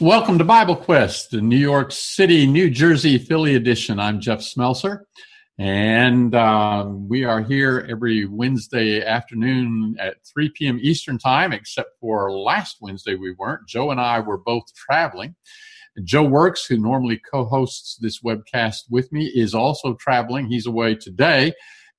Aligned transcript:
Welcome 0.00 0.38
to 0.38 0.44
Bible 0.44 0.76
Quest, 0.76 1.30
the 1.30 1.40
New 1.40 1.56
York 1.56 1.92
City, 1.92 2.46
New 2.46 2.70
Jersey, 2.70 3.18
Philly 3.18 3.54
edition. 3.54 4.00
I'm 4.00 4.20
Jeff 4.20 4.40
Smelser, 4.40 5.04
and 5.58 6.34
uh, 6.34 6.86
we 6.88 7.24
are 7.24 7.40
here 7.40 7.86
every 7.88 8.26
Wednesday 8.26 9.04
afternoon 9.04 9.96
at 10.00 10.16
3 10.26 10.50
p.m. 10.50 10.78
Eastern 10.82 11.18
Time, 11.18 11.52
except 11.52 11.90
for 12.00 12.32
last 12.32 12.78
Wednesday 12.80 13.14
we 13.14 13.34
weren't. 13.38 13.68
Joe 13.68 13.90
and 13.90 14.00
I 14.00 14.20
were 14.20 14.38
both 14.38 14.64
traveling. 14.74 15.36
Joe 16.02 16.24
Works, 16.24 16.66
who 16.66 16.76
normally 16.76 17.20
co 17.30 17.44
hosts 17.44 17.96
this 18.00 18.20
webcast 18.22 18.84
with 18.90 19.12
me, 19.12 19.26
is 19.26 19.54
also 19.54 19.94
traveling. 19.94 20.46
He's 20.46 20.66
away 20.66 20.96
today 20.96 21.52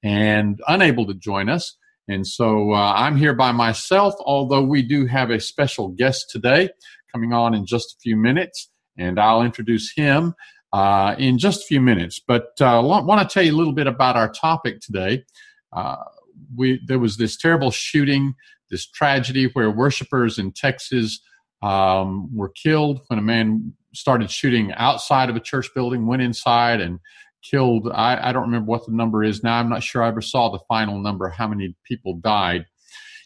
and 0.04 0.60
unable 0.68 1.06
to 1.08 1.14
join 1.14 1.50
us. 1.50 1.78
And 2.08 2.26
so 2.26 2.72
uh, 2.72 2.94
I'm 2.96 3.18
here 3.18 3.34
by 3.34 3.52
myself, 3.52 4.14
although 4.20 4.64
we 4.64 4.82
do 4.82 5.06
have 5.08 5.32
a 5.32 5.40
special 5.40 5.90
guest 5.90 6.30
today 6.30 6.70
coming 7.12 7.34
on 7.34 7.54
in 7.54 7.66
just 7.66 7.94
a 7.94 7.98
few 8.02 8.16
minutes, 8.16 8.70
and 8.98 9.20
I'll 9.20 9.42
introduce 9.42 9.94
him 9.96 10.36
uh, 10.74 11.16
in 11.18 11.38
just 11.38 11.62
a 11.62 11.66
few 11.66 11.82
minutes. 11.82 12.20
But 12.20 12.50
I 12.60 12.78
uh, 12.78 12.82
want 12.82 13.28
to 13.28 13.34
tell 13.34 13.44
you 13.44 13.54
a 13.54 13.58
little 13.58 13.74
bit 13.74 13.88
about 13.88 14.16
our 14.16 14.30
topic 14.30 14.82
today. 14.82 15.24
Uh, 15.74 15.96
we 16.56 16.80
there 16.86 17.00
was 17.00 17.18
this 17.18 17.38
terrible 17.38 17.72
shooting, 17.72 18.36
this 18.70 18.86
tragedy 18.86 19.46
where 19.54 19.72
worshipers 19.72 20.38
in 20.38 20.52
Texas 20.52 21.20
um, 21.62 22.30
were 22.36 22.50
killed 22.50 23.02
when 23.08 23.18
a 23.18 23.22
man 23.24 23.74
started 23.94 24.30
shooting 24.30 24.74
outside 24.74 25.30
of 25.30 25.36
a 25.36 25.40
church 25.40 25.70
building, 25.74 26.06
went 26.06 26.22
inside 26.22 26.82
and 26.82 27.00
killed. 27.50 27.90
I, 27.94 28.30
I 28.30 28.32
don't 28.32 28.44
remember 28.44 28.70
what 28.70 28.86
the 28.86 28.92
number 28.92 29.24
is 29.24 29.44
now. 29.44 29.60
I'm 29.60 29.70
not 29.70 29.84
sure 29.84 30.04
I 30.04 30.08
ever 30.08 30.22
saw 30.22 30.50
the 30.50 30.60
final 30.68 31.00
number, 31.00 31.30
how 31.30 31.48
many 31.48 31.76
people 31.84 32.16
died. 32.16 32.66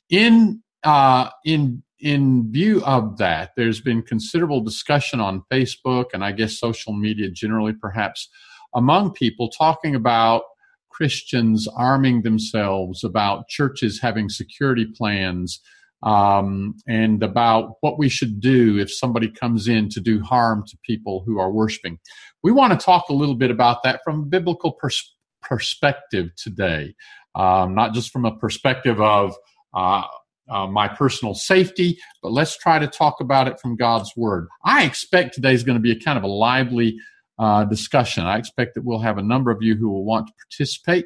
In 0.09 0.61
uh, 0.83 1.29
in 1.45 1.83
in 1.99 2.51
view 2.51 2.81
of 2.85 3.17
that, 3.17 3.51
there's 3.57 3.81
been 3.81 4.01
considerable 4.01 4.61
discussion 4.61 5.19
on 5.19 5.43
Facebook 5.51 6.05
and 6.13 6.23
I 6.23 6.31
guess 6.31 6.57
social 6.57 6.93
media 6.93 7.29
generally, 7.29 7.73
perhaps 7.73 8.29
among 8.73 9.13
people, 9.13 9.49
talking 9.49 9.95
about 9.95 10.43
Christians 10.89 11.67
arming 11.75 12.21
themselves, 12.21 13.03
about 13.03 13.47
churches 13.47 13.99
having 14.01 14.29
security 14.29 14.85
plans, 14.85 15.61
um, 16.03 16.75
and 16.87 17.21
about 17.23 17.75
what 17.81 17.97
we 17.97 18.09
should 18.09 18.39
do 18.39 18.77
if 18.77 18.93
somebody 18.93 19.29
comes 19.29 19.67
in 19.67 19.89
to 19.89 19.99
do 19.99 20.21
harm 20.21 20.63
to 20.67 20.77
people 20.83 21.23
who 21.25 21.39
are 21.39 21.51
worshiping. 21.51 21.99
We 22.43 22.51
want 22.51 22.77
to 22.77 22.83
talk 22.83 23.09
a 23.09 23.13
little 23.13 23.35
bit 23.35 23.51
about 23.51 23.83
that 23.83 24.01
from 24.03 24.21
a 24.21 24.25
biblical 24.25 24.71
pers- 24.71 25.15
perspective 25.41 26.29
today, 26.37 26.95
um, 27.35 27.75
not 27.75 27.93
just 27.93 28.11
from 28.11 28.25
a 28.25 28.35
perspective 28.37 29.01
of 29.01 29.35
uh, 29.73 30.03
uh, 30.49 30.67
my 30.67 30.87
personal 30.87 31.33
safety, 31.33 31.97
but 32.23 32.31
let's 32.31 32.57
try 32.57 32.79
to 32.79 32.87
talk 32.87 33.19
about 33.19 33.47
it 33.47 33.59
from 33.59 33.75
God's 33.75 34.11
Word. 34.15 34.47
I 34.65 34.83
expect 34.83 35.35
today 35.35 35.53
is 35.53 35.63
going 35.63 35.77
to 35.77 35.81
be 35.81 35.91
a 35.91 35.99
kind 35.99 36.17
of 36.17 36.23
a 36.23 36.27
lively 36.27 36.97
uh, 37.37 37.65
discussion. 37.65 38.25
I 38.25 38.37
expect 38.37 38.75
that 38.75 38.83
we'll 38.83 38.99
have 38.99 39.17
a 39.17 39.23
number 39.23 39.51
of 39.51 39.61
you 39.61 39.75
who 39.75 39.89
will 39.89 40.03
want 40.03 40.27
to 40.27 40.33
participate. 40.33 41.05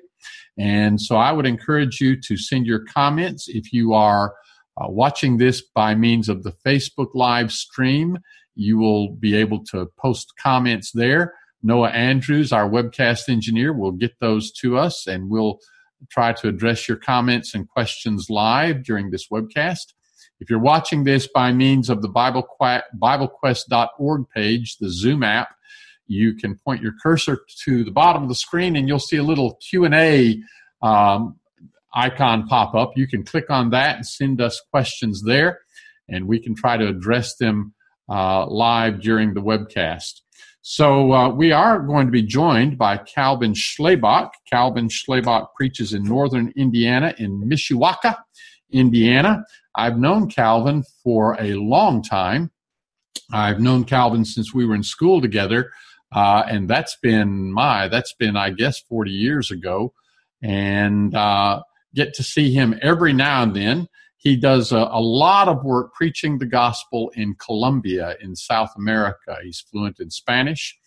And 0.58 1.00
so 1.02 1.18
I 1.18 1.32
would 1.32 1.46
encourage 1.46 2.00
you 2.00 2.20
to 2.22 2.38
send 2.38 2.66
your 2.66 2.86
comments 2.86 3.48
if 3.48 3.74
you 3.74 3.94
are 3.94 4.34
uh, 4.78 4.88
watching 4.88 5.38
this 5.38 5.62
by 5.62 5.96
means 5.96 6.30
of 6.30 6.44
the 6.44 6.54
Facebook 6.66 7.10
live 7.14 7.52
stream. 7.52 8.18
You 8.56 8.78
will 8.78 9.10
be 9.10 9.36
able 9.36 9.64
to 9.66 9.88
post 9.98 10.34
comments 10.42 10.92
there. 10.94 11.34
Noah 11.62 11.90
Andrews, 11.90 12.52
our 12.52 12.70
webcast 12.70 13.30
engineer, 13.30 13.74
will 13.74 13.92
get 13.92 14.20
those 14.20 14.52
to 14.54 14.78
us 14.78 15.08
and 15.08 15.30
we'll 15.30 15.60
try 16.12 16.34
to 16.34 16.50
address 16.50 16.88
your 16.88 16.98
comments 16.98 17.56
and 17.56 17.68
questions 17.70 18.30
live 18.30 18.84
during 18.84 19.10
this 19.10 19.30
webcast. 19.30 19.94
If 20.40 20.50
you're 20.50 20.60
watching 20.60 21.06
this 21.06 21.28
by 21.28 21.54
means 21.54 21.90
of 21.90 22.02
the 22.02 22.10
Bible, 22.10 22.46
BibleQuest.org 22.62 24.26
page, 24.36 24.78
the 24.78 24.90
Zoom 24.90 25.24
app, 25.24 25.56
you 26.06 26.36
can 26.36 26.60
point 26.66 26.82
your 26.82 26.94
cursor 27.02 27.40
to 27.64 27.84
the 27.86 27.92
bottom 27.92 28.24
of 28.24 28.30
the 28.30 28.36
screen 28.36 28.76
and 28.76 28.88
you'll 28.88 29.00
see 29.00 29.18
a 29.18 29.24
little 29.24 29.58
Q&A 29.70 30.42
um, 30.82 31.40
icon 31.94 32.48
pop 32.48 32.74
up. 32.76 32.94
You 32.96 33.08
can 33.08 33.24
click 33.24 33.50
on 33.50 33.70
that 33.72 33.98
and 33.98 34.06
send 34.06 34.42
us 34.42 34.62
questions 34.72 35.24
there, 35.24 35.60
and 36.10 36.28
we 36.28 36.40
can 36.40 36.56
try 36.56 36.78
to 36.78 36.88
address 36.88 37.36
them 37.36 37.74
uh, 38.10 38.46
live 38.48 39.02
during 39.02 39.34
the 39.34 39.42
webcast. 39.42 40.22
So 40.62 41.12
uh, 41.12 41.30
we 41.30 41.52
are 41.52 41.80
going 41.80 42.06
to 42.06 42.12
be 42.12 42.22
joined 42.24 42.78
by 42.78 42.98
Calvin 42.98 43.54
Schlabach. 43.54 44.32
Calvin 44.50 44.88
Schlabach 44.88 45.48
preaches 45.56 45.94
in 45.94 46.04
northern 46.04 46.54
Indiana 46.56 47.14
in 47.18 47.42
Mishawaka, 47.44 48.16
Indiana. 48.72 49.44
I've 49.76 49.98
known 49.98 50.30
Calvin 50.30 50.84
for 51.04 51.36
a 51.40 51.56
long 51.56 52.02
time. 52.02 52.50
I've 53.34 53.60
known 53.60 53.84
Calvin 53.84 54.24
since 54.24 54.54
we 54.54 54.66
were 54.66 54.76
in 54.76 54.84
school 54.84 55.20
together, 55.22 55.72
uh, 56.14 56.44
and 56.48 56.70
that's 56.70 56.96
been 57.02 57.52
my 57.52 57.88
that's 57.88 58.14
been 58.14 58.38
I 58.38 58.52
guess 58.52 58.80
forty 58.80 59.12
years 59.12 59.52
ago, 59.52 59.94
and 60.42 61.14
uh, 61.14 61.62
get 61.96 62.14
to 62.16 62.24
see 62.24 62.54
him 62.54 62.78
every 62.82 63.14
now 63.14 63.44
and 63.44 63.56
then. 63.56 63.88
He 64.18 64.38
does 64.38 64.72
a, 64.72 64.78
a, 64.78 65.02
lot 65.02 65.50
of 65.50 65.66
work 65.66 65.94
preaching 65.94 66.40
the 66.40 66.46
gospel 66.46 67.12
in 67.16 67.36
Colombia, 67.36 68.16
in 68.22 68.38
South 68.38 68.72
America. 68.78 69.36
He's 69.44 69.60
fluent 69.60 70.00
in 70.00 70.10
Spanish. 70.10 70.78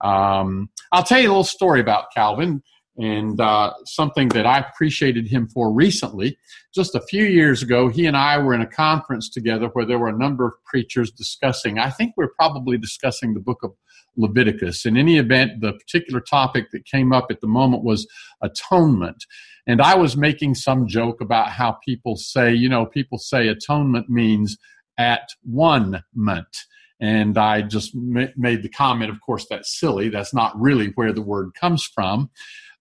Um, 0.00 0.70
I'll 0.92 1.02
tell 1.02 1.20
you 1.20 1.28
a 1.28 1.30
little 1.30 1.44
story 1.44 1.80
about 1.80 2.06
Calvin 2.14 2.62
and 2.98 3.38
uh, 3.40 3.74
something 3.84 4.28
that 4.28 4.46
I 4.46 4.58
appreciated 4.58 5.28
him 5.28 5.48
for 5.48 5.70
recently. 5.70 6.38
Just 6.74 6.94
a 6.94 7.02
few 7.02 7.24
years 7.24 7.62
ago, 7.62 7.88
he 7.88 8.06
and 8.06 8.16
I 8.16 8.38
were 8.38 8.54
in 8.54 8.62
a 8.62 8.66
conference 8.66 9.28
together 9.28 9.68
where 9.68 9.84
there 9.84 9.98
were 9.98 10.08
a 10.08 10.16
number 10.16 10.46
of 10.46 10.54
preachers 10.64 11.10
discussing, 11.10 11.78
I 11.78 11.90
think 11.90 12.14
we're 12.16 12.32
probably 12.38 12.78
discussing 12.78 13.34
the 13.34 13.40
book 13.40 13.62
of 13.62 13.72
Leviticus. 14.16 14.86
In 14.86 14.96
any 14.96 15.18
event, 15.18 15.60
the 15.60 15.74
particular 15.74 16.20
topic 16.20 16.70
that 16.72 16.86
came 16.86 17.12
up 17.12 17.26
at 17.30 17.40
the 17.40 17.46
moment 17.46 17.84
was 17.84 18.06
atonement. 18.42 19.24
And 19.66 19.80
I 19.80 19.96
was 19.96 20.16
making 20.16 20.54
some 20.54 20.86
joke 20.86 21.20
about 21.20 21.50
how 21.50 21.72
people 21.84 22.16
say, 22.16 22.54
you 22.54 22.68
know, 22.68 22.86
people 22.86 23.18
say 23.18 23.48
atonement 23.48 24.08
means 24.08 24.56
at 24.98 25.28
one 25.42 26.04
ment. 26.14 26.56
And 27.00 27.36
I 27.36 27.62
just 27.62 27.94
ma- 27.94 28.26
made 28.36 28.62
the 28.62 28.68
comment, 28.68 29.10
of 29.10 29.20
course, 29.20 29.46
that's 29.50 29.78
silly. 29.78 30.08
That's 30.08 30.32
not 30.32 30.58
really 30.58 30.92
where 30.94 31.12
the 31.12 31.22
word 31.22 31.50
comes 31.54 31.84
from. 31.84 32.30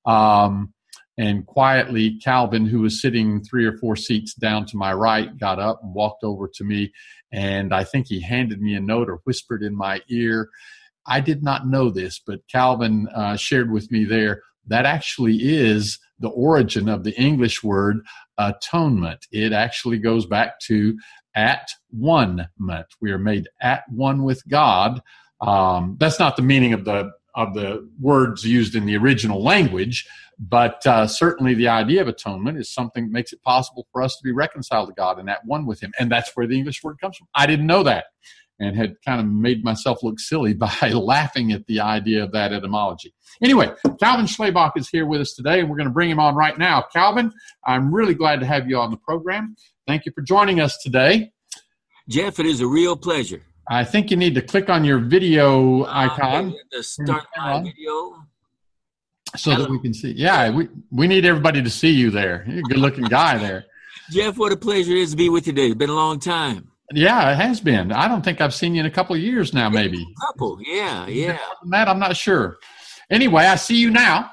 Um, 0.06 0.74
and 1.18 1.46
quietly, 1.46 2.20
Calvin, 2.20 2.66
who 2.66 2.82
was 2.82 3.02
sitting 3.02 3.44
three 3.44 3.66
or 3.66 3.78
four 3.78 3.96
seats 3.96 4.34
down 4.34 4.66
to 4.68 4.78
my 4.78 4.94
right, 4.94 5.38
got 5.38 5.60
up 5.60 5.80
and 5.82 5.94
walked 5.94 6.24
over 6.24 6.48
to 6.56 6.64
me. 6.64 6.94
And 7.32 7.74
I 7.74 7.84
think 7.84 8.08
he 8.08 8.22
handed 8.22 8.62
me 8.62 8.76
a 8.76 8.80
note 8.82 9.10
or 9.10 9.22
whispered 9.24 9.64
in 9.64 9.76
my 9.76 10.02
ear. 10.10 10.50
I 11.08 11.20
did 11.20 11.44
not 11.44 11.68
know 11.68 11.90
this, 11.90 12.20
but 12.20 12.48
Calvin 12.48 13.08
uh, 13.16 13.38
shared 13.38 13.72
with 13.72 13.92
me 13.92 14.06
there 14.06 14.42
that 14.68 14.86
actually 14.86 15.38
is 15.42 16.00
the 16.20 16.30
origin 16.30 16.90
of 16.90 17.04
the 17.04 17.20
English 17.20 17.64
word 17.64 18.00
atonement. 18.38 19.26
It 19.32 19.54
actually 19.54 20.00
goes 20.00 20.26
back 20.26 20.60
to 20.62 20.98
at 21.36 21.70
one 21.90 22.48
ment. 22.58 22.88
We 23.02 23.12
are 23.12 23.20
made 23.20 23.48
at 23.62 23.84
one 23.90 24.24
with 24.24 24.48
God. 24.48 25.02
Um, 25.42 25.98
that's 26.00 26.20
not 26.20 26.36
the 26.36 26.42
meaning 26.42 26.74
of 26.74 26.86
the 26.86 27.12
of 27.36 27.54
the 27.54 27.88
words 28.00 28.46
used 28.46 28.76
in 28.76 28.86
the 28.86 28.96
original 28.96 29.44
language, 29.44 30.08
but 30.40 30.86
uh, 30.88 31.06
certainly 31.06 31.54
the 31.54 31.68
idea 31.68 32.02
of 32.02 32.08
atonement 32.08 32.58
is 32.58 32.72
something 32.72 33.06
that 33.06 33.12
makes 33.12 33.34
it 33.34 33.44
possible 33.44 33.86
for 33.92 34.02
us 34.02 34.16
to 34.16 34.24
be 34.24 34.32
reconciled 34.32 34.88
to 34.88 34.94
God 34.94 35.20
and 35.20 35.30
at 35.30 35.46
one 35.46 35.66
with 35.66 35.82
Him, 35.82 35.92
and 36.00 36.10
that's 36.10 36.32
where 36.36 36.48
the 36.48 36.58
English 36.58 36.82
word 36.82 36.98
comes 37.02 37.18
from. 37.18 37.28
I 37.36 37.46
didn't 37.46 37.68
know 37.68 37.84
that 37.84 38.06
and 38.60 38.76
had 38.76 38.96
kind 39.06 39.20
of 39.20 39.28
made 39.28 39.64
myself 39.64 40.04
look 40.04 40.20
silly 40.20 40.54
by 40.82 40.92
laughing 40.94 41.52
at 41.52 41.66
the 41.68 41.80
idea 41.80 42.24
of 42.24 42.32
that 42.32 42.54
etymology. 42.54 43.14
Anyway, 43.42 43.70
Calvin 44.00 44.26
Schlabach 44.26 44.72
is 44.76 44.90
here 44.90 45.06
with 45.06 45.22
us 45.22 45.34
today, 45.34 45.60
and 45.60 45.70
we're 45.70 45.78
going 45.78 45.88
to 45.88 45.94
bring 45.94 46.10
him 46.10 46.20
on 46.20 46.36
right 46.36 46.58
now. 46.58 46.84
Calvin, 46.94 47.32
I'm 47.66 47.94
really 47.94 48.14
glad 48.14 48.40
to 48.40 48.46
have 48.46 48.70
you 48.70 48.78
on 48.78 48.92
the 48.92 48.98
program. 48.98 49.56
Thank 49.88 50.06
you 50.06 50.12
for 50.14 50.22
joining 50.22 50.60
us 50.60 50.78
today. 50.82 51.32
Jeff, 52.08 52.40
it 52.40 52.46
is 52.46 52.62
a 52.62 52.68
real 52.68 52.96
pleasure. 52.96 53.42
I 53.68 53.84
think 53.84 54.12
you 54.12 54.18
need 54.18 54.36
to 54.36 54.42
click 54.42 54.70
on 54.70 54.86
your 54.86 55.00
video 55.00 55.84
uh, 55.84 55.88
icon. 55.92 56.54
To 56.72 56.84
start 56.84 57.26
my 57.36 57.64
video. 57.64 58.16
So 59.36 59.52
Hello. 59.52 59.64
that 59.64 59.72
we 59.72 59.80
can 59.80 59.94
see. 59.94 60.12
Yeah, 60.12 60.50
we, 60.52 60.70
we 60.92 61.08
need 61.08 61.26
everybody 61.26 61.62
to 61.62 61.70
see 61.70 61.90
you 61.90 62.12
there. 62.12 62.46
You're 62.48 62.60
a 62.60 62.64
good 62.64 62.78
looking 62.78 63.06
guy 63.06 63.38
there. 63.38 63.66
Jeff, 64.12 64.38
what 64.38 64.52
a 64.52 64.58
pleasure 64.58 64.92
it 64.92 65.00
is 65.00 65.12
to 65.12 65.18
be 65.18 65.30
with 65.30 65.48
you 65.48 65.54
today. 65.54 65.68
It's 65.68 65.76
been 65.76 65.90
a 65.90 65.96
long 65.96 66.20
time. 66.20 66.72
Yeah, 66.94 67.32
it 67.32 67.36
has 67.36 67.60
been. 67.60 67.92
I 67.92 68.08
don't 68.08 68.24
think 68.24 68.42
I've 68.42 68.54
seen 68.54 68.76
you 68.76 68.82
in 68.82 68.86
a 68.86 68.92
couple 68.92 69.16
of 69.16 69.22
years 69.22 69.54
now, 69.54 69.70
maybe. 69.70 70.02
A 70.02 70.26
couple, 70.28 70.60
yeah, 70.62 71.08
yeah. 71.08 71.40
Matt, 71.64 71.88
I'm 71.88 72.00
not 72.00 72.16
sure. 72.16 72.58
Anyway, 73.10 73.44
I 73.44 73.56
see 73.56 73.78
you 73.78 73.90
now. 73.90 74.32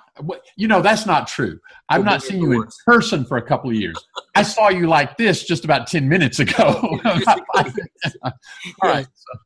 You 0.57 0.69
know, 0.69 0.83
that's 0.83 1.07
not 1.07 1.27
true. 1.27 1.59
I've 1.89 2.05
not 2.05 2.23
seen 2.23 2.43
you 2.43 2.53
in 2.53 2.69
person 2.85 3.25
for 3.25 3.39
a 3.39 3.43
couple 3.43 3.71
of 3.71 3.77
years. 3.77 3.97
I 4.35 4.43
saw 4.43 4.69
you 4.69 4.87
like 4.87 5.17
this 5.17 5.45
just 5.45 5.65
about 5.65 5.87
10 5.87 6.09
minutes 6.09 6.39
ago. 6.39 6.99
All 7.05 8.33
right. 8.83 9.07
So, 9.15 9.39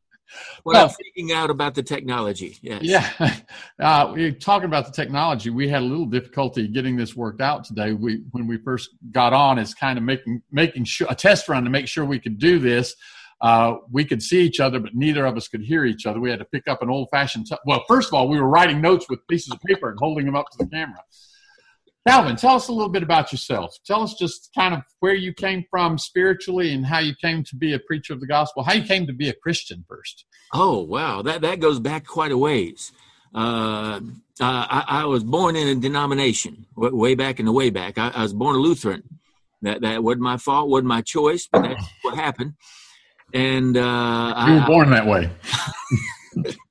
well, 0.64 0.86
I'm 0.86 0.90
freaking 0.90 1.32
out 1.32 1.50
about 1.50 1.74
the 1.74 1.82
technology. 1.82 2.58
Yes. 2.62 2.82
Yeah. 2.82 3.34
Uh, 3.78 4.10
we're 4.14 4.32
talking 4.32 4.64
about 4.64 4.86
the 4.86 4.92
technology. 4.92 5.50
We 5.50 5.68
had 5.68 5.82
a 5.82 5.84
little 5.84 6.06
difficulty 6.06 6.66
getting 6.66 6.96
this 6.96 7.14
worked 7.14 7.42
out 7.42 7.64
today. 7.64 7.92
We, 7.92 8.22
when 8.30 8.46
we 8.46 8.56
first 8.56 8.88
got 9.12 9.34
on, 9.34 9.58
it's 9.58 9.74
kind 9.74 9.98
of 9.98 10.04
making, 10.04 10.40
making 10.50 10.84
sure 10.84 11.06
a 11.10 11.14
test 11.14 11.46
run 11.48 11.62
to 11.64 11.70
make 11.70 11.86
sure 11.86 12.04
we 12.06 12.18
could 12.18 12.38
do 12.38 12.58
this. 12.58 12.94
uh, 13.42 13.74
we 13.90 14.02
could 14.04 14.22
see 14.22 14.40
each 14.40 14.60
other, 14.60 14.80
but 14.80 14.94
neither 14.94 15.26
of 15.26 15.36
us 15.36 15.46
could 15.46 15.60
hear 15.60 15.84
each 15.84 16.06
other. 16.06 16.18
We 16.20 16.30
had 16.30 16.38
to 16.38 16.46
pick 16.46 16.66
up 16.68 16.80
an 16.82 16.88
old 16.88 17.08
fashioned. 17.10 17.46
T- 17.46 17.56
well, 17.66 17.84
first 17.86 18.08
of 18.08 18.14
all, 18.14 18.28
we 18.28 18.40
were 18.40 18.48
writing 18.48 18.80
notes 18.80 19.06
with 19.10 19.26
pieces 19.28 19.52
of 19.52 19.60
paper 19.60 19.90
and 19.90 19.98
holding 19.98 20.24
them 20.24 20.34
up 20.36 20.46
to 20.52 20.58
the 20.58 20.66
camera. 20.66 21.02
Calvin, 22.06 22.36
tell 22.36 22.54
us 22.54 22.68
a 22.68 22.72
little 22.72 22.88
bit 22.88 23.02
about 23.02 23.32
yourself. 23.32 23.76
Tell 23.84 24.02
us 24.02 24.14
just 24.14 24.50
kind 24.54 24.74
of 24.74 24.82
where 25.00 25.14
you 25.14 25.34
came 25.34 25.64
from 25.68 25.98
spiritually 25.98 26.72
and 26.72 26.86
how 26.86 27.00
you 27.00 27.14
came 27.16 27.42
to 27.44 27.56
be 27.56 27.72
a 27.72 27.80
preacher 27.80 28.12
of 28.12 28.20
the 28.20 28.28
gospel, 28.28 28.62
how 28.62 28.74
you 28.74 28.84
came 28.84 29.06
to 29.08 29.12
be 29.12 29.28
a 29.28 29.34
Christian 29.34 29.84
first. 29.88 30.24
Oh, 30.54 30.82
wow. 30.82 31.22
That, 31.22 31.40
that 31.40 31.58
goes 31.58 31.80
back 31.80 32.06
quite 32.06 32.30
a 32.30 32.38
ways. 32.38 32.92
Uh, 33.34 34.00
I, 34.40 34.84
I, 34.86 35.04
was 35.06 35.24
born 35.24 35.56
in 35.56 35.68
a 35.68 35.74
denomination 35.74 36.66
way 36.76 37.14
back 37.16 37.40
in 37.40 37.44
the 37.44 37.52
way 37.52 37.70
back. 37.70 37.98
I, 37.98 38.08
I 38.14 38.22
was 38.22 38.32
born 38.32 38.56
a 38.56 38.60
Lutheran. 38.60 39.02
That, 39.62 39.80
that 39.82 40.02
wasn't 40.02 40.22
my 40.22 40.36
fault, 40.36 40.68
wasn't 40.68 40.88
my 40.88 41.02
choice, 41.02 41.48
but 41.50 41.62
that's 41.62 41.84
what 42.02 42.14
happened. 42.14 42.54
And 43.34 43.76
uh, 43.76 44.44
you 44.46 44.54
were 44.54 44.60
I, 44.60 44.66
born 44.66 44.90
that 44.90 45.06
way. 45.06 45.30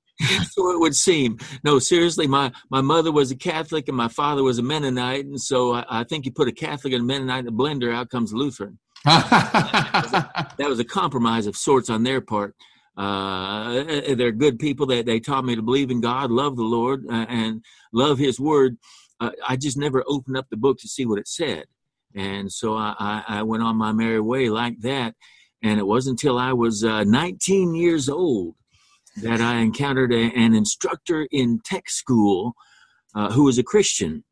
so 0.52 0.72
it 0.72 0.80
would 0.80 0.96
seem. 0.96 1.38
No, 1.64 1.80
seriously, 1.80 2.28
my, 2.28 2.52
my 2.70 2.82
mother 2.82 3.12
was 3.12 3.32
a 3.32 3.36
Catholic 3.36 3.88
and 3.88 3.98
my 3.98 4.08
father 4.08 4.44
was 4.44 4.60
a 4.60 4.64
Mennonite, 4.64 5.26
and 5.26 5.40
so 5.40 5.74
I, 5.74 5.86
I 5.90 6.04
think 6.04 6.26
you 6.26 6.32
put 6.32 6.48
a 6.48 6.54
Catholic 6.54 6.94
and 6.94 7.02
a 7.02 7.06
Mennonite 7.06 7.42
in 7.42 7.48
a 7.48 7.52
blender, 7.52 7.94
out 7.94 8.10
comes 8.10 8.34
Lutheran. 8.34 8.80
that, 9.06 10.02
was 10.04 10.14
a, 10.14 10.56
that, 10.58 10.70
was 10.70 10.80
a, 10.80 10.84
compromise 10.84 11.46
of 11.46 11.56
sorts 11.56 11.90
on 11.90 12.04
their 12.04 12.22
part. 12.22 12.56
Uh, 12.98 13.84
they're 14.16 14.32
good 14.32 14.58
people 14.58 14.88
that 14.88 15.06
they 15.06 15.20
taught 15.20 15.46
me 15.46 15.56
to 15.56 15.62
believe 15.62 15.92
in 15.92 16.02
God, 16.02 16.32
love 16.32 16.56
the 16.56 16.64
Lord, 16.64 17.06
uh, 17.08 17.26
and 17.28 17.64
love 17.94 18.18
His 18.18 18.40
Word. 18.40 18.78
Uh, 19.20 19.32
I 19.48 19.58
just 19.58 19.78
never 19.78 20.04
opened 20.08 20.38
up 20.38 20.48
the 20.50 20.58
book 20.58 20.80
to 20.80 20.88
see 20.88 21.06
what 21.06 21.20
it 21.20 21.28
said, 21.28 21.66
and 22.16 22.52
so 22.52 22.76
I, 22.76 22.96
I, 22.98 23.24
I 23.28 23.44
went 23.44 23.64
on 23.64 23.76
my 23.76 23.92
merry 23.92 24.22
way 24.22 24.50
like 24.50 24.80
that. 24.80 25.16
And 25.64 25.80
it 25.80 25.88
wasn't 25.88 26.22
until 26.22 26.38
I 26.38 26.54
was 26.54 26.84
uh, 26.84 27.06
19 27.06 27.74
years 27.74 28.08
old 28.08 28.54
that 29.18 29.42
I 29.42 29.58
encountered 29.58 30.14
a, 30.14 30.32
an 30.36 30.54
instructor 30.54 31.28
in 31.32 31.60
tech 31.64 31.90
school 31.90 32.54
uh, 33.16 33.32
who 33.32 33.44
was 33.44 33.58
a 33.58 33.64
Christian. 33.64 34.24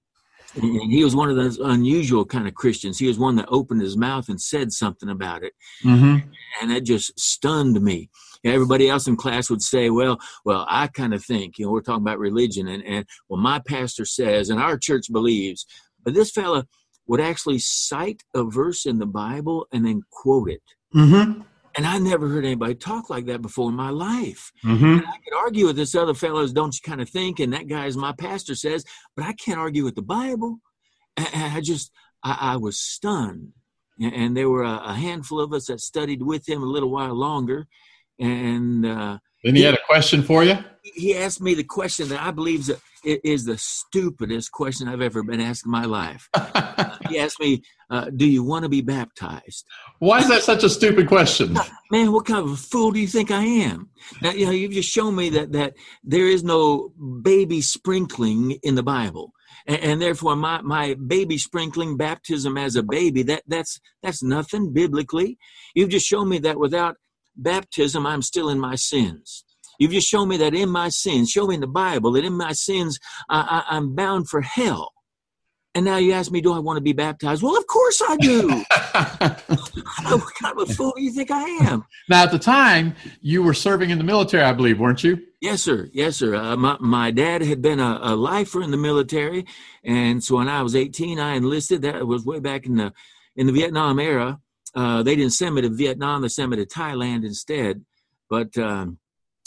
And 0.55 0.91
he 0.91 1.03
was 1.03 1.15
one 1.15 1.31
of 1.31 1.35
those 1.35 1.57
unusual 1.57 2.25
kind 2.25 2.47
of 2.47 2.53
Christians. 2.53 2.99
He 2.99 3.07
was 3.07 3.17
one 3.17 3.35
that 3.37 3.47
opened 3.49 3.81
his 3.81 3.97
mouth 3.97 4.29
and 4.29 4.39
said 4.39 4.71
something 4.71 5.09
about 5.09 5.43
it, 5.43 5.53
mm-hmm. 5.83 6.27
and 6.61 6.71
that 6.71 6.83
just 6.83 7.19
stunned 7.19 7.81
me. 7.81 8.11
Everybody 8.45 8.87
else 8.87 9.07
in 9.07 9.15
class 9.15 9.49
would 9.49 9.63
say, 9.63 9.89
"Well, 9.89 10.19
well, 10.45 10.67
I 10.69 10.87
kind 10.87 11.15
of 11.15 11.25
think." 11.25 11.57
You 11.57 11.65
know, 11.65 11.71
we're 11.71 11.81
talking 11.81 12.03
about 12.03 12.19
religion, 12.19 12.67
and 12.67 12.83
and 12.85 13.07
well, 13.29 13.41
my 13.41 13.61
pastor 13.65 14.05
says, 14.05 14.51
and 14.51 14.59
our 14.59 14.77
church 14.77 15.11
believes. 15.11 15.65
But 16.03 16.13
this 16.13 16.29
fella 16.29 16.67
would 17.07 17.21
actually 17.21 17.59
cite 17.59 18.21
a 18.35 18.43
verse 18.43 18.85
in 18.85 18.99
the 18.99 19.05
Bible 19.05 19.67
and 19.71 19.85
then 19.85 20.01
quote 20.11 20.51
it. 20.51 20.61
Mm-hmm. 20.95 21.41
And 21.75 21.87
I 21.87 21.97
never 21.97 22.27
heard 22.27 22.45
anybody 22.45 22.75
talk 22.75 23.09
like 23.09 23.25
that 23.25 23.41
before 23.41 23.69
in 23.69 23.75
my 23.75 23.89
life. 23.89 24.51
Mm-hmm. 24.63 24.99
I 25.07 25.17
could 25.23 25.37
argue 25.37 25.65
with 25.65 25.75
this 25.75 25.95
other 25.95 26.13
fellows, 26.13 26.53
don't 26.53 26.75
you 26.75 26.81
kind 26.87 27.01
of 27.01 27.09
think? 27.09 27.39
And 27.39 27.53
that 27.53 27.67
guy, 27.67 27.85
as 27.85 27.97
my 27.97 28.11
pastor 28.11 28.53
says, 28.53 28.85
but 29.15 29.25
I 29.25 29.33
can't 29.33 29.59
argue 29.59 29.83
with 29.83 29.95
the 29.95 30.03
Bible. 30.03 30.59
And 31.17 31.53
I 31.53 31.61
just, 31.61 31.91
I, 32.23 32.37
I 32.53 32.57
was 32.57 32.79
stunned. 32.79 33.53
And 33.99 34.35
there 34.35 34.49
were 34.49 34.63
a, 34.63 34.93
handful 34.95 35.39
of 35.39 35.53
us 35.53 35.67
that 35.67 35.79
studied 35.79 36.23
with 36.23 36.49
him 36.49 36.63
a 36.63 36.67
little 36.67 36.89
while 36.89 37.13
longer. 37.13 37.67
And 38.19 38.85
uh, 38.85 39.19
then 39.43 39.55
he, 39.55 39.61
he 39.61 39.65
had 39.65 39.75
a 39.75 39.85
question 39.85 40.23
for 40.23 40.43
you. 40.43 40.57
He 40.83 41.15
asked 41.15 41.41
me 41.41 41.53
the 41.53 41.63
question 41.63 42.09
that 42.09 42.21
I 42.21 42.31
believe 42.31 42.69
is, 42.69 42.71
is 43.03 43.45
the 43.45 43.57
stupidest 43.57 44.51
question 44.51 44.87
I've 44.87 45.01
ever 45.01 45.23
been 45.23 45.39
asked 45.39 45.65
in 45.65 45.71
my 45.71 45.85
life. 45.85 46.29
he 47.09 47.19
asked 47.19 47.39
me, 47.39 47.63
uh, 47.89 48.09
"Do 48.15 48.25
you 48.27 48.43
want 48.43 48.63
to 48.63 48.69
be 48.69 48.81
baptized?" 48.81 49.65
Why 49.99 50.19
is 50.19 50.27
that 50.29 50.43
such 50.43 50.63
a 50.63 50.69
stupid 50.69 51.07
question? 51.07 51.57
Man, 51.91 52.11
what 52.11 52.25
kind 52.25 52.39
of 52.39 52.51
a 52.51 52.55
fool 52.57 52.91
do 52.91 52.99
you 52.99 53.07
think 53.07 53.31
I 53.31 53.43
am? 53.43 53.89
Now, 54.21 54.31
you 54.31 54.45
know, 54.45 54.51
you've 54.51 54.71
just 54.71 54.89
shown 54.89 55.15
me 55.15 55.29
that 55.29 55.51
that 55.53 55.73
there 56.03 56.27
is 56.27 56.43
no 56.43 56.89
baby 57.21 57.61
sprinkling 57.61 58.59
in 58.63 58.75
the 58.75 58.83
Bible. 58.83 59.33
And, 59.65 59.79
and 59.79 60.01
therefore, 60.01 60.35
my, 60.35 60.61
my 60.61 60.95
baby 60.95 61.37
sprinkling 61.37 61.95
baptism 61.97 62.57
as 62.57 62.75
a 62.75 62.83
baby 62.83 63.23
that 63.23 63.43
that's 63.47 63.79
that's 64.01 64.23
nothing 64.23 64.73
biblically. 64.73 65.37
You've 65.75 65.89
just 65.89 66.07
shown 66.07 66.29
me 66.29 66.39
that 66.39 66.59
without 66.59 66.97
baptism, 67.35 68.05
I'm 68.05 68.21
still 68.21 68.49
in 68.49 68.59
my 68.59 68.75
sins. 68.75 69.43
You've 69.79 69.91
just 69.91 70.07
shown 70.07 70.29
me 70.29 70.37
that 70.37 70.53
in 70.53 70.69
my 70.69 70.89
sins, 70.89 71.29
show 71.29 71.47
me 71.47 71.55
in 71.55 71.61
the 71.61 71.67
Bible 71.67 72.11
that 72.13 72.23
in 72.23 72.33
my 72.33 72.53
sins 72.53 72.99
I, 73.29 73.63
I, 73.69 73.75
I'm 73.75 73.95
bound 73.95 74.29
for 74.29 74.41
hell. 74.41 74.93
And 75.75 75.85
now 75.85 75.97
you 75.97 76.13
ask 76.13 76.31
me, 76.31 76.39
do 76.39 76.53
I 76.53 76.59
want 76.59 76.77
to 76.77 76.81
be 76.81 76.93
baptized? 76.93 77.41
Well, 77.41 77.57
of 77.57 77.65
course 77.65 77.99
I 78.07 78.15
do. 78.17 78.47
what 78.47 80.35
kind 80.39 80.59
of 80.59 80.69
a 80.69 80.73
fool 80.73 80.93
do 80.95 81.01
you 81.01 81.11
think 81.11 81.31
I 81.31 81.41
am? 81.65 81.83
Now, 82.09 82.23
at 82.23 82.31
the 82.31 82.37
time, 82.37 82.95
you 83.21 83.41
were 83.41 83.55
serving 83.55 83.89
in 83.89 83.97
the 83.97 84.03
military, 84.03 84.43
I 84.43 84.53
believe, 84.53 84.79
weren't 84.79 85.03
you? 85.03 85.19
Yes, 85.41 85.63
sir. 85.63 85.89
Yes, 85.91 86.17
sir. 86.17 86.35
Uh, 86.35 86.55
my, 86.55 86.77
my 86.79 87.09
dad 87.09 87.41
had 87.41 87.63
been 87.63 87.79
a, 87.79 87.99
a 88.03 88.15
lifer 88.15 88.61
in 88.61 88.69
the 88.69 88.77
military, 88.77 89.45
and 89.83 90.23
so 90.23 90.35
when 90.37 90.47
I 90.47 90.61
was 90.61 90.75
18, 90.75 91.19
I 91.19 91.35
enlisted. 91.35 91.81
That 91.81 92.05
was 92.05 92.23
way 92.23 92.39
back 92.39 92.67
in 92.67 92.75
the 92.75 92.93
in 93.35 93.47
the 93.47 93.53
Vietnam 93.53 93.99
era. 93.99 94.39
Uh, 94.75 95.03
they 95.03 95.15
didn't 95.15 95.33
send 95.33 95.55
me 95.55 95.61
to 95.61 95.69
Vietnam; 95.69 96.21
they 96.21 96.27
sent 96.27 96.49
me 96.49 96.57
to 96.57 96.65
Thailand 96.65 97.25
instead. 97.25 97.83
But 98.29 98.57
um, 98.57 98.97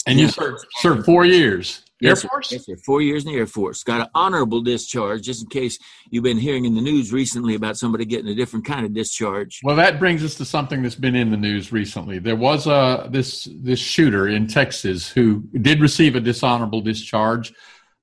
and 0.05 0.19
you 0.19 0.29
served, 0.29 0.65
served 0.79 1.05
four 1.05 1.25
years. 1.25 1.83
Air 2.01 2.09
yes, 2.09 2.23
Force? 2.23 2.49
Sir. 2.49 2.55
Yes, 2.55 2.65
sir. 2.65 2.75
Four 2.85 3.01
years 3.01 3.25
in 3.25 3.31
the 3.31 3.37
Air 3.37 3.47
Force. 3.47 3.83
Got 3.83 4.01
an 4.01 4.07
honorable 4.13 4.61
discharge, 4.61 5.23
just 5.23 5.41
in 5.41 5.49
case 5.49 5.79
you've 6.11 6.23
been 6.23 6.37
hearing 6.37 6.65
in 6.65 6.75
the 6.75 6.81
news 6.81 7.11
recently 7.11 7.55
about 7.55 7.75
somebody 7.75 8.05
getting 8.05 8.27
a 8.27 8.35
different 8.35 8.65
kind 8.65 8.85
of 8.85 8.93
discharge. 8.93 9.61
Well, 9.63 9.75
that 9.77 9.97
brings 9.99 10.23
us 10.23 10.35
to 10.35 10.45
something 10.45 10.83
that's 10.83 10.95
been 10.95 11.15
in 11.15 11.31
the 11.31 11.37
news 11.37 11.71
recently. 11.71 12.19
There 12.19 12.35
was 12.35 12.67
a 12.67 13.09
this 13.11 13.47
this 13.61 13.79
shooter 13.79 14.27
in 14.27 14.47
Texas 14.47 15.09
who 15.09 15.43
did 15.59 15.81
receive 15.81 16.15
a 16.15 16.19
dishonorable 16.19 16.81
discharge. 16.81 17.51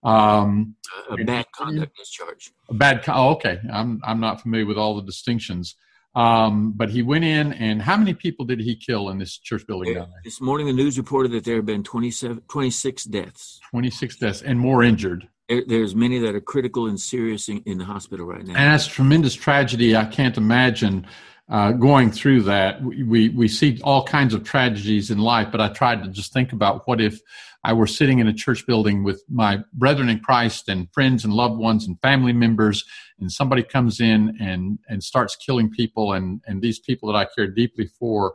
Um, 0.03 0.75
a, 1.11 1.15
a 1.15 1.25
bad 1.25 1.47
conduct 1.53 1.97
discharge. 1.97 2.53
A 2.69 2.75
bad. 2.75 3.05
Oh, 3.09 3.31
okay. 3.31 3.61
I'm 3.73 4.01
I'm 4.05 4.19
not 4.19 4.43
familiar 4.43 4.67
with 4.67 4.77
all 4.77 4.97
the 4.97 5.03
distinctions. 5.03 5.77
Um, 6.15 6.73
but 6.77 6.91
he 6.91 7.03
went 7.03 7.25
in, 7.25 7.53
and 7.55 7.83
how 7.83 7.97
many 7.97 8.15
people 8.15 8.45
did 8.45 8.61
he 8.61 8.77
kill 8.77 9.09
in 9.09 9.19
this 9.19 9.37
church 9.37 9.67
building 9.67 9.95
down 9.95 10.11
there? 10.11 10.21
This 10.23 10.41
morning, 10.41 10.67
the 10.67 10.73
news 10.73 10.97
reported 10.97 11.33
that 11.33 11.45
there 11.45 11.57
have 11.57 11.67
been 11.67 11.83
27, 11.83 12.43
26 12.49 13.05
deaths. 13.05 13.61
26 13.71 14.17
deaths, 14.19 14.43
and 14.43 14.59
more 14.59 14.85
injured. 14.85 15.29
there's 15.49 15.97
many 15.97 16.19
that 16.21 16.35
are 16.35 16.41
critical 16.41 16.87
and 16.87 17.01
serious 17.01 17.49
in, 17.49 17.59
in, 17.67 17.79
the 17.79 17.85
hospital 17.85 18.27
right 18.27 18.45
now. 18.45 18.55
And 18.55 18.73
that's 18.73 18.87
tremendous 18.87 19.35
tragedy. 19.35 19.97
I 19.97 20.05
can't 20.05 20.37
imagine 20.37 21.07
uh, 21.49 21.73
going 21.73 22.13
through 22.13 22.43
that. 22.43 22.81
We, 22.83 23.29
we 23.31 23.49
see 23.49 23.81
all 23.83 24.05
kinds 24.05 24.35
of 24.35 24.45
tragedies 24.45 25.11
in 25.11 25.19
life, 25.19 25.49
but 25.51 25.61
I 25.61 25.69
tried 25.69 26.05
to 26.05 26.11
just 26.11 26.33
think 26.33 26.53
about 26.53 26.87
what 26.87 27.01
if 27.01 27.21
I 27.65 27.73
were 27.73 27.87
sitting 27.87 28.19
in 28.19 28.27
a 28.27 28.33
church 28.33 28.67
building 28.67 29.05
with 29.05 29.25
my 29.29 29.61
brethren 29.73 30.11
in 30.11 30.21
Christ 30.21 30.69
and 30.69 30.93
friends 30.93 31.25
and 31.25 31.33
loved 31.33 31.57
ones 31.57 31.87
and 31.87 32.01
family 32.03 32.35
members, 32.35 32.85
and 33.19 33.33
somebody 33.33 33.63
comes 33.63 34.01
in 34.01 34.37
and, 34.39 34.79
and 34.89 35.03
starts 35.03 35.35
killing 35.35 35.71
people, 35.71 36.13
and, 36.13 36.43
and 36.47 36.61
these 36.61 36.79
people 36.79 37.11
that 37.11 37.19
I 37.19 37.27
care 37.35 37.49
deeply 37.49 37.87
for 37.87 38.35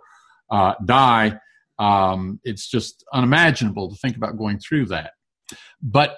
uh, 0.49 0.73
die. 0.83 1.39
Um, 1.77 2.39
it's 2.43 2.67
just 2.67 3.05
unimaginable 3.13 3.89
to 3.89 3.95
think 3.95 4.17
about 4.17 4.37
going 4.37 4.59
through 4.59 4.87
that. 4.87 5.11
But 5.81 6.17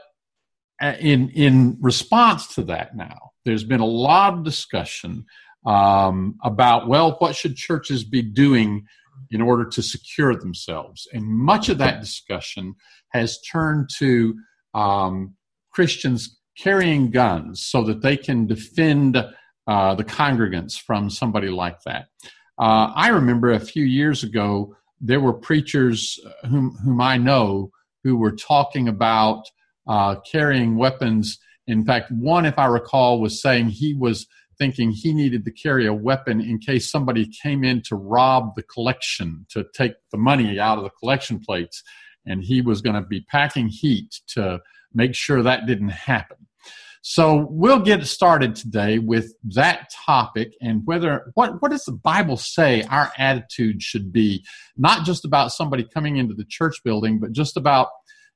uh, 0.81 0.95
in 0.99 1.29
in 1.29 1.77
response 1.81 2.55
to 2.55 2.63
that, 2.63 2.95
now 2.95 3.31
there's 3.45 3.63
been 3.63 3.81
a 3.81 3.85
lot 3.85 4.33
of 4.33 4.43
discussion 4.43 5.25
um, 5.65 6.39
about 6.43 6.87
well, 6.87 7.15
what 7.19 7.35
should 7.35 7.55
churches 7.55 8.03
be 8.03 8.21
doing 8.21 8.87
in 9.29 9.41
order 9.41 9.65
to 9.65 9.81
secure 9.81 10.35
themselves. 10.35 11.07
And 11.13 11.25
much 11.25 11.69
of 11.69 11.77
that 11.77 12.01
discussion 12.01 12.75
has 13.11 13.39
turned 13.41 13.89
to 13.97 14.35
um, 14.73 15.35
Christians 15.71 16.39
carrying 16.57 17.11
guns 17.11 17.65
so 17.65 17.83
that 17.83 18.01
they 18.01 18.17
can 18.17 18.45
defend 18.47 19.17
uh, 19.67 19.95
the 19.95 20.03
congregants 20.03 20.79
from 20.79 21.09
somebody 21.09 21.49
like 21.49 21.81
that. 21.85 22.07
Uh, 22.59 22.91
I 22.95 23.09
remember 23.09 23.51
a 23.51 23.59
few 23.59 23.83
years 23.83 24.23
ago, 24.23 24.75
there 24.99 25.19
were 25.19 25.33
preachers 25.33 26.19
whom, 26.47 26.77
whom 26.83 27.01
I 27.01 27.17
know 27.17 27.71
who 28.03 28.17
were 28.17 28.35
talking 28.35 28.87
about 28.87 29.43
uh, 29.87 30.15
carrying 30.31 30.77
weapons. 30.77 31.39
In 31.67 31.85
fact, 31.85 32.11
one, 32.11 32.45
if 32.45 32.57
I 32.59 32.65
recall, 32.65 33.19
was 33.19 33.41
saying 33.41 33.69
he 33.69 33.93
was 33.93 34.27
thinking 34.57 34.91
he 34.91 35.13
needed 35.13 35.43
to 35.45 35.51
carry 35.51 35.87
a 35.87 35.93
weapon 35.93 36.39
in 36.39 36.59
case 36.59 36.91
somebody 36.91 37.27
came 37.41 37.63
in 37.63 37.81
to 37.83 37.95
rob 37.95 38.53
the 38.55 38.63
collection, 38.63 39.45
to 39.49 39.65
take 39.73 39.93
the 40.11 40.17
money 40.17 40.59
out 40.59 40.77
of 40.77 40.83
the 40.83 40.91
collection 40.99 41.39
plates. 41.39 41.81
And 42.25 42.43
he 42.43 42.61
was 42.61 42.81
going 42.81 42.95
to 42.95 43.01
be 43.01 43.21
packing 43.21 43.67
heat 43.67 44.21
to 44.27 44.59
make 44.93 45.15
sure 45.15 45.41
that 45.41 45.65
didn't 45.65 45.89
happen. 45.89 46.37
So 47.03 47.47
we'll 47.49 47.79
get 47.79 48.05
started 48.05 48.55
today 48.55 48.99
with 48.99 49.33
that 49.55 49.89
topic 50.05 50.53
and 50.61 50.83
whether 50.85 51.31
what 51.33 51.59
what 51.59 51.71
does 51.71 51.83
the 51.83 51.93
Bible 51.93 52.37
say 52.37 52.83
our 52.83 53.11
attitude 53.17 53.81
should 53.81 54.13
be, 54.13 54.45
not 54.77 55.03
just 55.03 55.25
about 55.25 55.51
somebody 55.51 55.83
coming 55.83 56.17
into 56.17 56.35
the 56.35 56.45
church 56.45 56.75
building, 56.83 57.19
but 57.19 57.31
just 57.31 57.57
about 57.57 57.87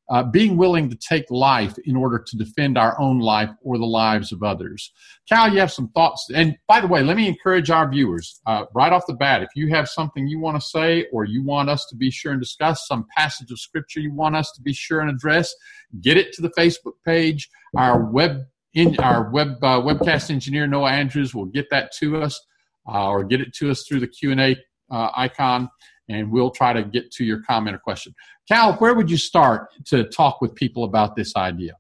uh, 0.10 0.24
being 0.24 0.56
willing 0.58 0.90
to 0.90 0.96
take 0.96 1.26
life 1.30 1.76
in 1.86 1.96
order 1.96 2.20
to 2.20 2.38
defend 2.38 2.78
our 2.78 3.00
own 3.00 3.20
life 3.20 3.50
or 3.64 3.78
the 3.78 3.86
lives 3.86 4.32
of 4.32 4.44
others. 4.44 4.92
Cal, 5.28 5.52
you 5.52 5.60
have 5.60 5.72
some 5.72 5.90
thoughts. 5.90 6.28
And 6.34 6.56
by 6.68 6.80
the 6.80 6.88
way, 6.88 7.02
let 7.02 7.18
me 7.18 7.28
encourage 7.28 7.72
our 7.72 7.90
viewers 7.90 8.40
uh, 8.46 8.66
right 8.76 8.94
off 8.94 9.08
the 9.08 9.14
bat 9.14 9.42
if 9.42 9.50
you 9.56 9.70
have 9.70 9.90
something 9.90 10.28
you 10.28 10.40
want 10.40 10.62
to 10.62 10.68
say 10.68 11.08
or 11.12 11.26
you 11.26 11.44
want 11.44 11.70
us 11.70 11.86
to 11.90 11.96
be 11.96 12.12
sure 12.12 12.32
and 12.32 12.42
discuss, 12.42 12.88
some 12.88 13.06
passage 13.18 13.52
of 13.52 13.60
scripture 13.60 14.00
you 14.00 14.14
want 14.14 14.36
us 14.36 14.52
to 14.52 14.62
be 14.62 14.74
sure 14.74 15.02
and 15.02 15.10
address, 15.10 15.54
get 16.02 16.18
it 16.18 16.34
to 16.34 16.42
the 16.42 16.50
Facebook 16.50 16.94
page. 17.04 17.50
Our 17.78 18.06
web 18.06 18.46
in 18.76 19.00
our 19.00 19.32
web 19.32 19.58
uh, 19.64 19.82
webcast 19.82 20.30
engineer 20.30 20.68
Noah 20.68 20.92
Andrews 20.92 21.34
will 21.34 21.46
get 21.46 21.70
that 21.72 21.94
to 21.94 22.22
us 22.22 22.40
uh, 22.88 23.08
or 23.08 23.24
get 23.24 23.42
it 23.42 23.54
to 23.56 23.72
us 23.72 23.86
through 23.88 24.02
the 24.02 24.08
Q 24.08 24.32
and 24.32 24.42
A 24.42 24.58
uh, 24.92 25.10
icon, 25.16 25.70
and 26.10 26.32
we'll 26.32 26.52
try 26.52 26.74
to 26.74 26.84
get 26.84 27.12
to 27.12 27.24
your 27.24 27.42
comment 27.44 27.76
or 27.76 27.80
question. 27.80 28.14
Cal, 28.48 28.74
where 28.74 28.94
would 28.94 29.10
you 29.10 29.18
start 29.18 29.70
to 29.86 30.04
talk 30.06 30.42
with 30.42 30.56
people 30.56 30.84
about 30.84 31.16
this 31.16 31.36
idea? 31.36 31.74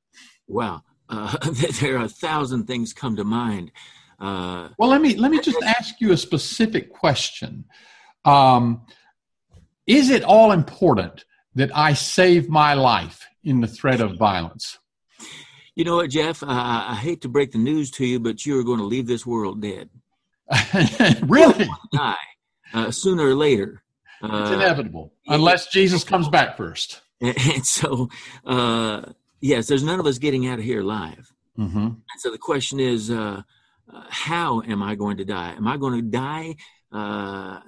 Wow, 0.48 0.82
uh, 1.10 1.38
there 1.82 1.98
are 1.98 2.05
a 2.05 2.10
thousand 2.10 2.65
things 2.65 2.94
come 2.94 3.15
to 3.15 3.24
mind. 3.24 3.72
Uh, 4.20 4.70
well, 4.77 4.89
let 4.89 5.01
me 5.01 5.15
let 5.15 5.32
me 5.32 5.41
just 5.41 5.62
ask 5.63 6.00
you 6.00 6.12
a 6.12 6.17
specific 6.17 6.91
question. 6.91 7.65
Um, 8.24 8.86
is 9.86 10.10
it 10.10 10.24
all 10.24 10.51
important 10.51 11.25
that 11.53 11.75
I 11.75 11.94
save 11.94 12.50
my 12.50 12.74
life 12.74 13.27
in 13.44 13.62
the 13.62 13.67
threat 13.67 14.01
of 14.01 14.17
violence? 14.17 14.79
You 15.75 15.84
know 15.84 15.98
what, 15.98 16.10
Jeff? 16.10 16.41
I, 16.41 16.88
I 16.91 16.96
hate 16.96 17.22
to 17.22 17.27
break 17.27 17.51
the 17.51 17.58
news 17.58 17.91
to 17.91 18.05
you, 18.05 18.20
but 18.20 18.46
you 18.46 18.58
are 18.58 18.63
going 18.63 18.79
to 18.79 18.86
leave 18.86 19.08
this 19.08 19.25
world 19.25 19.62
dead. 19.62 19.89
really? 21.24 21.67
Die 21.94 22.15
uh, 22.74 22.91
sooner 22.91 23.24
or 23.24 23.36
later. 23.36 23.82
Uh, 24.32 24.41
it's 24.41 24.51
inevitable, 24.51 25.13
unless 25.27 25.67
Jesus 25.67 26.03
comes 26.03 26.29
back 26.29 26.58
first. 26.58 27.01
And 27.22 27.65
so, 27.65 28.10
uh, 28.46 29.01
yes, 29.39 29.67
there's 29.67 29.84
none 29.84 30.00
of 30.00 30.05
us 30.05 30.17
getting 30.17 30.48
out 30.48 30.60
of 30.60 30.65
here 30.65 30.82
alive. 30.82 31.32
Mm-hmm. 31.58 31.77
And 31.77 32.20
so 32.20 32.29
the 32.29 32.38
question 32.38 32.79
is, 32.79 33.10
uh, 33.10 33.41
uh, 33.94 34.03
how 34.10 34.62
am 34.62 34.84
I 34.84 34.96
going 34.96 35.17
to 35.17 35.25
die? 35.25 35.53
Am 35.53 35.67
I 35.67 35.77
going 35.77 35.96
to 35.96 36.01
die 36.01 36.55
uh, 36.91 37.60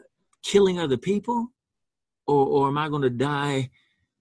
killing 0.43 0.79
other 0.79 0.97
people, 0.97 1.47
or, 2.25 2.45
or 2.45 2.67
am 2.67 2.77
I 2.77 2.89
going 2.89 3.03
to 3.03 3.09
die 3.09 3.69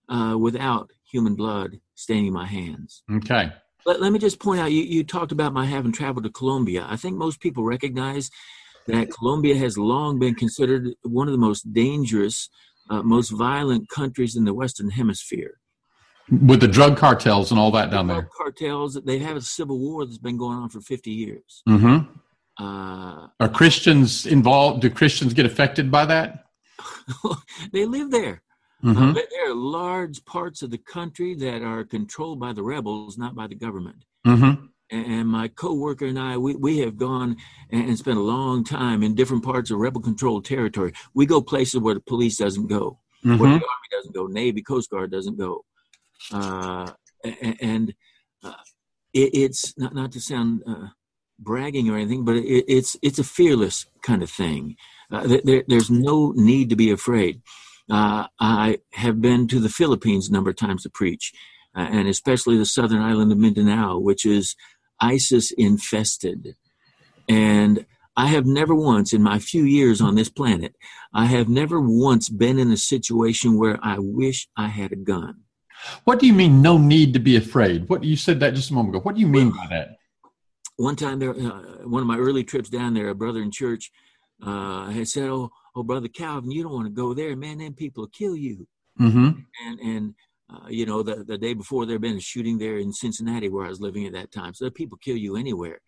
uh, 0.08 0.36
without 0.38 0.90
human 1.10 1.34
blood 1.34 1.80
staining 1.94 2.32
my 2.32 2.46
hands? 2.46 3.02
Okay. 3.10 3.52
Let, 3.84 4.00
let 4.00 4.12
me 4.12 4.18
just 4.18 4.38
point 4.38 4.60
out 4.60 4.72
you, 4.72 4.82
you 4.82 5.04
talked 5.04 5.32
about 5.32 5.52
my 5.52 5.66
having 5.66 5.92
traveled 5.92 6.24
to 6.24 6.30
Colombia. 6.30 6.86
I 6.88 6.96
think 6.96 7.16
most 7.16 7.40
people 7.40 7.64
recognize 7.64 8.30
that 8.86 9.10
Colombia 9.10 9.56
has 9.56 9.76
long 9.76 10.18
been 10.18 10.34
considered 10.34 10.94
one 11.02 11.28
of 11.28 11.32
the 11.32 11.38
most 11.38 11.72
dangerous, 11.72 12.48
uh, 12.90 13.02
most 13.02 13.30
violent 13.30 13.88
countries 13.88 14.36
in 14.36 14.44
the 14.44 14.54
Western 14.54 14.90
Hemisphere. 14.90 15.58
With 16.30 16.60
the 16.60 16.68
drug 16.68 16.96
cartels 16.96 17.50
and 17.50 17.60
all 17.60 17.70
that 17.72 17.90
down 17.90 18.08
there. 18.08 18.28
Cartels, 18.36 18.94
they 19.04 19.18
have 19.18 19.36
a 19.36 19.40
civil 19.40 19.78
war 19.78 20.04
that's 20.04 20.18
been 20.18 20.36
going 20.36 20.58
on 20.58 20.68
for 20.68 20.80
50 20.80 21.10
years. 21.10 21.62
Mm-hmm. 21.68 22.12
Uh, 22.58 23.28
Are 23.38 23.48
Christians 23.48 24.26
involved? 24.26 24.82
Do 24.82 24.90
Christians 24.90 25.34
get 25.34 25.46
affected 25.46 25.90
by 25.90 26.06
that? 26.06 26.46
they 27.72 27.84
live 27.84 28.10
there. 28.10 28.42
Mm-hmm. 28.84 29.10
Uh, 29.10 29.12
there 29.12 29.50
are 29.50 29.54
large 29.54 30.24
parts 30.24 30.62
of 30.62 30.70
the 30.70 30.78
country 30.78 31.34
that 31.36 31.62
are 31.62 31.84
controlled 31.84 32.40
by 32.40 32.52
the 32.52 32.62
rebels, 32.62 33.16
not 33.16 33.34
by 33.34 33.46
the 33.46 33.54
government. 33.54 34.04
Mm-hmm. 34.26 34.66
And 34.90 35.28
my 35.28 35.48
coworker 35.48 36.06
and 36.06 36.18
I, 36.18 36.38
we, 36.38 36.54
we 36.54 36.78
have 36.78 36.96
gone 36.96 37.36
and 37.70 37.98
spent 37.98 38.18
a 38.18 38.22
long 38.22 38.62
time 38.62 39.02
in 39.02 39.16
different 39.16 39.44
parts 39.44 39.70
of 39.70 39.78
rebel-controlled 39.78 40.44
territory. 40.44 40.92
We 41.12 41.26
go 41.26 41.42
places 41.42 41.80
where 41.80 41.94
the 41.94 42.00
police 42.00 42.36
doesn't 42.36 42.68
go, 42.68 43.00
mm-hmm. 43.24 43.38
where 43.38 43.48
the 43.48 43.54
army 43.54 43.88
doesn't 43.90 44.14
go, 44.14 44.26
Navy, 44.26 44.62
Coast 44.62 44.90
Guard 44.90 45.10
doesn't 45.10 45.38
go. 45.38 45.64
Uh, 46.32 46.92
and 47.60 47.94
uh, 48.44 48.52
it, 49.12 49.30
it's 49.34 49.76
not 49.76 49.94
not 49.94 50.12
to 50.12 50.20
sound 50.20 50.62
uh, 50.66 50.88
bragging 51.38 51.90
or 51.90 51.96
anything, 51.96 52.24
but 52.24 52.36
it, 52.36 52.64
it's 52.68 52.96
it's 53.02 53.18
a 53.18 53.24
fearless 53.24 53.86
kind 54.02 54.22
of 54.22 54.30
thing. 54.30 54.76
Uh, 55.10 55.38
there, 55.44 55.64
there's 55.66 55.90
no 55.90 56.32
need 56.36 56.70
to 56.70 56.76
be 56.76 56.90
afraid. 56.90 57.42
Uh, 57.90 58.26
I 58.40 58.78
have 58.94 59.20
been 59.20 59.46
to 59.48 59.60
the 59.60 59.68
Philippines 59.68 60.28
a 60.28 60.32
number 60.32 60.50
of 60.50 60.56
times 60.56 60.82
to 60.82 60.90
preach, 60.90 61.32
uh, 61.76 61.88
and 61.90 62.08
especially 62.08 62.56
the 62.56 62.64
southern 62.66 63.02
island 63.02 63.30
of 63.32 63.38
Mindanao, 63.38 63.98
which 63.98 64.24
is 64.24 64.54
ISIS 65.00 65.50
infested. 65.52 66.56
And 67.28 67.86
I 68.16 68.28
have 68.28 68.46
never 68.46 68.74
once, 68.74 69.12
in 69.12 69.22
my 69.22 69.38
few 69.38 69.64
years 69.64 70.00
on 70.00 70.14
this 70.14 70.30
planet, 70.30 70.74
I 71.12 71.26
have 71.26 71.48
never 71.48 71.80
once 71.80 72.28
been 72.28 72.58
in 72.58 72.72
a 72.72 72.76
situation 72.76 73.58
where 73.58 73.78
I 73.82 73.98
wish 73.98 74.48
I 74.56 74.68
had 74.68 74.92
a 74.92 74.96
gun. 74.96 75.42
What 76.04 76.18
do 76.18 76.26
you 76.26 76.32
mean, 76.32 76.62
no 76.62 76.78
need 76.78 77.12
to 77.12 77.18
be 77.18 77.36
afraid? 77.36 77.88
What 77.88 78.02
you 78.02 78.16
said 78.16 78.40
that 78.40 78.54
just 78.54 78.70
a 78.70 78.74
moment 78.74 78.94
ago. 78.96 79.02
What 79.02 79.14
do 79.14 79.20
you 79.20 79.26
mean 79.26 79.50
by 79.50 79.66
that? 79.70 79.96
One 80.76 80.96
time, 80.96 81.18
there, 81.18 81.30
uh, 81.30 81.86
one 81.86 82.02
of 82.02 82.06
my 82.06 82.18
early 82.18 82.44
trips 82.44 82.68
down 82.68 82.94
there, 82.94 83.08
a 83.08 83.14
brother 83.14 83.42
in 83.42 83.50
church 83.50 83.90
uh, 84.42 84.86
had 84.86 85.08
said, 85.08 85.28
"Oh, 85.28 85.50
oh, 85.74 85.82
brother 85.82 86.08
Calvin, 86.08 86.50
you 86.50 86.62
don't 86.62 86.72
want 86.72 86.86
to 86.86 86.92
go 86.92 87.14
there, 87.14 87.34
man. 87.36 87.58
Them 87.58 87.74
people 87.74 88.02
will 88.02 88.08
kill 88.08 88.36
you." 88.36 88.66
Mm-hmm. 89.00 89.30
And 89.66 89.80
and 89.80 90.14
uh, 90.48 90.68
you 90.68 90.86
know, 90.86 91.02
the 91.02 91.24
the 91.24 91.38
day 91.38 91.54
before 91.54 91.86
there 91.86 91.94
had 91.94 92.02
been 92.02 92.16
a 92.16 92.20
shooting 92.20 92.58
there 92.58 92.78
in 92.78 92.92
Cincinnati 92.92 93.48
where 93.48 93.66
I 93.66 93.68
was 93.68 93.80
living 93.80 94.06
at 94.06 94.12
that 94.12 94.32
time. 94.32 94.54
So 94.54 94.70
people 94.70 94.98
kill 94.98 95.16
you 95.16 95.36
anywhere. 95.36 95.80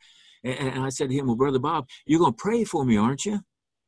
And, 0.42 0.58
and 0.58 0.84
I 0.84 0.88
said 0.88 1.10
to 1.10 1.14
him, 1.14 1.26
"Well, 1.26 1.36
brother 1.36 1.58
Bob, 1.58 1.86
you're 2.06 2.20
going 2.20 2.32
to 2.32 2.42
pray 2.42 2.64
for 2.64 2.84
me, 2.84 2.96
aren't 2.96 3.24
you?" 3.24 3.40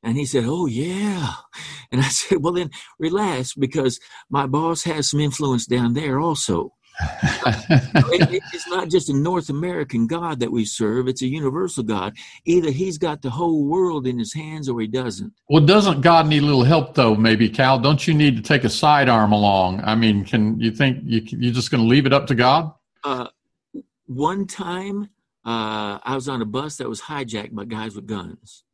And 0.02 0.16
he 0.16 0.26
said, 0.26 0.44
"Oh 0.46 0.66
yeah." 0.66 1.34
And 1.92 2.00
I 2.00 2.08
said, 2.08 2.38
"Well, 2.40 2.52
then 2.52 2.70
relax 3.00 3.54
because 3.54 3.98
my 4.30 4.46
boss 4.46 4.84
has 4.84 5.10
some 5.10 5.18
influence 5.18 5.66
down 5.66 5.94
there 5.94 6.20
also." 6.20 6.74
it, 7.46 8.42
it's 8.52 8.68
not 8.68 8.88
just 8.88 9.08
a 9.08 9.12
North 9.12 9.48
American 9.48 10.06
God 10.06 10.40
that 10.40 10.50
we 10.50 10.64
serve, 10.64 11.08
it's 11.08 11.22
a 11.22 11.26
universal 11.26 11.82
God. 11.82 12.16
Either 12.44 12.70
he's 12.70 12.98
got 12.98 13.22
the 13.22 13.30
whole 13.30 13.64
world 13.64 14.06
in 14.06 14.18
his 14.18 14.34
hands 14.34 14.68
or 14.68 14.80
he 14.80 14.86
doesn't. 14.86 15.32
Well, 15.48 15.64
doesn't 15.64 16.00
God 16.00 16.26
need 16.26 16.42
a 16.42 16.46
little 16.46 16.64
help 16.64 16.94
though, 16.94 17.14
maybe, 17.14 17.48
Cal? 17.48 17.78
Don't 17.78 18.06
you 18.06 18.14
need 18.14 18.36
to 18.36 18.42
take 18.42 18.64
a 18.64 18.68
sidearm 18.68 19.32
along? 19.32 19.80
I 19.84 19.94
mean, 19.94 20.24
can 20.24 20.60
you 20.60 20.70
think 20.70 20.98
you, 21.04 21.22
you're 21.26 21.54
just 21.54 21.70
going 21.70 21.82
to 21.82 21.88
leave 21.88 22.06
it 22.06 22.12
up 22.12 22.26
to 22.28 22.34
God? 22.34 22.72
Uh, 23.04 23.28
one 24.06 24.46
time, 24.46 25.08
uh, 25.44 25.98
I 26.02 26.14
was 26.14 26.28
on 26.28 26.42
a 26.42 26.46
bus 26.46 26.76
that 26.76 26.88
was 26.88 27.00
hijacked 27.00 27.52
by 27.52 27.64
guys 27.64 27.94
with 27.94 28.06
guns. 28.06 28.64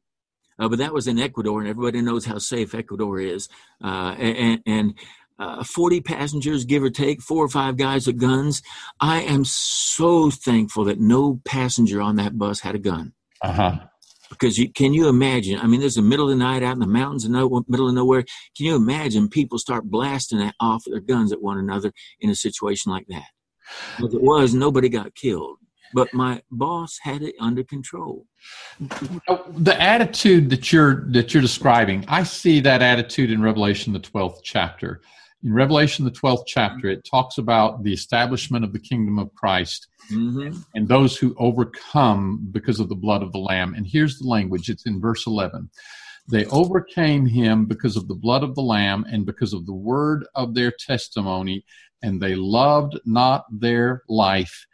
Uh, 0.59 0.68
but 0.68 0.78
that 0.78 0.92
was 0.92 1.06
in 1.06 1.18
Ecuador, 1.18 1.61
and 1.61 1.68
everybody 1.68 2.00
knows 2.00 2.25
how 2.25 2.38
safe 2.38 2.75
Ecuador 2.75 3.21
is. 3.21 3.49
Uh, 3.83 4.14
and, 4.18 4.62
and 4.66 4.95
uh, 5.38 5.64
40 5.64 6.00
passengers, 6.00 6.64
give 6.64 6.82
or 6.82 6.90
take, 6.90 7.20
four 7.20 7.44
or 7.44 7.48
five 7.48 7.76
guys 7.76 8.06
with 8.06 8.18
guns. 8.18 8.62
I 9.00 9.20
am 9.22 9.44
so 9.44 10.30
thankful 10.30 10.84
that 10.84 11.00
no 11.00 11.40
passenger 11.44 12.00
on 12.00 12.16
that 12.16 12.38
bus 12.38 12.60
had 12.60 12.74
a 12.74 12.78
gun. 12.78 13.12
Uh 13.42 13.52
huh. 13.52 13.78
Because 14.30 14.58
you, 14.58 14.72
can 14.72 14.92
you 14.92 15.08
imagine? 15.08 15.60
I 15.60 15.66
mean, 15.66 15.80
there's 15.80 15.94
the 15.94 16.02
middle 16.02 16.26
of 16.26 16.30
the 16.30 16.44
night 16.44 16.62
out 16.62 16.72
in 16.72 16.80
the 16.80 16.86
mountains 16.86 17.24
in 17.24 17.32
no, 17.32 17.64
middle 17.68 17.88
of 17.88 17.94
nowhere. 17.94 18.24
Can 18.56 18.66
you 18.66 18.74
imagine 18.74 19.28
people 19.28 19.58
start 19.58 19.84
blasting 19.84 20.50
off 20.58 20.82
their 20.84 21.00
guns 21.00 21.32
at 21.32 21.42
one 21.42 21.58
another 21.58 21.92
in 22.20 22.30
a 22.30 22.34
situation 22.34 22.90
like 22.90 23.06
that? 23.08 23.28
If 23.98 24.14
it 24.14 24.22
was, 24.22 24.54
nobody 24.54 24.88
got 24.88 25.14
killed 25.14 25.58
but 25.94 26.12
my 26.12 26.42
boss 26.50 26.98
had 27.00 27.22
it 27.22 27.34
under 27.40 27.62
control. 27.64 28.26
The 28.80 29.76
attitude 29.80 30.50
that 30.50 30.72
you're 30.72 31.06
that 31.12 31.32
you're 31.32 31.40
describing, 31.40 32.04
I 32.08 32.22
see 32.22 32.60
that 32.60 32.82
attitude 32.82 33.30
in 33.30 33.40
Revelation 33.40 33.92
the 33.92 34.00
12th 34.00 34.40
chapter 34.42 35.00
in 35.46 35.52
Revelation, 35.52 36.04
the 36.04 36.10
12th 36.10 36.42
chapter, 36.44 36.88
it 36.88 37.04
talks 37.04 37.38
about 37.38 37.84
the 37.84 37.92
establishment 37.92 38.64
of 38.64 38.72
the 38.72 38.80
kingdom 38.80 39.16
of 39.16 39.32
Christ 39.36 39.86
mm-hmm. 40.10 40.58
and 40.74 40.88
those 40.88 41.16
who 41.16 41.36
overcome 41.38 42.48
because 42.50 42.80
of 42.80 42.88
the 42.88 42.96
blood 42.96 43.22
of 43.22 43.30
the 43.30 43.38
Lamb. 43.38 43.72
And 43.72 43.86
here's 43.86 44.18
the 44.18 44.26
language 44.26 44.68
it's 44.68 44.86
in 44.86 45.00
verse 45.00 45.24
11. 45.24 45.70
They 46.28 46.46
overcame 46.46 47.26
him 47.26 47.66
because 47.66 47.96
of 47.96 48.08
the 48.08 48.16
blood 48.16 48.42
of 48.42 48.56
the 48.56 48.62
Lamb 48.62 49.06
and 49.08 49.24
because 49.24 49.52
of 49.52 49.66
the 49.66 49.72
word 49.72 50.26
of 50.34 50.54
their 50.56 50.72
testimony, 50.72 51.64
and 52.02 52.20
they 52.20 52.34
loved 52.34 52.98
not 53.04 53.44
their 53.48 54.02
life 54.08 54.66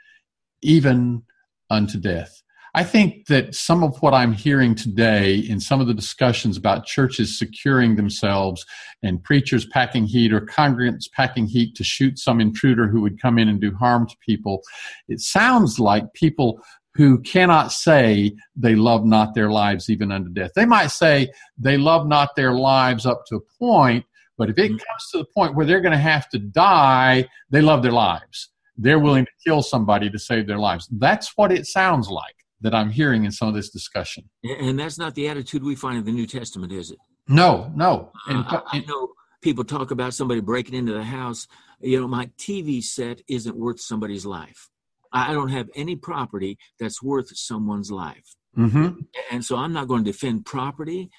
even 0.62 1.22
unto 1.68 2.00
death. 2.00 2.41
I 2.74 2.84
think 2.84 3.26
that 3.26 3.54
some 3.54 3.84
of 3.84 4.00
what 4.00 4.14
I'm 4.14 4.32
hearing 4.32 4.74
today 4.74 5.36
in 5.36 5.60
some 5.60 5.82
of 5.82 5.86
the 5.86 5.94
discussions 5.94 6.56
about 6.56 6.86
churches 6.86 7.38
securing 7.38 7.96
themselves 7.96 8.64
and 9.02 9.22
preachers 9.22 9.66
packing 9.66 10.06
heat 10.06 10.32
or 10.32 10.40
congregants 10.40 11.04
packing 11.12 11.46
heat 11.46 11.74
to 11.74 11.84
shoot 11.84 12.18
some 12.18 12.40
intruder 12.40 12.88
who 12.88 13.02
would 13.02 13.20
come 13.20 13.38
in 13.38 13.48
and 13.48 13.60
do 13.60 13.74
harm 13.74 14.08
to 14.08 14.16
people, 14.24 14.62
it 15.06 15.20
sounds 15.20 15.78
like 15.78 16.14
people 16.14 16.60
who 16.94 17.20
cannot 17.20 17.72
say 17.72 18.34
they 18.56 18.74
love 18.74 19.04
not 19.04 19.34
their 19.34 19.50
lives 19.50 19.90
even 19.90 20.10
unto 20.10 20.30
death. 20.30 20.52
They 20.56 20.66
might 20.66 20.90
say 20.90 21.30
they 21.58 21.76
love 21.76 22.06
not 22.06 22.36
their 22.36 22.54
lives 22.54 23.04
up 23.04 23.24
to 23.26 23.36
a 23.36 23.58
point, 23.58 24.06
but 24.38 24.48
if 24.48 24.58
it 24.58 24.68
mm-hmm. 24.68 24.76
comes 24.76 25.10
to 25.12 25.18
the 25.18 25.26
point 25.34 25.54
where 25.54 25.66
they're 25.66 25.82
going 25.82 25.92
to 25.92 25.98
have 25.98 26.26
to 26.30 26.38
die, 26.38 27.28
they 27.50 27.60
love 27.60 27.82
their 27.82 27.92
lives. 27.92 28.48
They're 28.78 28.98
willing 28.98 29.26
to 29.26 29.30
kill 29.44 29.60
somebody 29.60 30.08
to 30.08 30.18
save 30.18 30.46
their 30.46 30.58
lives. 30.58 30.88
That's 30.90 31.32
what 31.36 31.52
it 31.52 31.66
sounds 31.66 32.08
like 32.08 32.34
that 32.62 32.74
I'm 32.74 32.90
hearing 32.90 33.24
in 33.24 33.32
some 33.32 33.48
of 33.48 33.54
this 33.54 33.70
discussion. 33.70 34.28
And 34.44 34.78
that's 34.78 34.98
not 34.98 35.14
the 35.14 35.28
attitude 35.28 35.62
we 35.62 35.74
find 35.74 35.98
in 35.98 36.04
the 36.04 36.12
New 36.12 36.26
Testament, 36.26 36.72
is 36.72 36.90
it? 36.90 36.98
No, 37.28 37.72
no. 37.74 38.12
And, 38.26 38.44
uh, 38.46 38.62
I, 38.72 38.78
I 38.78 38.84
know 38.86 39.12
people 39.42 39.64
talk 39.64 39.90
about 39.90 40.14
somebody 40.14 40.40
breaking 40.40 40.74
into 40.74 40.92
the 40.92 41.02
house. 41.02 41.46
You 41.80 42.00
know, 42.00 42.08
my 42.08 42.26
TV 42.38 42.82
set 42.82 43.20
isn't 43.28 43.56
worth 43.56 43.80
somebody's 43.80 44.24
life. 44.24 44.68
I 45.12 45.32
don't 45.32 45.50
have 45.50 45.68
any 45.74 45.96
property 45.96 46.58
that's 46.80 47.02
worth 47.02 47.36
someone's 47.36 47.90
life. 47.90 48.34
Mm-hmm. 48.56 49.00
And 49.30 49.44
so 49.44 49.56
I'm 49.56 49.72
not 49.72 49.88
going 49.88 50.04
to 50.04 50.10
defend 50.10 50.46
property. 50.46 51.10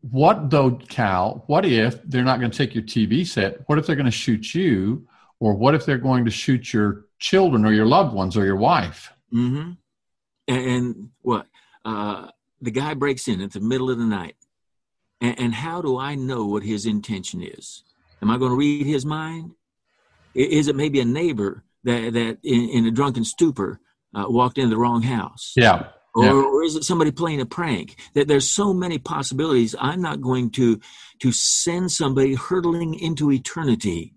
What 0.00 0.50
though, 0.50 0.72
Cal? 0.72 1.44
What 1.46 1.64
if 1.64 2.00
they're 2.04 2.24
not 2.24 2.40
going 2.40 2.50
to 2.50 2.56
take 2.56 2.74
your 2.74 2.84
TV 2.84 3.26
set? 3.26 3.60
What 3.66 3.78
if 3.78 3.86
they're 3.86 3.96
going 3.96 4.06
to 4.06 4.10
shoot 4.10 4.54
you? 4.54 5.06
Or 5.40 5.54
what 5.54 5.74
if 5.74 5.84
they're 5.84 5.98
going 5.98 6.24
to 6.24 6.30
shoot 6.30 6.72
your 6.72 7.06
children 7.18 7.64
or 7.64 7.72
your 7.72 7.86
loved 7.86 8.14
ones 8.14 8.36
or 8.36 8.44
your 8.44 8.56
wife? 8.56 9.12
Mm-hmm. 9.34 9.72
And, 10.48 10.66
and 10.66 11.08
what? 11.20 11.46
Uh, 11.84 12.28
the 12.60 12.70
guy 12.70 12.94
breaks 12.94 13.28
in 13.28 13.40
at 13.40 13.52
the 13.52 13.60
middle 13.60 13.90
of 13.90 13.98
the 13.98 14.04
night. 14.04 14.36
And, 15.20 15.38
and 15.38 15.54
how 15.54 15.82
do 15.82 15.98
I 15.98 16.14
know 16.14 16.46
what 16.46 16.62
his 16.62 16.86
intention 16.86 17.42
is? 17.42 17.84
Am 18.20 18.30
I 18.30 18.38
going 18.38 18.52
to 18.52 18.56
read 18.56 18.86
his 18.86 19.04
mind? 19.04 19.52
Is 20.34 20.68
it 20.68 20.76
maybe 20.76 21.00
a 21.00 21.04
neighbor 21.04 21.64
that, 21.84 22.12
that 22.12 22.38
in, 22.42 22.68
in 22.68 22.86
a 22.86 22.90
drunken 22.90 23.24
stupor 23.24 23.80
uh, 24.14 24.24
walked 24.28 24.58
into 24.58 24.70
the 24.70 24.78
wrong 24.78 25.02
house? 25.02 25.52
Yeah. 25.56 25.88
Or, 26.14 26.24
yeah. 26.24 26.32
or, 26.32 26.62
is 26.62 26.76
it 26.76 26.84
somebody 26.84 27.10
playing 27.10 27.40
a 27.40 27.46
prank? 27.46 27.98
That 28.14 28.28
there's 28.28 28.50
so 28.50 28.72
many 28.72 28.98
possibilities. 28.98 29.74
I'm 29.78 30.00
not 30.00 30.20
going 30.20 30.50
to 30.52 30.80
to 31.20 31.32
send 31.32 31.90
somebody 31.90 32.34
hurtling 32.34 32.94
into 32.94 33.32
eternity 33.32 34.14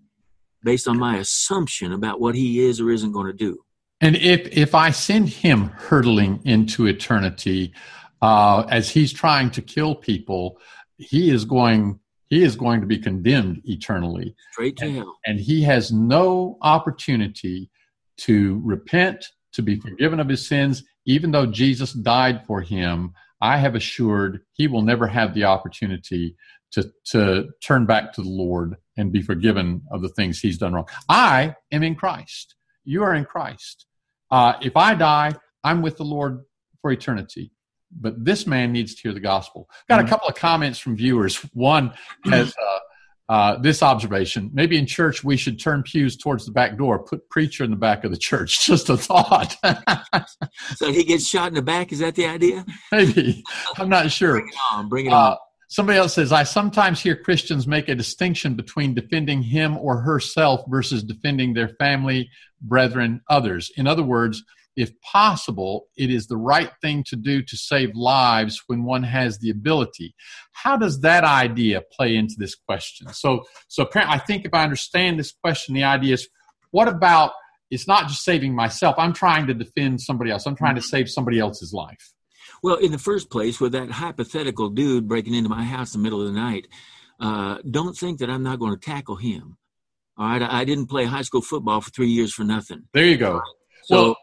based 0.62 0.88
on 0.88 0.98
my 0.98 1.16
assumption 1.18 1.92
about 1.92 2.20
what 2.20 2.34
he 2.34 2.60
is 2.60 2.80
or 2.80 2.90
isn't 2.90 3.12
going 3.12 3.26
to 3.26 3.32
do. 3.32 3.64
And 4.00 4.16
if 4.16 4.46
if 4.56 4.74
I 4.74 4.90
send 4.90 5.28
him 5.28 5.68
hurtling 5.68 6.40
into 6.44 6.86
eternity, 6.86 7.72
uh, 8.20 8.66
as 8.68 8.90
he's 8.90 9.12
trying 9.12 9.50
to 9.52 9.62
kill 9.62 9.94
people, 9.94 10.58
he 10.98 11.30
is 11.30 11.44
going 11.44 12.00
he 12.28 12.42
is 12.42 12.56
going 12.56 12.80
to 12.80 12.86
be 12.86 12.98
condemned 12.98 13.62
eternally. 13.64 14.34
Straight 14.52 14.76
to 14.78 14.86
and, 14.86 14.96
hell. 14.96 15.16
And 15.24 15.40
he 15.40 15.62
has 15.62 15.92
no 15.92 16.58
opportunity 16.60 17.70
to 18.18 18.60
repent, 18.64 19.26
to 19.52 19.62
be 19.62 19.78
forgiven 19.78 20.20
of 20.20 20.28
his 20.28 20.46
sins, 20.46 20.82
even 21.06 21.30
though 21.30 21.46
Jesus 21.46 21.92
died 21.92 22.44
for 22.46 22.60
him. 22.60 23.12
I 23.40 23.58
have 23.58 23.74
assured 23.74 24.40
he 24.52 24.66
will 24.66 24.82
never 24.82 25.06
have 25.06 25.34
the 25.34 25.44
opportunity 25.44 26.36
to, 26.72 26.90
to 27.12 27.48
turn 27.62 27.86
back 27.86 28.12
to 28.14 28.22
the 28.22 28.28
Lord 28.28 28.76
and 28.96 29.12
be 29.12 29.22
forgiven 29.22 29.82
of 29.92 30.02
the 30.02 30.08
things 30.08 30.40
he's 30.40 30.58
done 30.58 30.72
wrong. 30.72 30.88
I 31.08 31.54
am 31.70 31.82
in 31.82 31.94
Christ. 31.94 32.55
You 32.86 33.02
are 33.02 33.14
in 33.14 33.26
Christ. 33.26 33.86
Uh, 34.30 34.54
if 34.62 34.76
I 34.76 34.94
die, 34.94 35.34
I'm 35.62 35.82
with 35.82 35.98
the 35.98 36.04
Lord 36.04 36.40
for 36.80 36.90
eternity 36.90 37.52
but 37.90 38.24
this 38.24 38.46
man 38.46 38.72
needs 38.72 38.94
to 38.94 39.02
hear 39.02 39.12
the 39.12 39.20
gospel. 39.20 39.68
Got 39.88 40.00
a 40.00 40.02
mm-hmm. 40.02 40.10
couple 40.10 40.28
of 40.28 40.34
comments 40.34 40.78
from 40.78 40.96
viewers. 40.96 41.36
One 41.52 41.92
has 42.24 42.54
uh, 42.60 43.32
uh, 43.32 43.58
this 43.58 43.82
observation: 43.82 44.50
maybe 44.52 44.78
in 44.78 44.86
church 44.86 45.24
we 45.24 45.36
should 45.36 45.58
turn 45.58 45.82
pews 45.82 46.16
towards 46.16 46.46
the 46.46 46.52
back 46.52 46.76
door, 46.76 47.02
put 47.04 47.28
preacher 47.30 47.64
in 47.64 47.70
the 47.70 47.76
back 47.76 48.04
of 48.04 48.10
the 48.10 48.16
church. 48.16 48.60
Just 48.66 48.88
a 48.88 48.96
thought. 48.96 49.56
so 50.76 50.92
he 50.92 51.04
gets 51.04 51.26
shot 51.26 51.48
in 51.48 51.54
the 51.54 51.62
back. 51.62 51.92
Is 51.92 52.00
that 52.00 52.14
the 52.14 52.26
idea? 52.26 52.64
Maybe. 52.92 53.42
I'm 53.76 53.88
not 53.88 54.10
sure. 54.10 54.32
Bring 54.32 54.48
it 54.48 54.58
on. 54.72 54.88
Bring 54.88 55.06
it 55.06 55.12
uh, 55.12 55.16
on. 55.16 55.36
Somebody 55.68 55.98
else 55.98 56.14
says, 56.14 56.32
I 56.32 56.44
sometimes 56.44 57.00
hear 57.00 57.16
Christians 57.16 57.66
make 57.66 57.88
a 57.88 57.94
distinction 57.94 58.54
between 58.54 58.94
defending 58.94 59.42
him 59.42 59.76
or 59.76 60.00
herself 60.00 60.62
versus 60.68 61.02
defending 61.02 61.54
their 61.54 61.70
family, 61.80 62.30
brethren, 62.60 63.20
others. 63.28 63.70
In 63.76 63.86
other 63.86 64.04
words, 64.04 64.44
if 64.76 64.92
possible, 65.00 65.86
it 65.96 66.10
is 66.10 66.26
the 66.26 66.36
right 66.36 66.70
thing 66.82 67.02
to 67.04 67.16
do 67.16 67.42
to 67.42 67.56
save 67.56 67.96
lives 67.96 68.62
when 68.66 68.84
one 68.84 69.02
has 69.02 69.38
the 69.38 69.50
ability. 69.50 70.14
How 70.52 70.76
does 70.76 71.00
that 71.00 71.24
idea 71.24 71.82
play 71.92 72.14
into 72.14 72.34
this 72.38 72.54
question? 72.54 73.12
So, 73.12 73.44
so 73.68 73.82
apparently, 73.82 74.16
I 74.16 74.18
think 74.18 74.44
if 74.44 74.52
I 74.54 74.62
understand 74.62 75.18
this 75.18 75.32
question, 75.32 75.74
the 75.74 75.84
idea 75.84 76.14
is, 76.14 76.28
what 76.70 76.88
about? 76.88 77.32
It's 77.70 77.88
not 77.88 78.06
just 78.06 78.22
saving 78.22 78.54
myself. 78.54 78.94
I'm 78.98 79.12
trying 79.12 79.48
to 79.48 79.54
defend 79.54 80.00
somebody 80.00 80.30
else. 80.30 80.46
I'm 80.46 80.54
trying 80.54 80.76
to 80.76 80.80
mm-hmm. 80.80 80.96
save 80.96 81.10
somebody 81.10 81.40
else's 81.40 81.72
life. 81.72 82.12
Well, 82.66 82.78
in 82.78 82.90
the 82.90 82.98
first 82.98 83.30
place, 83.30 83.60
with 83.60 83.70
that 83.74 83.92
hypothetical 83.92 84.70
dude 84.70 85.06
breaking 85.06 85.34
into 85.34 85.48
my 85.48 85.62
house 85.62 85.94
in 85.94 86.00
the 86.00 86.02
middle 86.02 86.20
of 86.20 86.26
the 86.26 86.32
night, 86.32 86.66
uh, 87.20 87.58
don't 87.70 87.96
think 87.96 88.18
that 88.18 88.28
I'm 88.28 88.42
not 88.42 88.58
going 88.58 88.72
to 88.72 88.80
tackle 88.84 89.14
him. 89.14 89.56
All 90.18 90.26
right, 90.26 90.42
I 90.42 90.64
didn't 90.64 90.86
play 90.86 91.04
high 91.04 91.22
school 91.22 91.42
football 91.42 91.80
for 91.80 91.90
three 91.90 92.08
years 92.08 92.34
for 92.34 92.42
nothing. 92.42 92.82
There 92.92 93.04
you 93.04 93.18
go. 93.18 93.40
So 93.84 94.02
well, 94.02 94.16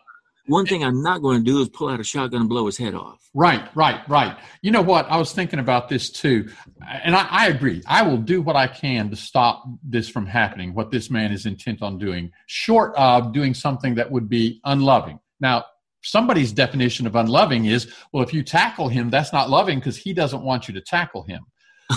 one 0.47 0.65
thing 0.65 0.83
I'm 0.83 1.01
not 1.01 1.21
going 1.21 1.37
to 1.37 1.43
do 1.45 1.61
is 1.61 1.69
pull 1.69 1.87
out 1.87 2.01
a 2.01 2.03
shotgun 2.03 2.41
and 2.41 2.49
blow 2.49 2.65
his 2.65 2.77
head 2.77 2.95
off. 2.95 3.29
Right, 3.33 3.63
right, 3.75 4.01
right. 4.09 4.37
You 4.61 4.71
know 4.71 4.81
what? 4.81 5.09
I 5.09 5.15
was 5.15 5.31
thinking 5.31 5.59
about 5.59 5.87
this 5.87 6.09
too, 6.09 6.49
and 6.85 7.15
I, 7.15 7.25
I, 7.29 7.47
agree. 7.47 7.81
I 7.87 8.01
will 8.01 8.17
do 8.17 8.41
what 8.41 8.57
I 8.57 8.67
can 8.67 9.09
to 9.11 9.15
stop 9.15 9.63
this 9.81 10.09
from 10.09 10.25
happening. 10.25 10.73
What 10.73 10.91
this 10.91 11.09
man 11.09 11.31
is 11.31 11.45
intent 11.45 11.81
on 11.81 11.97
doing, 11.97 12.29
short 12.47 12.93
of 12.97 13.31
doing 13.31 13.53
something 13.53 13.95
that 13.95 14.11
would 14.11 14.27
be 14.27 14.59
unloving. 14.65 15.19
Now, 15.39 15.63
somebody's 16.03 16.51
definition 16.51 17.07
of 17.07 17.15
unloving 17.15 17.65
is 17.65 17.91
well, 18.11 18.23
if 18.23 18.33
you 18.33 18.43
tackle 18.43 18.89
him, 18.89 19.09
that's 19.09 19.33
not 19.33 19.49
loving 19.49 19.79
because 19.79 19.97
he 19.97 20.13
doesn't 20.13 20.43
want 20.43 20.67
you 20.67 20.73
to 20.73 20.81
tackle 20.81 21.23
him. 21.23 21.45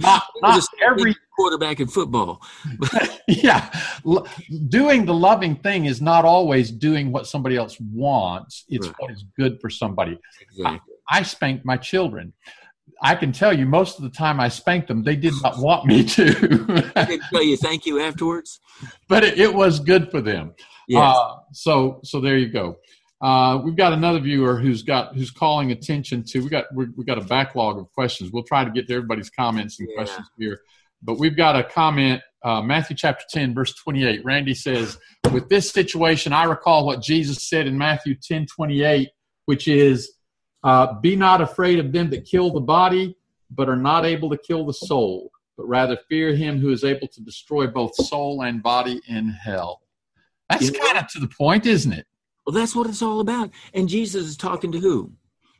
not, 0.00 0.24
not 0.42 0.62
every 0.84 1.14
quarterback 1.34 1.80
in 1.80 1.88
football. 1.88 2.40
yeah, 3.28 3.70
doing 4.68 5.04
the 5.04 5.14
loving 5.14 5.56
thing 5.56 5.86
is 5.86 6.00
not 6.00 6.24
always 6.24 6.70
doing 6.70 7.12
what 7.12 7.26
somebody 7.26 7.56
else 7.56 7.76
wants. 7.80 8.64
It's 8.68 8.86
right. 8.86 8.96
what 8.98 9.10
is 9.10 9.24
good 9.38 9.60
for 9.60 9.70
somebody. 9.70 10.18
Exactly. 10.40 10.80
I, 11.08 11.18
I 11.18 11.22
spanked 11.22 11.64
my 11.64 11.76
children. 11.76 12.32
I 13.02 13.14
can 13.14 13.30
tell 13.30 13.56
you, 13.56 13.66
most 13.66 13.98
of 13.98 14.04
the 14.04 14.10
time 14.10 14.40
I 14.40 14.48
spanked 14.48 14.88
them, 14.88 15.02
they 15.02 15.16
did 15.16 15.34
not 15.42 15.58
want 15.58 15.84
me 15.84 16.02
to. 16.04 16.92
I 16.96 17.04
can 17.04 17.20
tell 17.30 17.42
you 17.42 17.56
thank 17.58 17.84
you 17.84 18.00
afterwards. 18.00 18.60
But 19.06 19.22
it, 19.22 19.38
it 19.38 19.52
was 19.52 19.80
good 19.80 20.10
for 20.10 20.22
them. 20.22 20.54
Yes. 20.88 21.16
Uh, 21.16 21.34
so, 21.52 22.00
so 22.04 22.20
there 22.20 22.38
you 22.38 22.48
go. 22.48 22.76
Uh, 23.20 23.60
we've 23.64 23.76
got 23.76 23.94
another 23.94 24.20
viewer 24.20 24.58
who's 24.58 24.82
got 24.82 25.14
who's 25.14 25.30
calling 25.30 25.72
attention 25.72 26.22
to. 26.22 26.40
We 26.40 26.50
got 26.50 26.64
we 26.74 27.04
got 27.04 27.16
a 27.18 27.22
backlog 27.22 27.78
of 27.78 27.90
questions. 27.92 28.30
We'll 28.30 28.42
try 28.42 28.64
to 28.64 28.70
get 28.70 28.86
to 28.88 28.94
everybody's 28.94 29.30
comments 29.30 29.80
and 29.80 29.88
yeah. 29.88 29.96
questions 29.96 30.26
here, 30.38 30.60
but 31.02 31.18
we've 31.18 31.36
got 31.36 31.56
a 31.56 31.64
comment. 31.64 32.20
Uh, 32.42 32.60
Matthew 32.60 32.94
chapter 32.94 33.24
ten, 33.30 33.54
verse 33.54 33.74
twenty-eight. 33.74 34.22
Randy 34.22 34.52
says, 34.52 34.98
"With 35.32 35.48
this 35.48 35.70
situation, 35.70 36.34
I 36.34 36.44
recall 36.44 36.84
what 36.84 37.00
Jesus 37.00 37.48
said 37.48 37.66
in 37.66 37.78
Matthew 37.78 38.16
ten 38.16 38.46
twenty-eight, 38.46 39.08
which 39.46 39.66
is, 39.66 40.12
uh, 40.62 41.00
be 41.00 41.16
not 41.16 41.40
afraid 41.40 41.78
of 41.78 41.92
them 41.92 42.10
that 42.10 42.26
kill 42.26 42.52
the 42.52 42.60
body, 42.60 43.16
but 43.50 43.70
are 43.70 43.76
not 43.76 44.04
able 44.04 44.28
to 44.28 44.36
kill 44.36 44.66
the 44.66 44.74
soul, 44.74 45.30
but 45.56 45.64
rather 45.66 45.96
fear 46.10 46.36
him 46.36 46.58
who 46.58 46.70
is 46.70 46.84
able 46.84 47.08
to 47.08 47.22
destroy 47.22 47.66
both 47.66 47.94
soul 47.94 48.42
and 48.42 48.62
body 48.62 49.00
in 49.08 49.30
hell." 49.30 49.80
That's 50.50 50.70
kind 50.70 50.98
of 50.98 51.08
to 51.12 51.18
the 51.18 51.28
point, 51.28 51.64
isn't 51.64 51.92
it? 51.92 52.06
Well, 52.46 52.54
that's 52.54 52.76
what 52.76 52.86
it's 52.88 53.02
all 53.02 53.20
about. 53.20 53.50
And 53.74 53.88
Jesus 53.88 54.26
is 54.26 54.36
talking 54.36 54.72
to 54.72 54.78
who? 54.78 55.12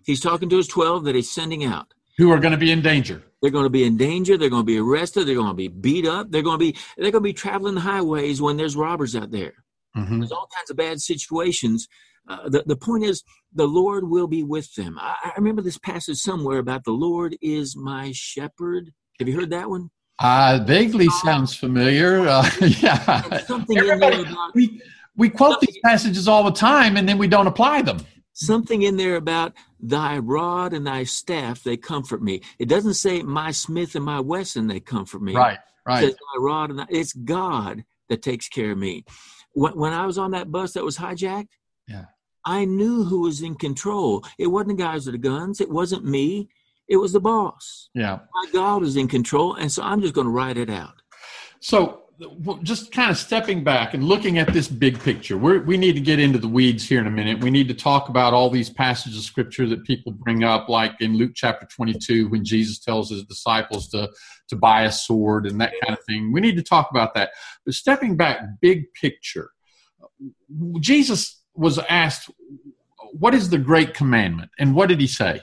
He's 0.04 0.20
talking 0.20 0.48
to 0.48 0.56
his 0.56 0.68
12 0.68 1.04
that 1.04 1.16
he's 1.16 1.30
sending 1.30 1.64
out. 1.64 1.92
Who 2.16 2.30
are 2.30 2.38
going 2.38 2.52
to 2.52 2.58
be 2.58 2.70
in 2.70 2.80
danger. 2.80 3.22
They're 3.42 3.50
going 3.50 3.64
to 3.64 3.70
be 3.70 3.84
in 3.84 3.96
danger. 3.96 4.38
They're 4.38 4.48
going 4.48 4.62
to 4.62 4.66
be 4.66 4.78
arrested. 4.78 5.26
They're 5.26 5.34
going 5.34 5.48
to 5.48 5.54
be 5.54 5.68
beat 5.68 6.06
up. 6.06 6.30
They're 6.30 6.42
going 6.42 6.58
to 6.58 6.64
be 6.64 6.78
they're 6.96 7.10
going 7.10 7.22
to 7.22 7.28
be 7.28 7.34
traveling 7.34 7.74
the 7.74 7.80
highways 7.82 8.40
when 8.40 8.56
there's 8.56 8.76
robbers 8.76 9.14
out 9.14 9.30
there. 9.30 9.52
Mm-hmm. 9.96 10.20
There's 10.20 10.32
all 10.32 10.48
kinds 10.56 10.70
of 10.70 10.76
bad 10.76 11.00
situations. 11.00 11.88
Uh, 12.28 12.48
the, 12.48 12.64
the 12.66 12.76
point 12.76 13.04
is, 13.04 13.22
the 13.52 13.66
Lord 13.66 14.08
will 14.08 14.26
be 14.26 14.42
with 14.42 14.74
them. 14.74 14.98
I, 14.98 15.14
I 15.24 15.32
remember 15.36 15.62
this 15.62 15.78
passage 15.78 16.16
somewhere 16.16 16.58
about 16.58 16.84
the 16.84 16.92
Lord 16.92 17.36
is 17.42 17.76
my 17.76 18.12
shepherd. 18.14 18.92
Have 19.18 19.28
you 19.28 19.38
heard 19.38 19.50
that 19.50 19.68
one? 19.68 19.90
Uh, 20.18 20.60
vaguely 20.66 21.08
sounds 21.08 21.54
familiar. 21.54 22.26
Uh, 22.26 22.48
yeah. 22.80 23.38
Something 23.40 23.78
Everybody, 23.78 24.22
about, 24.22 24.54
we, 24.54 24.80
we 25.16 25.28
quote 25.28 25.60
these 25.60 25.78
passages 25.84 26.28
all 26.28 26.44
the 26.44 26.52
time 26.52 26.96
and 26.96 27.08
then 27.08 27.18
we 27.18 27.28
don't 27.28 27.46
apply 27.46 27.82
them. 27.82 27.98
Something 28.32 28.82
in 28.82 28.96
there 28.96 29.16
about 29.16 29.54
thy 29.80 30.18
rod 30.18 30.74
and 30.74 30.86
thy 30.86 31.04
staff, 31.04 31.62
they 31.62 31.76
comfort 31.76 32.22
me. 32.22 32.42
It 32.58 32.68
doesn't 32.68 32.94
say 32.94 33.22
my 33.22 33.50
Smith 33.50 33.94
and 33.94 34.04
my 34.04 34.20
Wesson, 34.20 34.66
they 34.66 34.80
comfort 34.80 35.22
me. 35.22 35.34
Right, 35.34 35.58
right. 35.86 36.04
It 36.04 36.06
says 36.08 36.14
thy 36.14 36.42
rod 36.42 36.70
and 36.70 36.78
thy, 36.80 36.86
it's 36.90 37.14
God 37.14 37.84
that 38.10 38.20
takes 38.20 38.48
care 38.48 38.72
of 38.72 38.78
me. 38.78 39.04
When, 39.52 39.72
when 39.72 39.92
I 39.94 40.04
was 40.04 40.18
on 40.18 40.32
that 40.32 40.52
bus 40.52 40.72
that 40.72 40.84
was 40.84 40.98
hijacked, 40.98 41.48
yeah. 41.88 42.04
I 42.44 42.64
knew 42.64 43.04
who 43.04 43.22
was 43.22 43.42
in 43.42 43.54
control. 43.54 44.24
It 44.38 44.48
wasn't 44.48 44.76
the 44.76 44.84
guys 44.84 45.06
with 45.06 45.14
the 45.14 45.18
guns. 45.18 45.60
It 45.60 45.70
wasn't 45.70 46.04
me. 46.04 46.48
It 46.88 46.98
was 46.98 47.12
the 47.12 47.20
boss. 47.20 47.88
Yeah. 47.94 48.20
My 48.34 48.50
God 48.52 48.82
was 48.82 48.96
in 48.96 49.08
control. 49.08 49.54
And 49.54 49.72
so 49.72 49.82
I'm 49.82 50.00
just 50.00 50.14
going 50.14 50.26
to 50.26 50.30
write 50.30 50.56
it 50.56 50.70
out. 50.70 50.94
So 51.60 52.02
just 52.62 52.92
kind 52.92 53.10
of 53.10 53.18
stepping 53.18 53.62
back 53.62 53.92
and 53.92 54.04
looking 54.04 54.38
at 54.38 54.52
this 54.52 54.68
big 54.68 54.98
picture, 55.00 55.36
we 55.36 55.58
we 55.58 55.76
need 55.76 55.94
to 55.94 56.00
get 56.00 56.18
into 56.18 56.38
the 56.38 56.48
weeds 56.48 56.88
here 56.88 57.00
in 57.00 57.06
a 57.06 57.10
minute. 57.10 57.40
We 57.40 57.50
need 57.50 57.68
to 57.68 57.74
talk 57.74 58.08
about 58.08 58.32
all 58.32 58.48
these 58.48 58.70
passages 58.70 59.18
of 59.18 59.24
scripture 59.24 59.66
that 59.68 59.84
people 59.84 60.12
bring 60.12 60.42
up, 60.42 60.68
like 60.68 60.94
in 61.00 61.16
Luke 61.16 61.32
chapter 61.34 61.66
22, 61.66 62.28
when 62.28 62.44
Jesus 62.44 62.78
tells 62.78 63.10
his 63.10 63.24
disciples 63.24 63.88
to, 63.88 64.10
to 64.48 64.56
buy 64.56 64.82
a 64.84 64.92
sword 64.92 65.46
and 65.46 65.60
that 65.60 65.72
kind 65.84 65.98
of 65.98 66.04
thing. 66.04 66.32
We 66.32 66.40
need 66.40 66.56
to 66.56 66.62
talk 66.62 66.90
about 66.90 67.12
that. 67.14 67.32
But 67.64 67.74
stepping 67.74 68.16
back, 68.16 68.40
big 68.60 68.92
picture, 68.94 69.50
Jesus 70.80 71.42
was 71.54 71.78
asked, 71.78 72.30
What 73.12 73.34
is 73.34 73.50
the 73.50 73.58
great 73.58 73.92
commandment? 73.92 74.50
And 74.58 74.74
what 74.74 74.88
did 74.88 75.00
he 75.00 75.06
say? 75.06 75.42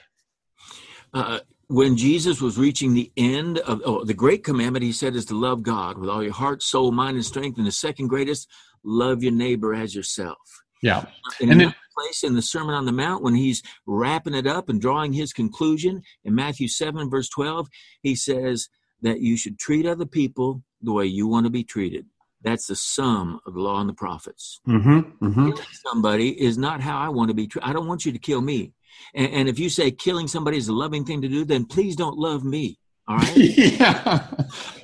Uh, 1.13 1.39
when 1.73 1.97
Jesus 1.97 2.39
was 2.39 2.59
reaching 2.59 2.93
the 2.93 3.11
end 3.17 3.57
of 3.57 3.81
oh, 3.83 4.05
the 4.05 4.13
great 4.13 4.43
commandment, 4.43 4.83
he 4.83 4.91
said 4.91 5.15
is 5.15 5.25
to 5.25 5.35
love 5.35 5.63
God 5.63 5.97
with 5.97 6.07
all 6.07 6.21
your 6.21 6.31
heart, 6.31 6.61
soul, 6.61 6.91
mind, 6.91 7.15
and 7.15 7.25
strength. 7.25 7.57
And 7.57 7.65
the 7.65 7.71
second 7.71 8.09
greatest, 8.09 8.47
love 8.83 9.23
your 9.23 9.31
neighbor 9.31 9.73
as 9.73 9.95
yourself. 9.95 10.37
Yeah. 10.83 11.05
And, 11.41 11.49
and 11.49 11.59
then, 11.59 11.75
place 11.97 12.23
in 12.23 12.35
the 12.35 12.43
Sermon 12.43 12.75
on 12.75 12.85
the 12.85 12.91
Mount, 12.91 13.23
when 13.23 13.33
he's 13.33 13.63
wrapping 13.87 14.35
it 14.35 14.45
up 14.45 14.69
and 14.69 14.79
drawing 14.79 15.13
his 15.13 15.33
conclusion 15.33 16.03
in 16.23 16.35
Matthew 16.35 16.67
7, 16.67 17.09
verse 17.09 17.29
12, 17.29 17.67
he 18.03 18.13
says 18.13 18.69
that 19.01 19.21
you 19.21 19.35
should 19.35 19.57
treat 19.57 19.87
other 19.87 20.05
people 20.05 20.61
the 20.81 20.93
way 20.93 21.05
you 21.05 21.27
want 21.27 21.47
to 21.47 21.51
be 21.51 21.63
treated. 21.63 22.05
That's 22.43 22.67
the 22.67 22.75
sum 22.75 23.39
of 23.47 23.55
the 23.55 23.61
law 23.61 23.79
and 23.79 23.89
the 23.89 23.93
prophets. 23.93 24.59
Mm-hmm, 24.67 25.25
mm-hmm. 25.25 25.49
Killing 25.49 25.67
somebody 25.87 26.39
is 26.39 26.57
not 26.57 26.81
how 26.81 26.99
I 26.99 27.09
want 27.09 27.29
to 27.29 27.33
be 27.33 27.47
treated. 27.47 27.67
I 27.67 27.73
don't 27.73 27.87
want 27.87 28.05
you 28.05 28.11
to 28.11 28.19
kill 28.19 28.41
me. 28.41 28.73
And, 29.13 29.31
and 29.31 29.49
if 29.49 29.59
you 29.59 29.69
say 29.69 29.91
killing 29.91 30.27
somebody 30.27 30.57
is 30.57 30.67
a 30.67 30.73
loving 30.73 31.05
thing 31.05 31.21
to 31.21 31.27
do, 31.27 31.45
then 31.45 31.65
please 31.65 31.95
don't 31.95 32.17
love 32.17 32.43
me. 32.43 32.79
All 33.07 33.17
right. 33.17 33.35
yeah. 33.37 34.27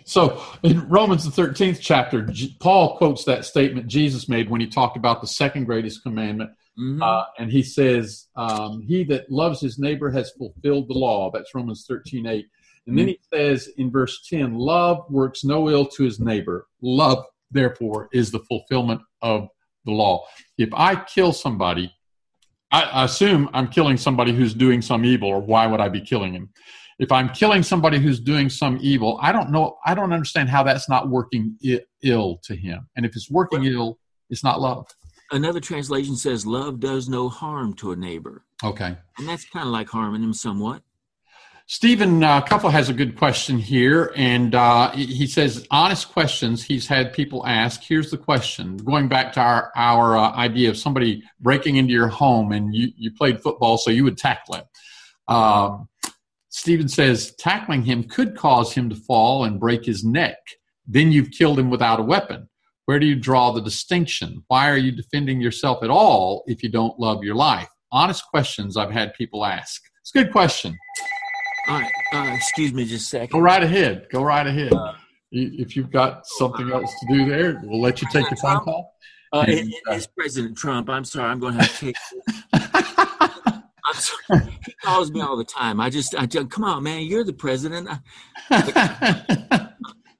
So 0.03 0.43
in 0.63 0.87
Romans 0.89 1.23
the 1.23 1.41
13th 1.41 1.79
chapter, 1.79 2.27
Paul 2.59 2.97
quotes 2.97 3.23
that 3.25 3.45
statement 3.45 3.87
Jesus 3.87 4.27
made 4.27 4.49
when 4.49 4.59
he 4.59 4.67
talked 4.67 4.97
about 4.97 5.21
the 5.21 5.27
second 5.27 5.65
greatest 5.65 6.03
commandment. 6.03 6.51
Mm-hmm. 6.77 7.01
Uh, 7.01 7.23
and 7.37 7.51
he 7.51 7.63
says, 7.63 8.27
um, 8.35 8.81
He 8.81 9.03
that 9.05 9.31
loves 9.31 9.61
his 9.61 9.79
neighbor 9.79 10.09
has 10.11 10.31
fulfilled 10.31 10.87
the 10.87 10.93
law. 10.93 11.31
That's 11.31 11.53
Romans 11.53 11.85
13 11.87 12.25
8. 12.25 12.45
And 12.87 12.97
then 12.97 13.07
he 13.07 13.19
says 13.31 13.69
in 13.77 13.91
verse 13.91 14.25
10, 14.27 14.57
Love 14.57 15.05
works 15.09 15.43
no 15.43 15.69
ill 15.69 15.85
to 15.85 16.03
his 16.03 16.19
neighbor. 16.19 16.65
Love, 16.81 17.23
therefore, 17.51 18.09
is 18.11 18.31
the 18.31 18.39
fulfillment 18.39 19.01
of 19.21 19.47
the 19.85 19.91
law. 19.91 20.25
If 20.57 20.69
I 20.73 20.95
kill 20.95 21.31
somebody, 21.31 21.93
I 22.71 23.03
assume 23.05 23.49
I'm 23.53 23.67
killing 23.67 23.97
somebody 23.97 24.33
who's 24.33 24.53
doing 24.53 24.81
some 24.81 25.03
evil, 25.03 25.29
or 25.29 25.39
why 25.39 25.65
would 25.65 25.79
I 25.79 25.89
be 25.89 26.01
killing 26.01 26.33
him? 26.33 26.49
If 26.99 27.11
I'm 27.11 27.29
killing 27.29 27.63
somebody 27.63 27.97
who's 27.97 28.19
doing 28.19 28.49
some 28.49 28.77
evil, 28.81 29.17
I 29.21 29.31
don't 29.31 29.51
know, 29.51 29.77
I 29.85 29.95
don't 29.95 30.11
understand 30.11 30.49
how 30.49 30.63
that's 30.63 30.89
not 30.89 31.09
working 31.09 31.57
ill 32.03 32.39
to 32.43 32.55
him. 32.55 32.87
And 32.95 33.05
if 33.05 33.15
it's 33.15 33.31
working 33.31 33.63
ill, 33.63 33.97
it's 34.29 34.43
not 34.43 34.59
love. 34.59 34.85
Another 35.31 35.59
translation 35.59 36.15
says, 36.15 36.45
Love 36.45 36.79
does 36.79 37.07
no 37.07 37.29
harm 37.29 37.73
to 37.75 37.91
a 37.91 37.95
neighbor. 37.95 38.45
Okay. 38.63 38.97
And 39.17 39.29
that's 39.29 39.45
kind 39.45 39.65
of 39.65 39.71
like 39.71 39.87
harming 39.87 40.23
him 40.23 40.33
somewhat. 40.33 40.81
Stephen 41.71 42.23
uh, 42.23 42.41
has 42.71 42.89
a 42.89 42.93
good 42.93 43.15
question 43.15 43.59
here, 43.59 44.11
and 44.15 44.55
uh, 44.55 44.89
he 44.89 45.27
says 45.27 45.67
honest 45.69 46.11
questions 46.11 46.63
he's 46.63 46.87
had 46.87 47.13
people 47.13 47.45
ask. 47.45 47.83
Here's 47.83 48.09
the 48.09 48.17
question: 48.17 48.75
going 48.77 49.07
back 49.07 49.33
to 49.33 49.39
our 49.39 49.71
our 49.75 50.17
uh, 50.17 50.31
idea 50.31 50.71
of 50.71 50.77
somebody 50.77 51.21
breaking 51.39 51.75
into 51.75 51.93
your 51.93 52.07
home, 52.07 52.51
and 52.53 52.73
you 52.73 52.91
you 52.97 53.11
played 53.11 53.39
football, 53.39 53.77
so 53.77 53.91
you 53.91 54.03
would 54.03 54.17
tackle 54.17 54.55
him. 54.55 54.63
Um, 55.27 55.87
Stephen 56.49 56.87
says 56.89 57.35
tackling 57.35 57.83
him 57.83 58.03
could 58.03 58.35
cause 58.35 58.73
him 58.73 58.89
to 58.89 58.95
fall 58.95 59.43
and 59.43 59.59
break 59.59 59.85
his 59.85 60.03
neck. 60.03 60.39
Then 60.87 61.11
you've 61.11 61.29
killed 61.29 61.59
him 61.59 61.69
without 61.69 61.99
a 61.99 62.03
weapon. 62.03 62.49
Where 62.85 62.97
do 62.97 63.05
you 63.05 63.15
draw 63.15 63.51
the 63.51 63.61
distinction? 63.61 64.43
Why 64.47 64.71
are 64.71 64.77
you 64.77 64.91
defending 64.91 65.39
yourself 65.39 65.83
at 65.83 65.91
all 65.91 66.43
if 66.47 66.63
you 66.63 66.69
don't 66.69 66.99
love 66.99 67.23
your 67.23 67.35
life? 67.35 67.69
Honest 67.91 68.25
questions 68.25 68.75
I've 68.75 68.89
had 68.89 69.13
people 69.13 69.45
ask. 69.45 69.83
It's 70.01 70.15
a 70.15 70.23
good 70.23 70.31
question. 70.31 70.75
All 71.69 71.79
right. 71.79 71.91
Uh, 72.11 72.33
excuse 72.35 72.73
me 72.73 72.85
just 72.85 73.05
a 73.05 73.09
second. 73.09 73.31
Go 73.31 73.39
right 73.39 73.63
ahead. 73.63 74.07
Go 74.11 74.23
right 74.23 74.45
ahead. 74.45 74.73
Uh, 74.73 74.93
if 75.31 75.75
you've 75.75 75.91
got 75.91 76.25
something 76.25 76.71
else 76.71 76.91
to 77.01 77.13
do 77.13 77.29
there, 77.29 77.61
we'll 77.63 77.81
let 77.81 78.01
you 78.01 78.07
take 78.11 78.29
your 78.29 78.37
phone 78.37 78.59
call. 78.61 78.95
Uh, 79.31 79.45
and, 79.47 79.69
it, 79.69 79.75
it's 79.89 80.07
President 80.07 80.57
Trump. 80.57 80.89
I'm 80.89 81.05
sorry. 81.05 81.29
I'm 81.29 81.39
going 81.39 81.53
to 81.53 81.61
have 81.61 81.79
to 81.79 81.85
take. 81.85 81.95
He 84.65 84.73
calls 84.83 85.11
me 85.11 85.19
all 85.21 85.35
the 85.35 85.43
time. 85.43 85.81
I 85.81 85.89
just, 85.89 86.13
I 86.13 86.27
just, 86.27 86.51
come 86.51 86.63
on, 86.63 86.83
man. 86.83 87.01
You're 87.01 87.23
the 87.23 87.33
president. 87.33 87.89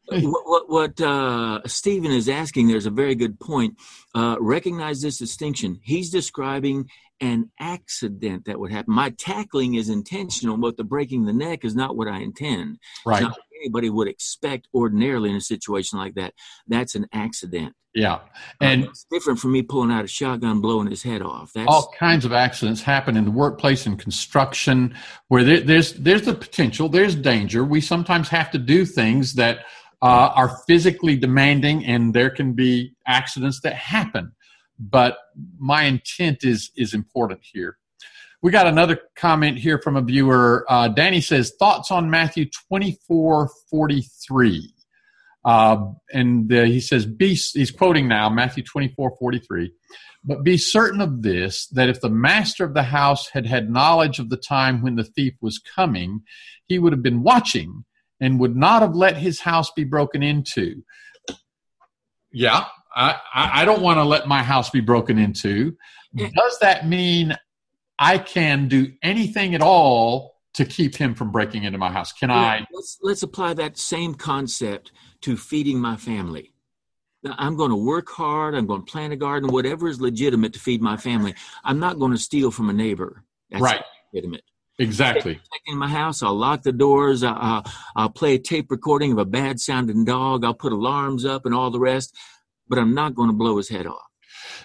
what 0.09 0.43
what, 0.45 0.69
what 0.69 1.01
uh, 1.01 1.61
Stephen 1.67 2.11
is 2.11 2.27
asking 2.27 2.67
there's 2.67 2.87
a 2.87 2.91
very 2.91 3.15
good 3.15 3.39
point. 3.39 3.75
Uh, 4.15 4.37
recognize 4.39 5.01
this 5.01 5.17
distinction. 5.19 5.79
He's 5.83 6.09
describing 6.09 6.89
an 7.21 7.51
accident 7.59 8.45
that 8.45 8.59
would 8.59 8.71
happen. 8.71 8.93
My 8.93 9.09
tackling 9.11 9.75
is 9.75 9.89
intentional, 9.89 10.57
but 10.57 10.77
the 10.77 10.83
breaking 10.83 11.25
the 11.25 11.33
neck 11.33 11.65
is 11.65 11.75
not 11.75 11.95
what 11.95 12.07
I 12.07 12.19
intend. 12.19 12.79
Right. 13.05 13.25
anybody 13.61 13.89
would 13.89 14.07
expect 14.07 14.67
ordinarily 14.73 15.29
in 15.29 15.35
a 15.35 15.41
situation 15.41 15.99
like 15.99 16.15
that. 16.15 16.33
That's 16.67 16.95
an 16.95 17.07
accident. 17.13 17.73
Yeah, 17.95 18.13
uh, 18.13 18.19
and 18.61 18.83
it's 18.85 19.05
different 19.09 19.39
from 19.39 19.51
me 19.51 19.63
pulling 19.63 19.91
out 19.91 20.05
a 20.05 20.07
shotgun, 20.07 20.61
blowing 20.61 20.87
his 20.87 21.01
head 21.01 21.23
off. 21.23 21.51
That's, 21.53 21.67
all 21.67 21.91
kinds 21.97 22.23
of 22.23 22.31
accidents 22.31 22.83
happen 22.83 23.17
in 23.17 23.25
the 23.25 23.31
workplace 23.31 23.87
and 23.87 23.97
construction, 23.97 24.95
where 25.27 25.43
there, 25.43 25.61
there's 25.61 25.93
there's 25.93 26.21
the 26.21 26.35
potential, 26.35 26.87
there's 26.87 27.15
danger. 27.15 27.63
We 27.63 27.81
sometimes 27.81 28.29
have 28.29 28.51
to 28.51 28.59
do 28.59 28.85
things 28.85 29.33
that 29.35 29.65
uh, 30.03 30.31
are 30.35 30.59
physically 30.67 31.17
demanding, 31.17 31.83
and 31.83 32.13
there 32.13 32.29
can 32.29 32.53
be 32.53 32.93
accidents 33.07 33.59
that 33.61 33.73
happen 33.73 34.33
but 34.79 35.17
my 35.59 35.83
intent 35.83 36.43
is 36.43 36.71
is 36.75 36.93
important 36.93 37.41
here. 37.43 37.77
We 38.41 38.51
got 38.51 38.67
another 38.67 38.99
comment 39.15 39.57
here 39.57 39.79
from 39.79 39.97
a 39.97 40.01
viewer. 40.01 40.65
Uh, 40.69 40.87
Danny 40.87 41.19
says 41.19 41.53
thoughts 41.59 41.91
on 41.91 42.09
Matthew 42.09 42.45
twenty 42.67 42.97
four 43.07 43.49
forty 43.69 44.05
three. 44.25 44.73
Uh, 45.45 45.93
and 46.13 46.51
uh, 46.51 46.63
he 46.63 46.81
says, 46.81 47.05
be, 47.05 47.29
he's 47.29 47.71
quoting 47.71 48.07
now 48.07 48.29
Matthew 48.29 48.61
24 48.61 49.15
43. 49.17 49.71
But 50.23 50.43
be 50.43 50.57
certain 50.57 50.99
of 50.99 51.21
this, 51.21 51.67
that 51.67 51.87
if 51.87 52.01
the 52.01 52.09
master 52.09 52.65
of 52.65 52.73
the 52.73 52.83
house 52.83 53.29
had 53.29 53.45
had 53.45 53.69
knowledge 53.69 54.19
of 54.19 54.29
the 54.29 54.37
time 54.37 54.81
when 54.81 54.95
the 54.95 55.05
thief 55.05 55.33
was 55.41 55.59
coming, 55.59 56.21
he 56.67 56.77
would 56.77 56.91
have 56.91 57.01
been 57.01 57.23
watching 57.23 57.85
and 58.19 58.39
would 58.39 58.55
not 58.55 58.81
have 58.81 58.95
let 58.95 59.15
his 59.15 59.39
house 59.39 59.71
be 59.71 59.85
broken 59.85 60.21
into. 60.21 60.83
Yeah, 62.31 62.65
I, 62.95 63.17
I 63.33 63.65
don't 63.65 63.81
want 63.81 63.97
to 63.97 64.03
let 64.03 64.27
my 64.27 64.43
house 64.43 64.69
be 64.69 64.81
broken 64.81 65.17
into. 65.17 65.77
Does 66.15 66.57
that 66.61 66.87
mean 66.87 67.35
I 67.99 68.17
can 68.17 68.67
do 68.67 68.91
anything 69.03 69.53
at 69.55 69.61
all 69.61 70.35
to 70.55 70.65
keep 70.65 70.95
him 70.95 71.13
from 71.13 71.31
breaking 71.31 71.63
into 71.63 71.77
my 71.77 71.91
house? 71.91 72.11
Can 72.11 72.29
yeah, 72.29 72.35
I? 72.35 72.67
Let's, 72.71 72.97
let's 73.01 73.23
apply 73.23 73.53
that 73.55 73.77
same 73.77 74.15
concept 74.15 74.91
to 75.21 75.37
feeding 75.37 75.79
my 75.79 75.97
family. 75.97 76.53
Now, 77.21 77.35
I'm 77.37 77.57
going 77.57 77.69
to 77.69 77.75
work 77.75 78.09
hard. 78.09 78.55
I'm 78.55 78.65
going 78.65 78.85
to 78.85 78.91
plant 78.91 79.13
a 79.13 79.17
garden, 79.17 79.51
whatever 79.51 79.87
is 79.87 79.99
legitimate 79.99 80.53
to 80.53 80.59
feed 80.59 80.81
my 80.81 80.97
family. 80.97 81.35
I'm 81.63 81.79
not 81.79 81.99
going 81.99 82.13
to 82.13 82.17
steal 82.17 82.49
from 82.49 82.69
a 82.69 82.73
neighbor. 82.73 83.23
That's 83.51 83.61
right. 83.61 83.83
legitimate. 84.13 84.43
Exactly. 84.79 85.37
In 85.67 85.77
my 85.77 85.89
house, 85.89 86.23
I'll 86.23 86.35
lock 86.35 86.63
the 86.63 86.71
doors. 86.71 87.21
I'll, 87.21 87.65
I'll 87.97 88.09
play 88.09 88.35
a 88.35 88.39
tape 88.39 88.71
recording 88.71 89.11
of 89.11 89.17
a 89.17 89.25
bad 89.25 89.59
sounding 89.59 90.05
dog. 90.05 90.45
I'll 90.45 90.53
put 90.53 90.71
alarms 90.71 91.25
up 91.25 91.45
and 91.45 91.53
all 91.53 91.69
the 91.69 91.81
rest 91.81 92.15
but 92.69 92.77
I'm 92.77 92.93
not 92.93 93.15
going 93.15 93.29
to 93.29 93.35
blow 93.35 93.57
his 93.57 93.69
head 93.69 93.87
off. 93.87 94.05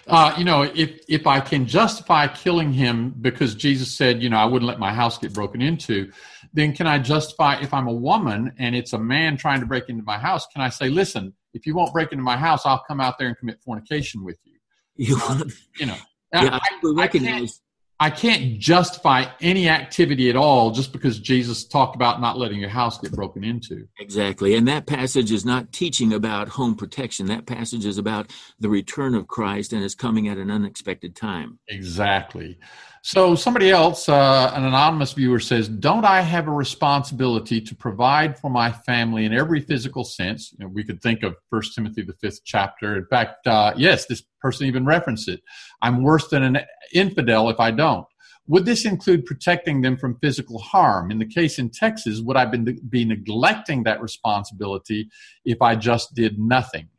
Uh, 0.07 0.33
you 0.37 0.43
know, 0.43 0.61
if 0.61 0.99
if 1.09 1.25
I 1.25 1.39
can 1.39 1.65
justify 1.65 2.27
killing 2.27 2.71
him 2.71 3.15
because 3.21 3.55
Jesus 3.55 3.95
said, 3.97 4.21
you 4.21 4.29
know, 4.29 4.37
I 4.37 4.45
wouldn't 4.45 4.67
let 4.67 4.79
my 4.79 4.93
house 4.93 5.17
get 5.17 5.33
broken 5.33 5.61
into, 5.61 6.11
then 6.53 6.73
can 6.73 6.85
I 6.85 6.99
justify 6.99 7.59
if 7.59 7.73
I'm 7.73 7.87
a 7.87 7.93
woman 7.93 8.53
and 8.59 8.75
it's 8.75 8.93
a 8.93 8.99
man 8.99 9.35
trying 9.35 9.61
to 9.61 9.65
break 9.65 9.89
into 9.89 10.03
my 10.03 10.19
house? 10.19 10.45
Can 10.53 10.61
I 10.61 10.69
say, 10.69 10.89
listen, 10.89 11.33
if 11.53 11.65
you 11.65 11.75
won't 11.75 11.91
break 11.91 12.11
into 12.11 12.23
my 12.23 12.37
house, 12.37 12.65
I'll 12.65 12.83
come 12.87 13.01
out 13.01 13.17
there 13.17 13.27
and 13.27 13.37
commit 13.37 13.59
fornication 13.63 14.23
with 14.23 14.37
you? 14.43 14.53
You, 14.95 15.19
you 15.79 15.87
know, 15.87 15.97
yeah, 16.33 16.59
I, 16.61 16.69
I 16.83 16.93
recognize 16.95 17.61
I 17.99 18.09
can't 18.09 18.59
justify 18.59 19.25
any 19.39 19.69
activity 19.69 20.29
at 20.29 20.35
all 20.35 20.71
just 20.71 20.91
because 20.91 21.17
Jesus 21.17 21.63
talked 21.63 21.95
about 21.95 22.19
not 22.19 22.37
letting 22.37 22.59
your 22.59 22.69
house 22.69 22.97
get 22.99 23.13
broken 23.13 23.43
into. 23.43 23.87
Exactly. 23.99 24.55
And 24.55 24.67
that 24.67 24.85
passage 24.85 25.31
is 25.31 25.45
not 25.45 25.71
teaching 25.71 26.11
about 26.11 26.49
home 26.49 26.75
protection. 26.75 27.27
That 27.27 27.45
passage 27.45 27.85
is 27.85 27.97
about 27.97 28.31
the 28.59 28.67
return 28.67 29.15
of 29.15 29.27
Christ 29.27 29.71
and 29.71 29.81
is 29.81 29.95
coming 29.95 30.27
at 30.27 30.37
an 30.37 30.51
unexpected 30.51 31.15
time. 31.15 31.59
Exactly. 31.69 32.57
So 33.07 33.35
somebody 33.35 33.69
else, 33.69 34.09
uh, 34.09 34.51
an 34.55 34.65
anonymous 34.65 35.13
viewer 35.13 35.39
says, 35.39 35.69
"Don't 35.69 36.05
I 36.05 36.21
have 36.21 36.47
a 36.47 36.51
responsibility 36.51 37.61
to 37.61 37.75
provide 37.75 38.39
for 38.39 38.49
my 38.49 38.71
family 38.71 39.25
in 39.25 39.31
every 39.31 39.61
physical 39.61 40.03
sense?" 40.03 40.51
You 40.53 40.65
know, 40.65 40.71
we 40.73 40.83
could 40.83 41.03
think 41.03 41.21
of 41.21 41.35
First 41.51 41.75
Timothy, 41.75 42.01
the 42.01 42.15
fifth 42.19 42.41
chapter. 42.45 42.97
In 42.97 43.05
fact, 43.05 43.45
uh, 43.45 43.73
yes, 43.77 44.07
this 44.07 44.23
person 44.41 44.65
even 44.65 44.85
referenced 44.85 45.29
it. 45.29 45.41
I'm 45.83 46.01
worse 46.01 46.29
than 46.29 46.41
an 46.41 46.57
infidel 46.95 47.47
if 47.51 47.59
I 47.59 47.69
don't. 47.69 48.07
Would 48.47 48.65
this 48.65 48.85
include 48.85 49.27
protecting 49.27 49.81
them 49.81 49.97
from 49.97 50.17
physical 50.17 50.57
harm? 50.57 51.11
In 51.11 51.19
the 51.19 51.27
case 51.27 51.59
in 51.59 51.69
Texas, 51.69 52.21
would 52.21 52.37
I 52.37 52.45
be 52.45 53.05
neglecting 53.05 53.83
that 53.83 54.01
responsibility 54.01 55.11
if 55.45 55.61
I 55.61 55.75
just 55.75 56.15
did 56.15 56.39
nothing? 56.39 56.89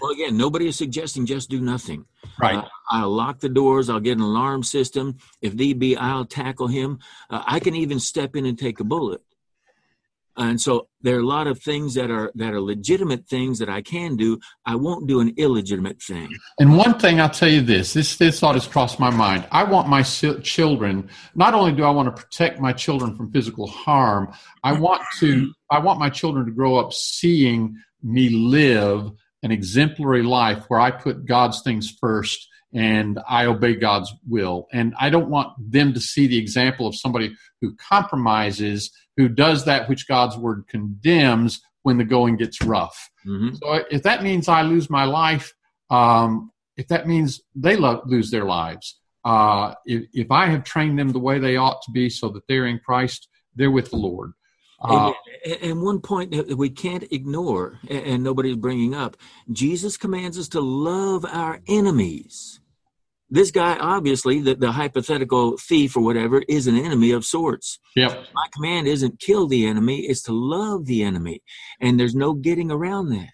Well, 0.00 0.12
again, 0.12 0.36
nobody 0.36 0.68
is 0.68 0.76
suggesting 0.76 1.26
just 1.26 1.50
do 1.50 1.60
nothing. 1.60 2.04
Right. 2.40 2.56
Uh, 2.58 2.68
I'll 2.90 3.10
lock 3.10 3.40
the 3.40 3.48
doors. 3.48 3.90
I'll 3.90 4.00
get 4.00 4.16
an 4.16 4.22
alarm 4.22 4.62
system. 4.62 5.16
If 5.42 5.54
need 5.54 5.78
be, 5.78 5.96
I'll 5.96 6.24
tackle 6.24 6.68
him. 6.68 6.98
Uh, 7.28 7.42
I 7.46 7.60
can 7.60 7.74
even 7.74 7.98
step 8.00 8.36
in 8.36 8.46
and 8.46 8.58
take 8.58 8.80
a 8.80 8.84
bullet. 8.84 9.22
and 10.36 10.60
so 10.60 10.88
there 11.02 11.16
are 11.16 11.20
a 11.20 11.26
lot 11.26 11.46
of 11.46 11.60
things 11.60 11.94
that 11.94 12.10
are 12.10 12.30
that 12.34 12.54
are 12.54 12.60
legitimate 12.60 13.26
things 13.26 13.58
that 13.58 13.68
I 13.68 13.82
can 13.82 14.16
do. 14.16 14.38
I 14.64 14.76
won't 14.76 15.06
do 15.06 15.20
an 15.20 15.34
illegitimate 15.36 16.00
thing. 16.02 16.28
And 16.58 16.76
one 16.76 16.98
thing 16.98 17.20
I'll 17.20 17.30
tell 17.30 17.48
you 17.48 17.60
this: 17.60 17.92
this 17.92 18.16
this 18.16 18.40
thought 18.40 18.54
has 18.54 18.66
crossed 18.66 18.98
my 19.00 19.10
mind. 19.10 19.46
I 19.50 19.64
want 19.64 19.88
my 19.88 20.02
children. 20.02 21.08
Not 21.34 21.54
only 21.54 21.72
do 21.72 21.84
I 21.84 21.90
want 21.90 22.14
to 22.14 22.22
protect 22.22 22.60
my 22.60 22.72
children 22.72 23.16
from 23.16 23.30
physical 23.32 23.66
harm, 23.66 24.32
I 24.62 24.72
want 24.72 25.02
to. 25.18 25.52
I 25.70 25.78
want 25.78 25.98
my 25.98 26.10
children 26.10 26.46
to 26.46 26.52
grow 26.52 26.76
up 26.76 26.92
seeing 26.92 27.76
me 28.02 28.30
live 28.30 29.12
an 29.42 29.50
exemplary 29.50 30.22
life 30.22 30.64
where 30.68 30.80
I 30.80 30.90
put 30.90 31.24
God's 31.24 31.62
things 31.62 31.90
first 32.00 32.48
and 32.72 33.18
I 33.28 33.46
obey 33.46 33.74
God's 33.74 34.12
will. 34.28 34.68
And 34.72 34.94
I 35.00 35.10
don't 35.10 35.28
want 35.28 35.52
them 35.58 35.92
to 35.94 36.00
see 36.00 36.26
the 36.26 36.38
example 36.38 36.86
of 36.86 36.94
somebody 36.94 37.34
who 37.60 37.74
compromises, 37.74 38.92
who 39.16 39.28
does 39.28 39.64
that 39.64 39.88
which 39.88 40.06
God's 40.06 40.36
word 40.36 40.64
condemns 40.68 41.60
when 41.82 41.98
the 41.98 42.04
going 42.04 42.36
gets 42.36 42.62
rough. 42.62 43.10
Mm-hmm. 43.26 43.56
So 43.56 43.84
if 43.90 44.02
that 44.04 44.22
means 44.22 44.48
I 44.48 44.62
lose 44.62 44.88
my 44.88 45.04
life, 45.04 45.52
um, 45.90 46.52
if 46.76 46.88
that 46.88 47.08
means 47.08 47.40
they 47.54 47.76
lo- 47.76 48.02
lose 48.06 48.30
their 48.30 48.44
lives, 48.44 49.00
uh, 49.24 49.74
if, 49.84 50.04
if 50.12 50.30
I 50.30 50.46
have 50.46 50.64
trained 50.64 50.98
them 50.98 51.10
the 51.10 51.18
way 51.18 51.38
they 51.38 51.56
ought 51.56 51.82
to 51.82 51.90
be 51.90 52.08
so 52.08 52.28
that 52.30 52.46
they're 52.48 52.66
in 52.66 52.78
Christ, 52.78 53.28
they're 53.54 53.70
with 53.70 53.90
the 53.90 53.96
Lord. 53.96 54.32
Uh, 54.82 55.12
and, 55.44 55.58
and, 55.62 55.82
one 55.82 56.00
point 56.00 56.30
that 56.30 56.56
we 56.56 56.70
can't 56.70 57.04
ignore, 57.10 57.78
and 57.88 58.22
nobody's 58.22 58.56
bringing 58.56 58.94
up, 58.94 59.16
Jesus 59.52 59.98
commands 59.98 60.38
us 60.38 60.48
to 60.48 60.60
love 60.60 61.26
our 61.26 61.60
enemies. 61.68 62.60
This 63.28 63.50
guy, 63.50 63.76
obviously, 63.78 64.40
the, 64.40 64.54
the 64.54 64.72
hypothetical 64.72 65.58
thief 65.58 65.96
or 65.96 66.00
whatever, 66.02 66.42
is 66.48 66.66
an 66.66 66.78
enemy 66.78 67.12
of 67.12 67.26
sorts. 67.26 67.78
Yep. 67.94 68.26
My 68.34 68.46
command 68.54 68.88
isn't 68.88 69.20
kill 69.20 69.46
the 69.46 69.66
enemy; 69.66 70.00
it's 70.00 70.22
to 70.22 70.32
love 70.32 70.86
the 70.86 71.02
enemy, 71.02 71.42
and 71.80 72.00
there's 72.00 72.14
no 72.14 72.32
getting 72.32 72.70
around 72.70 73.10
that. 73.10 73.28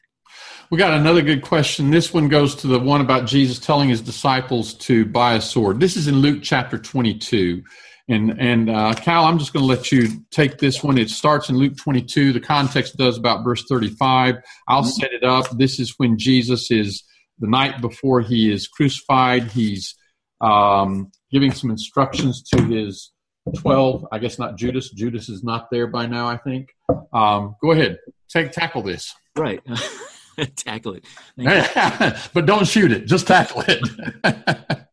We 0.70 0.78
got 0.78 0.94
another 0.94 1.22
good 1.22 1.42
question. 1.42 1.90
This 1.90 2.12
one 2.12 2.28
goes 2.28 2.56
to 2.56 2.66
the 2.66 2.78
one 2.78 3.00
about 3.00 3.26
Jesus 3.26 3.60
telling 3.60 3.88
his 3.88 4.00
disciples 4.00 4.74
to 4.74 5.04
buy 5.06 5.34
a 5.34 5.40
sword. 5.40 5.78
This 5.78 5.96
is 5.96 6.08
in 6.08 6.16
Luke 6.16 6.40
chapter 6.42 6.76
22. 6.76 7.62
And 8.08 8.40
and 8.40 8.70
uh, 8.70 8.94
Cal, 8.94 9.24
I'm 9.24 9.38
just 9.38 9.52
going 9.52 9.64
to 9.64 9.66
let 9.66 9.90
you 9.90 10.08
take 10.30 10.58
this 10.58 10.82
one. 10.82 10.96
It 10.96 11.10
starts 11.10 11.48
in 11.48 11.56
Luke 11.56 11.76
22. 11.76 12.32
The 12.32 12.40
context 12.40 12.96
does 12.96 13.18
about 13.18 13.42
verse 13.42 13.64
35. 13.68 14.36
I'll 14.68 14.82
mm-hmm. 14.82 14.88
set 14.90 15.12
it 15.12 15.24
up. 15.24 15.46
This 15.56 15.80
is 15.80 15.94
when 15.96 16.16
Jesus 16.16 16.70
is 16.70 17.02
the 17.38 17.48
night 17.48 17.80
before 17.80 18.20
he 18.20 18.52
is 18.52 18.68
crucified. 18.68 19.50
He's 19.50 19.94
um, 20.40 21.10
giving 21.32 21.52
some 21.52 21.70
instructions 21.70 22.42
to 22.54 22.62
his 22.62 23.12
12. 23.58 24.06
I 24.12 24.18
guess 24.18 24.38
not 24.38 24.56
Judas. 24.56 24.90
Judas 24.90 25.28
is 25.28 25.42
not 25.42 25.68
there 25.70 25.88
by 25.88 26.06
now. 26.06 26.28
I 26.28 26.36
think. 26.36 26.68
Um, 27.12 27.56
go 27.60 27.72
ahead, 27.72 27.98
take 28.28 28.52
tackle 28.52 28.82
this. 28.82 29.14
Right. 29.36 29.60
tackle 30.56 30.94
it. 30.94 31.04
but 32.34 32.46
don't 32.46 32.66
shoot 32.66 32.92
it. 32.92 33.06
Just 33.06 33.26
tackle 33.26 33.64
it. 33.66 33.82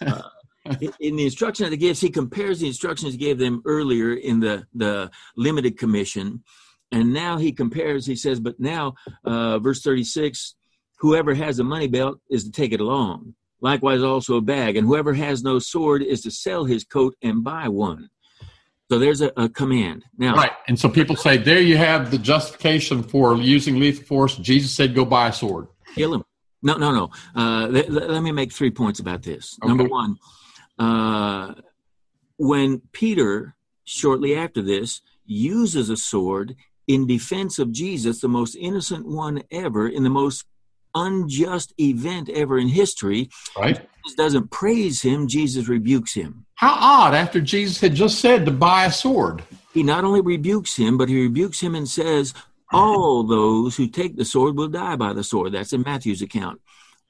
uh, 0.00 0.22
in 1.00 1.16
the 1.16 1.24
instruction 1.24 1.64
that 1.64 1.72
he 1.72 1.76
gives, 1.76 2.00
he 2.00 2.10
compares 2.10 2.60
the 2.60 2.66
instructions 2.66 3.12
he 3.12 3.18
gave 3.18 3.38
them 3.38 3.62
earlier 3.64 4.14
in 4.14 4.40
the, 4.40 4.66
the 4.74 5.10
limited 5.36 5.78
commission. 5.78 6.42
And 6.92 7.12
now 7.12 7.36
he 7.38 7.52
compares, 7.52 8.06
he 8.06 8.16
says, 8.16 8.40
but 8.40 8.58
now, 8.60 8.94
uh, 9.24 9.58
verse 9.58 9.82
36, 9.82 10.54
whoever 10.98 11.34
has 11.34 11.58
a 11.58 11.64
money 11.64 11.88
belt 11.88 12.18
is 12.30 12.44
to 12.44 12.50
take 12.50 12.72
it 12.72 12.80
along. 12.80 13.34
Likewise, 13.60 14.02
also 14.02 14.36
a 14.36 14.40
bag. 14.40 14.76
And 14.76 14.86
whoever 14.86 15.14
has 15.14 15.42
no 15.42 15.58
sword 15.58 16.02
is 16.02 16.20
to 16.22 16.30
sell 16.30 16.64
his 16.64 16.84
coat 16.84 17.16
and 17.22 17.42
buy 17.42 17.68
one. 17.68 18.10
So 18.90 19.00
there's 19.00 19.20
a, 19.20 19.32
a, 19.36 19.48
command. 19.48 20.04
Now, 20.16 20.36
right. 20.36 20.52
And 20.68 20.78
so 20.78 20.88
people 20.88 21.16
say, 21.16 21.38
there 21.38 21.60
you 21.60 21.76
have 21.76 22.12
the 22.12 22.18
justification 22.18 23.02
for 23.02 23.36
using 23.36 23.80
lethal 23.80 24.04
force. 24.04 24.36
Jesus 24.36 24.72
said, 24.72 24.94
go 24.94 25.04
buy 25.04 25.28
a 25.28 25.32
sword. 25.32 25.66
Kill 25.96 26.14
him. 26.14 26.24
No, 26.62 26.76
no, 26.76 26.92
no. 26.92 27.10
Uh, 27.34 27.66
let, 27.68 27.90
let, 27.90 28.22
me 28.22 28.32
make 28.32 28.52
three 28.52 28.70
points 28.70 29.00
about 29.00 29.22
this. 29.22 29.58
Okay. 29.62 29.68
Number 29.68 29.84
one, 29.84 30.16
uh, 30.78 31.54
when 32.38 32.82
Peter, 32.92 33.54
shortly 33.84 34.34
after 34.34 34.62
this, 34.62 35.00
uses 35.24 35.90
a 35.90 35.96
sword 35.96 36.56
in 36.86 37.06
defense 37.06 37.58
of 37.58 37.72
Jesus, 37.72 38.20
the 38.20 38.28
most 38.28 38.54
innocent 38.54 39.06
one 39.06 39.42
ever, 39.50 39.88
in 39.88 40.04
the 40.04 40.10
most 40.10 40.44
unjust 40.94 41.74
event 41.78 42.28
ever 42.30 42.58
in 42.58 42.68
history, 42.68 43.28
right? 43.58 43.76
Jesus 43.76 44.16
doesn't 44.16 44.50
praise 44.50 45.02
him, 45.02 45.26
Jesus 45.26 45.68
rebukes 45.68 46.14
him. 46.14 46.46
How 46.54 46.76
odd 46.78 47.14
after 47.14 47.40
Jesus 47.40 47.80
had 47.80 47.94
just 47.94 48.20
said 48.20 48.44
to 48.46 48.50
buy 48.50 48.86
a 48.86 48.92
sword. 48.92 49.42
He 49.74 49.82
not 49.82 50.04
only 50.04 50.20
rebukes 50.20 50.76
him, 50.76 50.96
but 50.96 51.08
he 51.08 51.20
rebukes 51.20 51.60
him 51.60 51.74
and 51.74 51.88
says, 51.88 52.32
All 52.72 53.24
those 53.24 53.76
who 53.76 53.88
take 53.88 54.16
the 54.16 54.24
sword 54.24 54.56
will 54.56 54.68
die 54.68 54.96
by 54.96 55.12
the 55.12 55.24
sword. 55.24 55.52
That's 55.52 55.72
in 55.72 55.82
Matthew's 55.82 56.22
account 56.22 56.60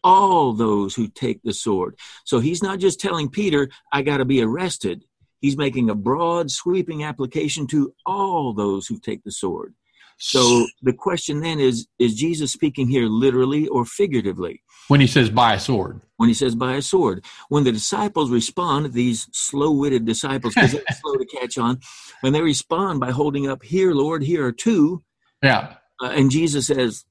all 0.06 0.52
those 0.52 0.94
who 0.94 1.08
take 1.08 1.42
the 1.42 1.52
sword. 1.52 1.96
So 2.24 2.38
he's 2.38 2.62
not 2.62 2.78
just 2.78 3.00
telling 3.00 3.28
Peter, 3.28 3.68
I 3.92 4.02
got 4.02 4.18
to 4.18 4.24
be 4.24 4.40
arrested. 4.40 5.04
He's 5.40 5.56
making 5.56 5.90
a 5.90 5.96
broad, 5.96 6.48
sweeping 6.48 7.02
application 7.02 7.66
to 7.68 7.92
all 8.06 8.52
those 8.52 8.86
who 8.86 9.00
take 9.00 9.24
the 9.24 9.32
sword. 9.32 9.74
So 10.18 10.66
the 10.80 10.92
question 10.92 11.40
then 11.40 11.58
is 11.58 11.88
Is 11.98 12.14
Jesus 12.14 12.52
speaking 12.52 12.86
here 12.88 13.06
literally 13.06 13.66
or 13.66 13.84
figuratively? 13.84 14.62
When 14.86 15.00
he 15.00 15.08
says 15.08 15.28
buy 15.28 15.54
a 15.54 15.60
sword. 15.60 16.00
When 16.18 16.28
he 16.28 16.34
says 16.34 16.54
buy 16.54 16.74
a 16.74 16.82
sword. 16.82 17.24
When 17.48 17.64
the 17.64 17.72
disciples 17.72 18.30
respond, 18.30 18.92
these 18.92 19.28
slow 19.32 19.72
witted 19.72 20.06
disciples, 20.06 20.54
because 20.54 20.72
they're 20.72 20.84
slow 20.92 21.16
to 21.16 21.26
catch 21.26 21.58
on, 21.58 21.80
when 22.20 22.32
they 22.32 22.42
respond 22.42 23.00
by 23.00 23.10
holding 23.10 23.48
up, 23.48 23.64
Here, 23.64 23.92
Lord, 23.92 24.22
here 24.22 24.46
are 24.46 24.52
two. 24.52 25.02
Yeah. 25.42 25.74
Uh, 26.00 26.10
and 26.10 26.30
Jesus 26.30 26.68
says, 26.68 27.04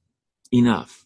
Enough. 0.50 1.05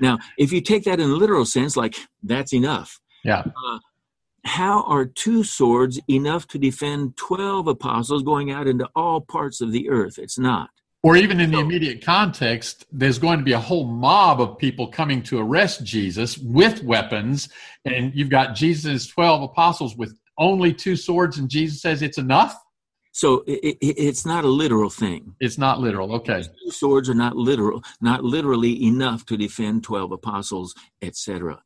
Now, 0.00 0.18
if 0.38 0.52
you 0.52 0.60
take 0.60 0.84
that 0.84 1.00
in 1.00 1.10
a 1.10 1.14
literal 1.14 1.44
sense, 1.44 1.76
like 1.76 1.96
that's 2.22 2.52
enough. 2.52 3.00
Yeah. 3.24 3.44
Uh, 3.46 3.78
how 4.44 4.82
are 4.82 5.06
two 5.06 5.42
swords 5.42 5.98
enough 6.08 6.46
to 6.48 6.58
defend 6.58 7.16
12 7.16 7.66
apostles 7.66 8.22
going 8.22 8.50
out 8.50 8.66
into 8.66 8.88
all 8.94 9.20
parts 9.20 9.60
of 9.60 9.72
the 9.72 9.88
earth? 9.88 10.18
It's 10.18 10.38
not. 10.38 10.70
Or 11.02 11.16
even 11.16 11.38
in 11.38 11.50
the 11.50 11.58
immediate 11.58 12.02
context, 12.02 12.86
there's 12.90 13.18
going 13.18 13.38
to 13.38 13.44
be 13.44 13.52
a 13.52 13.60
whole 13.60 13.84
mob 13.84 14.40
of 14.40 14.56
people 14.56 14.88
coming 14.88 15.22
to 15.24 15.38
arrest 15.38 15.84
Jesus 15.84 16.38
with 16.38 16.82
weapons, 16.82 17.50
and 17.84 18.10
you've 18.14 18.30
got 18.30 18.54
Jesus' 18.54 19.06
12 19.08 19.42
apostles 19.42 19.96
with 19.96 20.18
only 20.38 20.72
two 20.72 20.96
swords, 20.96 21.36
and 21.36 21.50
Jesus 21.50 21.82
says 21.82 22.00
it's 22.00 22.16
enough? 22.16 22.58
So 23.14 23.44
it, 23.46 23.78
it, 23.80 23.94
it's 23.96 24.26
not 24.26 24.44
a 24.44 24.48
literal 24.48 24.90
thing. 24.90 25.36
It's 25.38 25.56
not 25.56 25.78
literal. 25.78 26.12
Okay. 26.16 26.42
Two 26.42 26.70
swords 26.72 27.08
are 27.08 27.14
not 27.14 27.36
literal, 27.36 27.80
not 28.00 28.24
literally 28.24 28.84
enough 28.86 29.24
to 29.26 29.36
defend 29.36 29.84
12 29.84 30.10
apostles, 30.10 30.74
etc. 31.00 31.62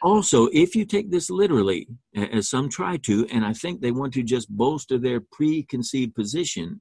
Also, 0.00 0.48
if 0.54 0.74
you 0.74 0.86
take 0.86 1.10
this 1.10 1.28
literally, 1.28 1.86
as 2.16 2.48
some 2.48 2.70
try 2.70 2.96
to, 2.96 3.26
and 3.30 3.44
I 3.44 3.52
think 3.52 3.82
they 3.82 3.92
want 3.92 4.14
to 4.14 4.22
just 4.22 4.48
bolster 4.48 4.96
their 4.96 5.20
preconceived 5.20 6.14
position, 6.14 6.80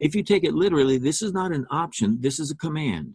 if 0.00 0.14
you 0.14 0.22
take 0.22 0.44
it 0.44 0.52
literally, 0.52 0.98
this 0.98 1.22
is 1.22 1.32
not 1.32 1.50
an 1.50 1.66
option, 1.70 2.18
this 2.20 2.38
is 2.38 2.50
a 2.50 2.56
command. 2.56 3.14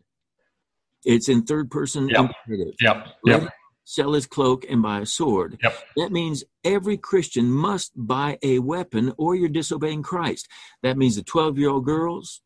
It's 1.05 1.29
in 1.29 1.43
third 1.43 1.69
person 1.69 2.09
yep. 2.09 2.31
imperative. 2.47 2.73
Yep. 2.81 3.07
Yep 3.27 3.49
sell 3.89 4.13
his 4.13 4.27
cloak, 4.27 4.65
and 4.69 4.83
buy 4.83 4.99
a 4.99 5.05
sword. 5.05 5.57
Yep. 5.63 5.75
That 5.97 6.11
means 6.11 6.43
every 6.63 6.95
Christian 6.95 7.49
must 7.49 7.91
buy 7.95 8.37
a 8.43 8.59
weapon 8.59 9.13
or 9.17 9.33
you're 9.35 9.49
disobeying 9.49 10.03
Christ. 10.03 10.47
That 10.83 10.97
means 10.97 11.15
the 11.15 11.23
12 11.23 11.57
year 11.57 11.69
old 11.71 11.85
girls, 11.85 12.41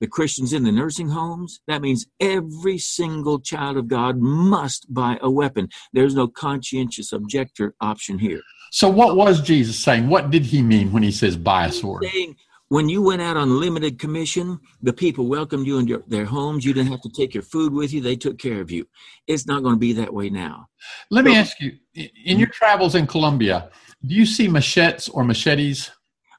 the 0.00 0.06
Christians 0.06 0.52
in 0.52 0.62
the 0.62 0.70
nursing 0.70 1.08
homes. 1.08 1.60
That 1.66 1.82
means 1.82 2.06
every 2.20 2.78
single 2.78 3.40
child 3.40 3.76
of 3.76 3.88
God 3.88 4.18
must 4.18 4.92
buy 4.92 5.18
a 5.20 5.28
weapon. 5.28 5.68
There's 5.92 6.14
no 6.14 6.28
conscientious 6.28 7.12
objector 7.12 7.74
option 7.80 8.20
here. 8.20 8.40
So, 8.70 8.88
what 8.88 9.16
was 9.16 9.40
Jesus 9.40 9.78
saying? 9.78 10.08
What 10.08 10.30
did 10.30 10.44
he 10.46 10.62
mean 10.62 10.92
when 10.92 11.02
he 11.02 11.10
says 11.10 11.36
buy 11.36 11.66
a 11.66 11.72
sword? 11.72 12.04
Saying, 12.04 12.36
when 12.74 12.88
you 12.88 13.00
went 13.00 13.22
out 13.22 13.36
on 13.36 13.60
limited 13.60 14.00
commission, 14.00 14.58
the 14.82 14.92
people 14.92 15.28
welcomed 15.28 15.64
you 15.64 15.78
in 15.78 15.86
your, 15.86 16.02
their 16.08 16.24
homes. 16.24 16.64
You 16.64 16.74
didn't 16.74 16.90
have 16.90 17.02
to 17.02 17.08
take 17.08 17.32
your 17.32 17.44
food 17.44 17.72
with 17.72 17.92
you. 17.92 18.00
They 18.00 18.16
took 18.16 18.36
care 18.36 18.60
of 18.60 18.68
you. 18.68 18.84
It's 19.28 19.46
not 19.46 19.62
going 19.62 19.76
to 19.76 19.78
be 19.78 19.92
that 19.92 20.12
way 20.12 20.28
now. 20.28 20.66
Let 21.08 21.24
so, 21.24 21.30
me 21.30 21.36
ask 21.36 21.60
you 21.60 21.70
in 21.94 22.40
your 22.40 22.48
travels 22.48 22.96
in 22.96 23.06
Colombia, 23.06 23.70
do 24.04 24.12
you 24.16 24.26
see 24.26 24.48
machetes 24.48 25.08
or 25.08 25.22
machetes? 25.22 25.92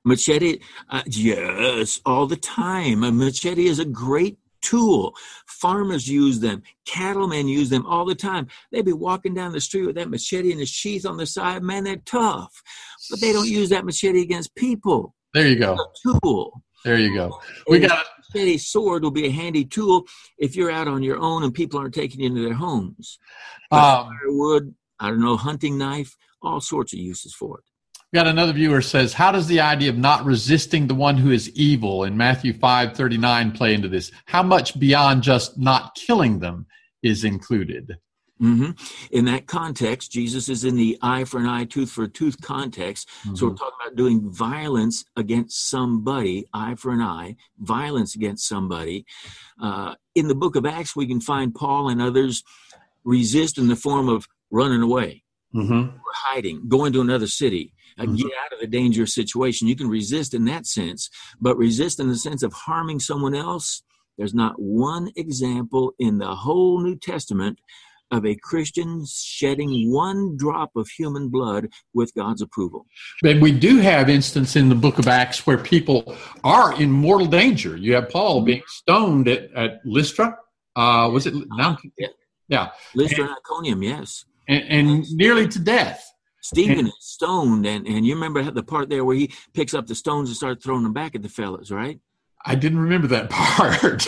Machete, 0.04 0.60
uh, 0.90 1.04
yes, 1.06 2.02
all 2.06 2.28
the 2.28 2.36
time. 2.36 3.06
A 3.06 3.14
machete 3.14 3.68
is 3.68 3.80
a 3.80 3.86
great 3.86 4.38
tool. 4.62 5.16
Farmers 5.48 6.06
use 6.06 6.42
them. 6.42 6.64
Cattlemen 6.86 7.48
use 7.48 7.70
them 7.70 7.86
all 7.86 8.04
the 8.04 8.14
time. 8.14 8.48
They'd 8.74 8.84
be 8.84 8.92
walking 8.92 9.34
down 9.34 9.54
the 9.54 9.62
street 9.62 9.86
with 9.86 9.96
that 9.96 10.10
machete 10.10 10.52
and 10.52 10.60
a 10.60 10.66
sheath 10.66 11.06
on 11.06 11.16
the 11.16 11.26
side. 11.26 11.64
Man, 11.64 11.86
they're 11.86 11.96
tough. 11.96 12.62
But 13.10 13.22
they 13.22 13.32
don't 13.32 13.48
use 13.48 13.70
that 13.70 13.86
machete 13.86 14.22
against 14.22 14.54
people. 14.56 15.16
There 15.36 15.48
you 15.48 15.58
go. 15.58 15.78
tool. 16.02 16.64
There 16.86 16.98
you 16.98 17.14
go. 17.14 17.38
We 17.68 17.80
got 17.80 18.06
a 18.36 18.58
sword 18.58 19.04
will 19.04 19.12
be 19.12 19.28
a 19.28 19.32
handy 19.32 19.66
tool 19.66 20.06
if 20.38 20.56
you're 20.56 20.72
out 20.72 20.88
on 20.88 21.04
your 21.04 21.18
own 21.18 21.44
and 21.44 21.54
people 21.54 21.78
aren't 21.78 21.94
taking 21.94 22.22
you 22.22 22.28
into 22.28 22.42
their 22.42 22.54
homes. 22.54 23.20
Um, 23.70 23.82
firewood, 24.08 24.74
I 24.98 25.10
don't 25.10 25.20
know, 25.20 25.36
hunting 25.36 25.78
knife, 25.78 26.16
all 26.42 26.62
sorts 26.62 26.94
of 26.94 27.00
uses 27.00 27.34
for 27.34 27.60
it. 27.60 27.66
got 28.14 28.28
another 28.28 28.54
viewer 28.54 28.82
says, 28.82 29.14
How 29.14 29.34
does 29.34 29.48
the 29.48 29.60
idea 29.60 29.90
of 29.90 29.98
not 29.98 30.24
resisting 30.24 30.88
the 30.88 30.96
one 30.96 31.18
who 31.18 31.32
is 31.32 31.50
evil 31.50 32.06
in 32.06 32.16
Matthew 32.16 32.54
5 32.54 32.96
39 32.96 33.52
play 33.52 33.74
into 33.74 33.90
this? 33.90 34.14
How 34.28 34.44
much 34.44 34.80
beyond 34.80 35.22
just 35.22 35.58
not 35.58 35.96
killing 35.96 36.40
them 36.40 36.66
is 37.04 37.26
included? 37.26 37.98
Mm-hmm. 38.42 38.72
In 39.12 39.26
that 39.26 39.48
context, 39.48 40.12
Jesus 40.12 40.50
is 40.50 40.66
in 40.66 40.76
the 40.76 40.98
eye 41.02 41.24
for 41.24 41.40
an 41.40 41.48
eye, 41.48 41.64
tooth 41.64 41.90
for 41.90 42.04
a 42.04 42.10
tooth 42.10 42.42
context. 42.42 43.08
Mm-hmm. 43.08 43.36
So 43.36 43.46
we're 43.46 43.52
mm-hmm. 43.54 43.58
talking 43.58 43.78
about 43.86 43.96
doing 43.96 44.30
violence 44.30 45.06
against 45.16 45.70
somebody, 45.70 46.46
eye 46.54 46.76
for 46.76 46.92
an 46.92 47.02
eye, 47.02 47.38
violence 47.60 48.16
against 48.16 48.48
somebody. 48.48 49.06
Uh, 49.62 49.96
in 50.16 50.28
the 50.28 50.36
book 50.36 50.56
of 50.56 50.66
Acts, 50.66 50.96
we 50.96 51.08
can 51.08 51.22
find 51.22 51.56
Paul 51.56 51.90
and 51.90 52.02
others 52.02 52.44
resist 53.06 53.58
in 53.58 53.68
the 53.68 53.76
form 53.76 54.10
of 54.10 54.28
running 54.52 54.82
away, 54.82 55.24
mm-hmm. 55.54 55.96
hiding, 56.14 56.68
going 56.68 56.92
to 56.92 57.02
another 57.02 57.28
city, 57.28 57.74
uh, 57.98 58.04
mm-hmm. 58.04 58.16
get 58.16 58.32
out 58.44 58.52
of 58.52 58.60
the 58.60 58.68
dangerous 58.68 59.14
situation. 59.14 59.70
You 59.70 59.78
can 59.78 59.88
resist 59.88 60.34
in 60.34 60.44
that 60.46 60.66
sense, 60.66 61.10
but 61.40 61.58
resist 61.58 62.02
in 62.02 62.10
the 62.10 62.18
sense 62.18 62.44
of 62.44 62.52
harming 62.52 63.00
someone 63.00 63.36
else. 63.36 63.82
There's 64.18 64.34
not 64.34 64.60
one 64.60 65.12
example 65.16 65.94
in 66.00 66.18
the 66.18 66.36
whole 66.36 66.82
New 66.82 66.98
Testament 66.98 67.60
of 68.12 68.26
a 68.26 68.36
Christian 68.36 69.06
shedding 69.08 69.92
one 69.92 70.38
drop 70.38 70.72
of 70.76 70.88
human 70.88 71.30
blood 71.30 71.70
with 71.94 72.14
God's 72.14 72.42
approval. 72.42 72.86
But 73.22 73.40
we 73.40 73.52
do 73.52 73.78
have 73.80 74.10
instance 74.10 74.56
in 74.56 74.70
the 74.70 74.76
book 74.76 75.00
of 75.00 75.08
Acts 75.08 75.46
where 75.48 75.58
people 75.58 76.16
are 76.44 76.80
in 76.80 76.92
mortal 76.92 77.28
danger. 77.28 77.76
You 77.78 77.96
have 77.96 78.10
Paul 78.10 78.42
being 78.42 78.64
stoned 78.68 79.28
at, 79.28 79.52
at 79.54 79.82
Lystra. 79.86 80.38
Uh, 80.76 81.10
was 81.12 81.26
it 81.26 81.34
now? 81.52 81.78
Yeah. 81.98 82.08
yeah. 82.48 82.70
Lystra 82.94 83.24
and, 83.24 83.30
and 83.30 83.38
Iconium, 83.40 83.84
yes. 83.84 84.26
And, 84.48 84.64
and 84.70 85.12
nearly 85.14 85.48
to 85.48 85.60
death. 85.60 86.12
Stephen 86.42 86.86
is 86.86 86.94
stoned, 87.00 87.66
and, 87.66 87.88
and 87.88 88.06
you 88.06 88.14
remember 88.14 88.44
the 88.52 88.62
part 88.62 88.88
there 88.88 89.04
where 89.04 89.16
he 89.16 89.34
picks 89.56 89.74
up 89.74 89.88
the 89.88 89.96
stones 89.96 90.30
and 90.30 90.36
starts 90.36 90.64
throwing 90.64 90.84
them 90.84 90.94
back 90.94 91.16
at 91.16 91.24
the 91.24 91.30
fellows, 91.30 91.72
right? 91.72 92.00
I 92.46 92.54
didn't 92.54 92.78
remember 92.78 93.08
that 93.08 93.30
part. 93.32 94.08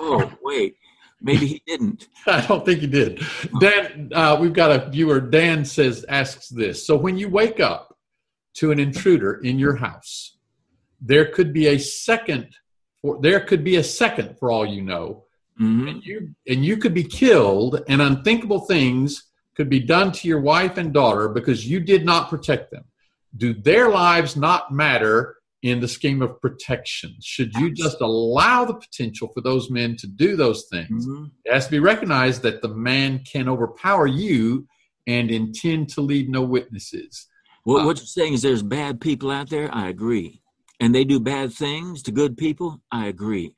oh, 0.00 0.32
wait. 0.42 0.74
Maybe 1.22 1.46
he 1.46 1.62
didn't. 1.66 2.08
I 2.26 2.40
don't 2.46 2.64
think 2.64 2.80
he 2.80 2.86
did. 2.86 3.22
Dan, 3.60 4.10
uh, 4.14 4.38
we've 4.40 4.52
got 4.52 4.70
a 4.70 4.90
viewer. 4.90 5.20
Dan 5.20 5.64
says, 5.64 6.04
asks 6.08 6.48
this. 6.48 6.86
So 6.86 6.96
when 6.96 7.18
you 7.18 7.28
wake 7.28 7.60
up 7.60 7.96
to 8.54 8.70
an 8.70 8.78
intruder 8.78 9.34
in 9.34 9.58
your 9.58 9.76
house, 9.76 10.36
there 11.00 11.26
could 11.26 11.52
be 11.52 11.68
a 11.68 11.78
second. 11.78 12.48
For, 13.02 13.18
there 13.20 13.40
could 13.40 13.64
be 13.64 13.76
a 13.76 13.84
second, 13.84 14.38
for 14.38 14.50
all 14.50 14.66
you 14.66 14.82
know, 14.82 15.24
mm-hmm. 15.60 15.88
and 15.88 16.04
you 16.04 16.34
and 16.46 16.64
you 16.64 16.76
could 16.76 16.94
be 16.94 17.04
killed, 17.04 17.82
and 17.88 18.02
unthinkable 18.02 18.60
things 18.60 19.24
could 19.56 19.70
be 19.70 19.80
done 19.80 20.12
to 20.12 20.28
your 20.28 20.40
wife 20.40 20.76
and 20.76 20.92
daughter 20.92 21.28
because 21.28 21.66
you 21.66 21.80
did 21.80 22.04
not 22.04 22.30
protect 22.30 22.70
them. 22.70 22.84
Do 23.36 23.54
their 23.54 23.88
lives 23.88 24.36
not 24.36 24.72
matter 24.72 25.36
in 25.62 25.80
the 25.80 25.88
scheme 25.88 26.22
of 26.22 26.40
protection? 26.40 27.14
Should 27.22 27.52
you 27.54 27.72
just 27.72 28.00
allow 28.00 28.64
the 28.64 28.74
potential 28.74 29.28
for 29.34 29.40
those 29.40 29.70
men 29.70 29.96
to 29.96 30.06
do 30.06 30.36
those 30.36 30.66
things? 30.70 31.06
Mm-hmm. 31.06 31.26
It 31.44 31.52
has 31.52 31.66
to 31.66 31.70
be 31.70 31.80
recognized 31.80 32.42
that 32.42 32.62
the 32.62 32.68
man 32.68 33.20
can 33.20 33.48
overpower 33.48 34.06
you 34.06 34.66
and 35.06 35.30
intend 35.30 35.88
to 35.90 36.00
leave 36.00 36.28
no 36.28 36.42
witnesses. 36.42 37.26
Well, 37.64 37.82
uh, 37.82 37.86
what 37.86 37.98
you're 37.98 38.06
saying 38.06 38.34
is 38.34 38.42
there's 38.42 38.62
bad 38.62 39.00
people 39.00 39.30
out 39.30 39.50
there? 39.50 39.74
I 39.74 39.88
agree. 39.88 40.42
And 40.78 40.94
they 40.94 41.04
do 41.04 41.20
bad 41.20 41.52
things 41.52 42.02
to 42.04 42.12
good 42.12 42.38
people? 42.38 42.80
I 42.90 43.06
agree. 43.06 43.54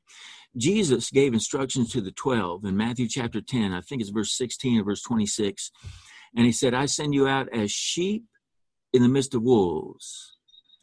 Jesus 0.57 1.09
gave 1.09 1.33
instructions 1.33 1.91
to 1.91 2.01
the 2.01 2.11
12 2.11 2.65
in 2.65 2.77
Matthew 2.77 3.07
chapter 3.07 3.41
10, 3.41 3.73
I 3.73 3.81
think 3.81 4.01
it's 4.01 4.11
verse 4.11 4.37
16 4.37 4.81
or 4.81 4.83
verse 4.83 5.01
26. 5.01 5.71
And 6.35 6.45
he 6.45 6.51
said, 6.51 6.73
I 6.73 6.85
send 6.85 7.13
you 7.13 7.27
out 7.27 7.47
as 7.53 7.71
sheep 7.71 8.25
in 8.91 9.01
the 9.01 9.09
midst 9.09 9.33
of 9.33 9.41
wolves. 9.41 10.32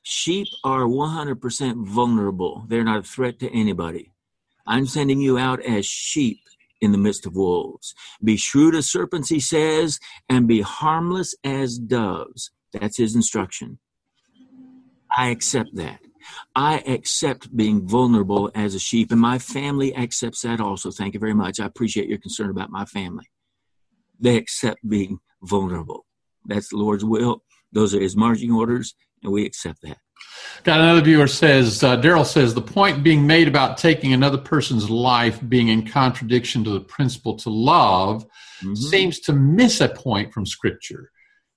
Sheep 0.02 0.48
are 0.64 0.82
100% 0.82 1.86
vulnerable. 1.86 2.64
They're 2.68 2.84
not 2.84 3.00
a 3.00 3.02
threat 3.02 3.38
to 3.40 3.50
anybody. 3.50 4.12
I'm 4.66 4.86
sending 4.86 5.20
you 5.20 5.38
out 5.38 5.62
as 5.62 5.86
sheep 5.86 6.40
in 6.80 6.92
the 6.92 6.98
midst 6.98 7.26
of 7.26 7.34
wolves. 7.34 7.94
Be 8.22 8.36
shrewd 8.36 8.74
as 8.74 8.88
serpents, 8.88 9.28
he 9.28 9.40
says, 9.40 9.98
and 10.28 10.48
be 10.48 10.62
harmless 10.62 11.34
as 11.44 11.78
doves. 11.78 12.50
That's 12.72 12.96
his 12.96 13.14
instruction. 13.14 13.78
I 15.16 15.28
accept 15.28 15.74
that. 15.74 16.00
I 16.54 16.78
accept 16.86 17.54
being 17.56 17.86
vulnerable 17.86 18.50
as 18.54 18.74
a 18.74 18.78
sheep, 18.78 19.10
and 19.10 19.20
my 19.20 19.38
family 19.38 19.94
accepts 19.96 20.42
that 20.42 20.60
also. 20.60 20.90
Thank 20.90 21.14
you 21.14 21.20
very 21.20 21.34
much. 21.34 21.58
I 21.58 21.66
appreciate 21.66 22.08
your 22.08 22.18
concern 22.18 22.50
about 22.50 22.70
my 22.70 22.84
family. 22.84 23.26
They 24.18 24.36
accept 24.36 24.86
being 24.88 25.18
vulnerable. 25.42 26.06
That's 26.44 26.68
the 26.68 26.76
Lord's 26.76 27.04
will. 27.04 27.42
Those 27.72 27.94
are 27.94 28.00
his 28.00 28.16
marching 28.16 28.52
orders, 28.52 28.94
and 29.22 29.32
we 29.32 29.44
accept 29.46 29.82
that. 29.82 29.98
Got 30.64 30.80
another 30.80 31.00
viewer 31.00 31.26
says, 31.26 31.82
uh, 31.82 31.96
Daryl 31.96 32.26
says, 32.26 32.52
the 32.52 32.60
point 32.60 33.02
being 33.02 33.26
made 33.26 33.48
about 33.48 33.78
taking 33.78 34.12
another 34.12 34.36
person's 34.36 34.90
life 34.90 35.40
being 35.48 35.68
in 35.68 35.86
contradiction 35.86 36.64
to 36.64 36.70
the 36.70 36.80
principle 36.80 37.36
to 37.38 37.50
love 37.50 38.24
mm-hmm. 38.62 38.74
seems 38.74 39.20
to 39.20 39.32
miss 39.32 39.80
a 39.80 39.88
point 39.88 40.32
from 40.32 40.44
Scripture. 40.44 41.10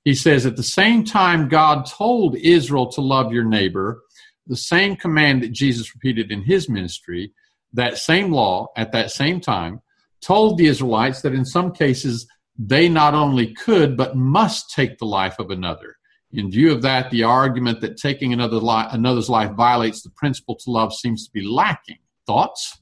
He 0.06 0.14
says, 0.14 0.46
at 0.46 0.56
the 0.56 0.64
same 0.64 1.04
time, 1.04 1.50
God 1.50 1.86
told 1.86 2.36
Israel 2.38 2.92
to 2.92 3.02
love 3.02 3.34
your 3.34 3.44
neighbor, 3.46 4.02
the 4.48 4.58
same 4.58 4.96
command 4.96 5.44
that 5.44 5.52
Jesus 5.52 5.94
repeated 5.94 6.32
in 6.32 6.42
his 6.42 6.70
ministry, 6.70 7.34
that 7.74 7.98
same 7.98 8.32
law 8.32 8.68
at 8.76 8.92
that 8.92 9.12
same 9.12 9.40
time, 9.42 9.82
told 10.22 10.58
the 10.58 10.68
Israelites 10.68 11.22
that 11.22 11.34
in 11.34 11.46
some 11.46 11.72
cases 11.72 12.28
they 12.58 12.88
not 12.88 13.14
only 13.14 13.54
could, 13.54 13.98
but 13.98 14.16
must 14.16 14.72
take 14.72 14.98
the 14.98 15.06
life 15.06 15.40
of 15.40 15.50
another. 15.50 15.96
In 16.34 16.50
view 16.50 16.72
of 16.72 16.82
that, 16.82 17.12
the 17.12 17.24
argument 17.24 17.80
that 17.82 17.98
taking 17.98 18.34
another 18.34 18.58
li- 18.58 18.88
another's 18.92 19.30
life 19.30 19.52
violates 19.52 20.02
the 20.02 20.10
principle 20.10 20.56
to 20.56 20.72
love 20.72 20.94
seems 20.94 21.26
to 21.26 21.32
be 21.32 21.48
lacking. 21.48 22.00
Thoughts? 22.26 22.82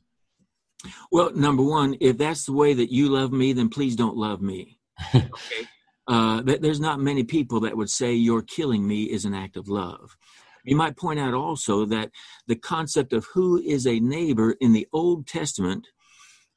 Well, 1.11 1.31
number 1.35 1.61
one, 1.61 1.97
if 1.99 2.17
that's 2.17 2.45
the 2.45 2.53
way 2.53 2.73
that 2.73 2.91
you 2.91 3.09
love 3.09 3.31
me, 3.31 3.53
then 3.53 3.69
please 3.69 3.95
don't 3.95 4.17
love 4.17 4.41
me. 4.41 4.79
Okay. 5.15 5.67
uh, 6.07 6.41
there's 6.41 6.79
not 6.79 6.99
many 6.99 7.23
people 7.23 7.59
that 7.61 7.77
would 7.77 7.89
say 7.89 8.13
your 8.13 8.41
killing 8.41 8.87
me 8.87 9.03
is 9.03 9.23
an 9.23 9.33
act 9.33 9.55
of 9.55 9.69
love. 9.69 10.17
You 10.63 10.75
might 10.75 10.97
point 10.97 11.19
out 11.19 11.33
also 11.33 11.85
that 11.85 12.11
the 12.47 12.55
concept 12.55 13.13
of 13.13 13.27
who 13.33 13.61
is 13.61 13.85
a 13.87 13.99
neighbor 13.99 14.55
in 14.59 14.73
the 14.73 14.87
Old 14.91 15.27
Testament 15.27 15.87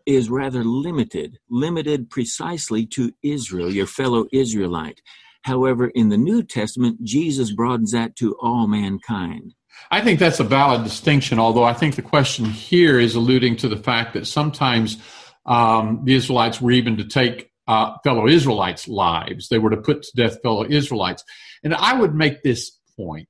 is 0.06 0.28
rather 0.30 0.64
limited, 0.64 1.38
limited 1.48 2.10
precisely 2.10 2.84
to 2.86 3.12
Israel, 3.22 3.72
your 3.72 3.86
fellow 3.86 4.26
Israelite. 4.32 5.00
However, 5.44 5.88
in 5.88 6.08
the 6.08 6.16
New 6.16 6.42
Testament, 6.42 7.02
Jesus 7.02 7.52
broadens 7.52 7.92
that 7.92 8.16
to 8.16 8.34
all 8.40 8.66
mankind. 8.66 9.54
I 9.90 10.00
think 10.00 10.18
that's 10.18 10.40
a 10.40 10.44
valid 10.44 10.84
distinction, 10.84 11.38
although 11.38 11.64
I 11.64 11.74
think 11.74 11.96
the 11.96 12.02
question 12.02 12.46
here 12.46 12.98
is 12.98 13.14
alluding 13.14 13.56
to 13.56 13.68
the 13.68 13.76
fact 13.76 14.14
that 14.14 14.26
sometimes 14.26 14.96
um, 15.44 16.00
the 16.04 16.14
Israelites 16.14 16.62
were 16.62 16.70
even 16.70 16.96
to 16.96 17.04
take 17.04 17.50
uh, 17.66 17.96
fellow 18.02 18.26
Israelites' 18.26 18.88
lives. 18.88 19.48
They 19.48 19.58
were 19.58 19.70
to 19.70 19.76
put 19.76 20.02
to 20.02 20.10
death 20.16 20.40
fellow 20.42 20.64
Israelites. 20.64 21.22
And 21.62 21.74
I 21.74 21.98
would 21.98 22.14
make 22.14 22.42
this 22.42 22.78
point. 22.96 23.28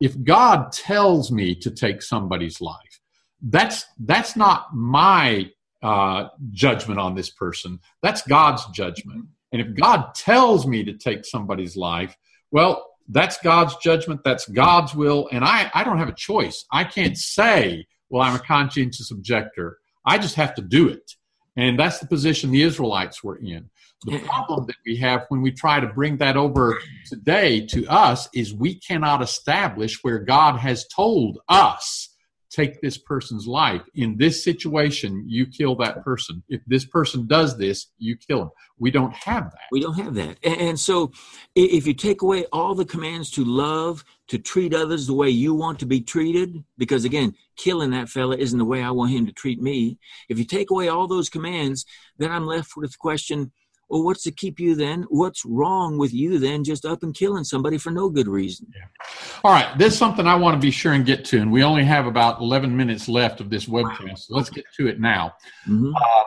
If 0.00 0.22
God 0.22 0.70
tells 0.70 1.32
me 1.32 1.56
to 1.56 1.72
take 1.72 2.02
somebody's 2.02 2.60
life, 2.60 3.00
that's, 3.42 3.84
that's 3.98 4.36
not 4.36 4.66
my 4.74 5.50
uh, 5.82 6.28
judgment 6.52 7.00
on 7.00 7.16
this 7.16 7.30
person. 7.30 7.80
That's 8.00 8.22
God's 8.22 8.64
judgment. 8.66 9.26
And 9.52 9.62
if 9.62 9.74
God 9.74 10.14
tells 10.14 10.66
me 10.66 10.84
to 10.84 10.92
take 10.92 11.24
somebody's 11.24 11.76
life, 11.76 12.16
well, 12.50 12.84
that's 13.08 13.38
God's 13.38 13.76
judgment, 13.76 14.20
that's 14.24 14.46
God's 14.48 14.94
will, 14.94 15.28
and 15.32 15.44
I, 15.44 15.70
I 15.72 15.84
don't 15.84 15.98
have 15.98 16.08
a 16.08 16.14
choice. 16.14 16.66
I 16.70 16.84
can't 16.84 17.16
say, 17.16 17.86
well, 18.10 18.22
I'm 18.22 18.36
a 18.36 18.40
conscientious 18.40 19.10
objector. 19.10 19.78
I 20.04 20.18
just 20.18 20.34
have 20.34 20.54
to 20.56 20.62
do 20.62 20.88
it. 20.88 21.14
And 21.56 21.78
that's 21.78 21.98
the 21.98 22.06
position 22.06 22.50
the 22.50 22.62
Israelites 22.62 23.24
were 23.24 23.36
in. 23.36 23.68
The 24.06 24.20
problem 24.20 24.66
that 24.66 24.76
we 24.86 24.96
have 24.98 25.24
when 25.28 25.42
we 25.42 25.50
try 25.50 25.80
to 25.80 25.88
bring 25.88 26.18
that 26.18 26.36
over 26.36 26.78
today 27.06 27.66
to 27.66 27.84
us 27.88 28.28
is 28.32 28.54
we 28.54 28.76
cannot 28.76 29.22
establish 29.22 29.98
where 30.02 30.20
God 30.20 30.58
has 30.58 30.86
told 30.86 31.40
us 31.48 32.10
take 32.50 32.80
this 32.80 32.98
person's 32.98 33.46
life. 33.46 33.82
In 33.94 34.16
this 34.16 34.42
situation, 34.42 35.24
you 35.26 35.46
kill 35.46 35.74
that 35.76 36.02
person. 36.02 36.42
If 36.48 36.62
this 36.66 36.84
person 36.84 37.26
does 37.26 37.58
this, 37.58 37.88
you 37.98 38.16
kill 38.16 38.42
him. 38.42 38.50
We 38.78 38.90
don't 38.90 39.12
have 39.12 39.50
that. 39.50 39.68
We 39.70 39.80
don't 39.80 39.98
have 39.98 40.14
that. 40.14 40.38
And 40.42 40.78
so, 40.78 41.12
if 41.54 41.86
you 41.86 41.94
take 41.94 42.22
away 42.22 42.46
all 42.52 42.74
the 42.74 42.84
commands 42.84 43.30
to 43.32 43.44
love, 43.44 44.04
to 44.28 44.38
treat 44.38 44.74
others 44.74 45.06
the 45.06 45.14
way 45.14 45.28
you 45.28 45.54
want 45.54 45.78
to 45.80 45.86
be 45.86 46.00
treated, 46.00 46.64
because 46.76 47.04
again, 47.04 47.34
killing 47.56 47.90
that 47.90 48.08
fella 48.08 48.36
isn't 48.36 48.58
the 48.58 48.64
way 48.64 48.82
I 48.82 48.90
want 48.90 49.12
him 49.12 49.26
to 49.26 49.32
treat 49.32 49.60
me. 49.60 49.98
If 50.28 50.38
you 50.38 50.44
take 50.44 50.70
away 50.70 50.88
all 50.88 51.06
those 51.06 51.28
commands, 51.28 51.84
then 52.18 52.30
I'm 52.30 52.46
left 52.46 52.76
with 52.76 52.92
the 52.92 52.98
question 52.98 53.52
well, 53.88 54.04
what's 54.04 54.22
to 54.24 54.30
keep 54.30 54.60
you 54.60 54.74
then? 54.74 55.06
What's 55.08 55.44
wrong 55.44 55.98
with 55.98 56.12
you 56.12 56.38
then 56.38 56.64
just 56.64 56.84
up 56.84 57.02
and 57.02 57.14
killing 57.14 57.44
somebody 57.44 57.78
for 57.78 57.90
no 57.90 58.10
good 58.10 58.28
reason? 58.28 58.66
Yeah. 58.74 58.84
All 59.44 59.52
right, 59.52 59.76
this 59.78 59.94
is 59.94 59.98
something 59.98 60.26
I 60.26 60.34
want 60.34 60.60
to 60.60 60.64
be 60.64 60.70
sure 60.70 60.92
and 60.92 61.06
get 61.06 61.24
to, 61.26 61.40
and 61.40 61.50
we 61.50 61.62
only 61.62 61.84
have 61.84 62.06
about 62.06 62.40
11 62.40 62.76
minutes 62.76 63.08
left 63.08 63.40
of 63.40 63.50
this 63.50 63.66
webcast, 63.66 64.26
so 64.26 64.36
let's 64.36 64.50
get 64.50 64.64
to 64.76 64.88
it 64.88 65.00
now. 65.00 65.34
Mm-hmm. 65.66 65.94
Uh, 65.94 66.24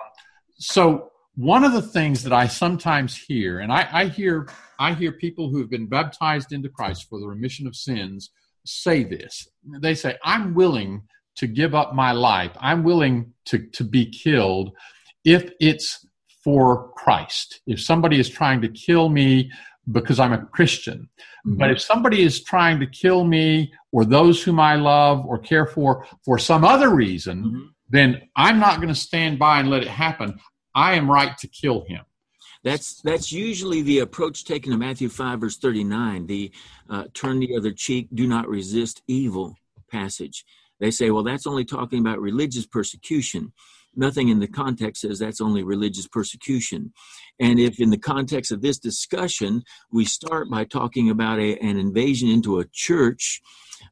so, 0.57 1.11
one 1.36 1.63
of 1.63 1.71
the 1.71 1.81
things 1.81 2.23
that 2.23 2.33
I 2.33 2.47
sometimes 2.47 3.15
hear, 3.15 3.59
and 3.59 3.71
I, 3.71 3.88
I 3.91 4.05
hear 4.07 4.49
I 4.81 4.95
hear 4.95 5.11
people 5.11 5.49
who 5.49 5.59
have 5.59 5.69
been 5.69 5.86
baptized 5.86 6.51
into 6.51 6.67
Christ 6.67 7.07
for 7.07 7.19
the 7.19 7.27
remission 7.27 7.67
of 7.67 7.75
sins 7.75 8.31
say 8.65 9.03
this. 9.03 9.47
They 9.79 9.93
say, 9.93 10.17
I'm 10.23 10.55
willing 10.55 11.03
to 11.36 11.47
give 11.47 11.75
up 11.75 11.93
my 11.93 12.11
life. 12.13 12.51
I'm 12.59 12.83
willing 12.83 13.33
to, 13.45 13.59
to 13.59 13.83
be 13.83 14.09
killed 14.09 14.71
if 15.23 15.51
it's 15.59 16.05
for 16.43 16.91
Christ. 16.93 17.61
If 17.67 17.81
somebody 17.81 18.19
is 18.19 18.29
trying 18.29 18.61
to 18.61 18.69
kill 18.69 19.09
me 19.09 19.51
because 19.91 20.19
I'm 20.19 20.33
a 20.33 20.45
Christian. 20.45 21.09
Mm-hmm. 21.45 21.57
But 21.57 21.71
if 21.71 21.81
somebody 21.81 22.21
is 22.21 22.43
trying 22.43 22.79
to 22.79 22.87
kill 22.87 23.23
me 23.23 23.73
or 23.91 24.05
those 24.05 24.43
whom 24.43 24.59
I 24.59 24.75
love 24.75 25.25
or 25.25 25.39
care 25.39 25.65
for 25.65 26.05
for 26.23 26.37
some 26.37 26.63
other 26.63 26.89
reason, 26.89 27.43
mm-hmm. 27.43 27.65
then 27.89 28.21
I'm 28.35 28.59
not 28.59 28.77
going 28.77 28.89
to 28.89 28.95
stand 28.95 29.39
by 29.39 29.59
and 29.59 29.69
let 29.69 29.81
it 29.81 29.87
happen. 29.87 30.39
I 30.75 30.93
am 30.93 31.09
right 31.09 31.37
to 31.39 31.47
kill 31.47 31.85
him. 31.87 32.01
That's 32.63 33.01
that's 33.01 33.31
usually 33.31 33.81
the 33.81 33.99
approach 33.99 34.45
taken 34.45 34.71
in 34.71 34.79
Matthew 34.79 35.09
five 35.09 35.39
verse 35.39 35.57
thirty 35.57 35.83
nine. 35.83 36.27
The 36.27 36.51
uh, 36.89 37.05
turn 37.13 37.39
the 37.39 37.55
other 37.57 37.71
cheek, 37.71 38.07
do 38.13 38.27
not 38.27 38.47
resist 38.47 39.01
evil 39.07 39.55
passage. 39.89 40.45
They 40.79 40.91
say, 40.91 41.11
well, 41.11 41.23
that's 41.23 41.47
only 41.47 41.65
talking 41.65 41.99
about 41.99 42.19
religious 42.19 42.65
persecution. 42.65 43.53
Nothing 43.95 44.29
in 44.29 44.39
the 44.39 44.47
context 44.47 45.01
says 45.01 45.19
that's 45.19 45.41
only 45.41 45.63
religious 45.63 46.07
persecution. 46.07 46.93
And 47.39 47.59
if 47.59 47.79
in 47.79 47.89
the 47.89 47.97
context 47.97 48.51
of 48.51 48.61
this 48.61 48.79
discussion 48.79 49.63
we 49.91 50.05
start 50.05 50.49
by 50.49 50.63
talking 50.63 51.09
about 51.09 51.39
a, 51.39 51.57
an 51.57 51.77
invasion 51.77 52.29
into 52.29 52.59
a 52.59 52.65
church 52.71 53.41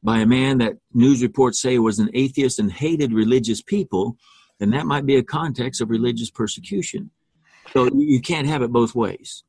by 0.02 0.20
a 0.20 0.26
man 0.26 0.58
that 0.58 0.76
news 0.94 1.22
reports 1.22 1.60
say 1.60 1.78
was 1.78 1.98
an 1.98 2.10
atheist 2.14 2.58
and 2.58 2.72
hated 2.72 3.12
religious 3.12 3.60
people, 3.60 4.16
then 4.58 4.70
that 4.70 4.86
might 4.86 5.06
be 5.06 5.16
a 5.16 5.22
context 5.22 5.80
of 5.80 5.90
religious 5.90 6.30
persecution. 6.30 7.10
So 7.72 7.88
you 7.94 8.20
can't 8.20 8.46
have 8.46 8.62
it 8.62 8.72
both 8.72 8.94
ways. 8.94 9.44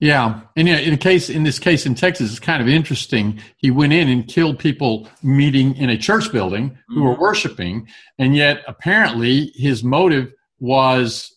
Yeah, 0.00 0.40
and 0.56 0.68
in 0.68 0.94
a 0.94 0.96
case 0.96 1.28
in 1.28 1.42
this 1.42 1.58
case 1.58 1.84
in 1.84 1.94
Texas, 1.94 2.30
it's 2.30 2.40
kind 2.40 2.62
of 2.62 2.68
interesting. 2.68 3.38
He 3.58 3.70
went 3.70 3.92
in 3.92 4.08
and 4.08 4.26
killed 4.26 4.58
people 4.58 5.08
meeting 5.22 5.76
in 5.76 5.90
a 5.90 5.98
church 5.98 6.32
building 6.32 6.78
who 6.88 6.96
mm-hmm. 6.96 7.04
were 7.04 7.18
worshiping, 7.18 7.86
and 8.18 8.34
yet 8.34 8.62
apparently 8.66 9.52
his 9.54 9.84
motive 9.84 10.32
was 10.58 11.36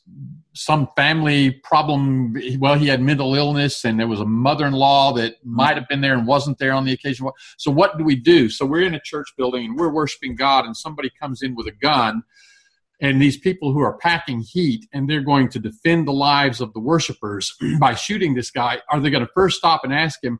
some 0.53 0.87
family 0.95 1.51
problem. 1.51 2.35
Well, 2.57 2.75
he 2.75 2.87
had 2.87 3.01
mental 3.01 3.35
illness, 3.35 3.83
and 3.83 3.99
there 3.99 4.07
was 4.07 4.21
a 4.21 4.25
mother-in-law 4.25 5.13
that 5.13 5.33
mm-hmm. 5.33 5.55
might 5.55 5.75
have 5.75 5.87
been 5.89 6.01
there 6.01 6.13
and 6.13 6.25
wasn't 6.25 6.57
there 6.57 6.73
on 6.73 6.85
the 6.85 6.93
occasion. 6.93 7.27
So, 7.57 7.69
what 7.69 7.97
do 7.97 8.03
we 8.03 8.15
do? 8.15 8.49
So, 8.49 8.65
we're 8.65 8.83
in 8.83 8.95
a 8.95 9.01
church 9.01 9.27
building 9.37 9.65
and 9.65 9.77
we're 9.77 9.91
worshiping 9.91 10.35
God, 10.35 10.65
and 10.65 10.75
somebody 10.75 11.11
comes 11.19 11.41
in 11.41 11.55
with 11.55 11.67
a 11.67 11.71
gun 11.71 12.23
and 13.03 13.21
these 13.21 13.37
people 13.37 13.73
who 13.73 13.81
are 13.81 13.97
packing 13.97 14.39
heat 14.39 14.87
and 14.93 15.07
they're 15.07 15.21
going 15.21 15.49
to 15.49 15.59
defend 15.59 16.07
the 16.07 16.13
lives 16.13 16.61
of 16.61 16.73
the 16.73 16.79
worshipers 16.79 17.53
by 17.79 17.93
shooting 17.93 18.33
this 18.33 18.49
guy 18.49 18.79
are 18.89 18.99
they 18.99 19.11
going 19.11 19.25
to 19.25 19.31
first 19.35 19.57
stop 19.57 19.81
and 19.83 19.93
ask 19.93 20.23
him 20.23 20.39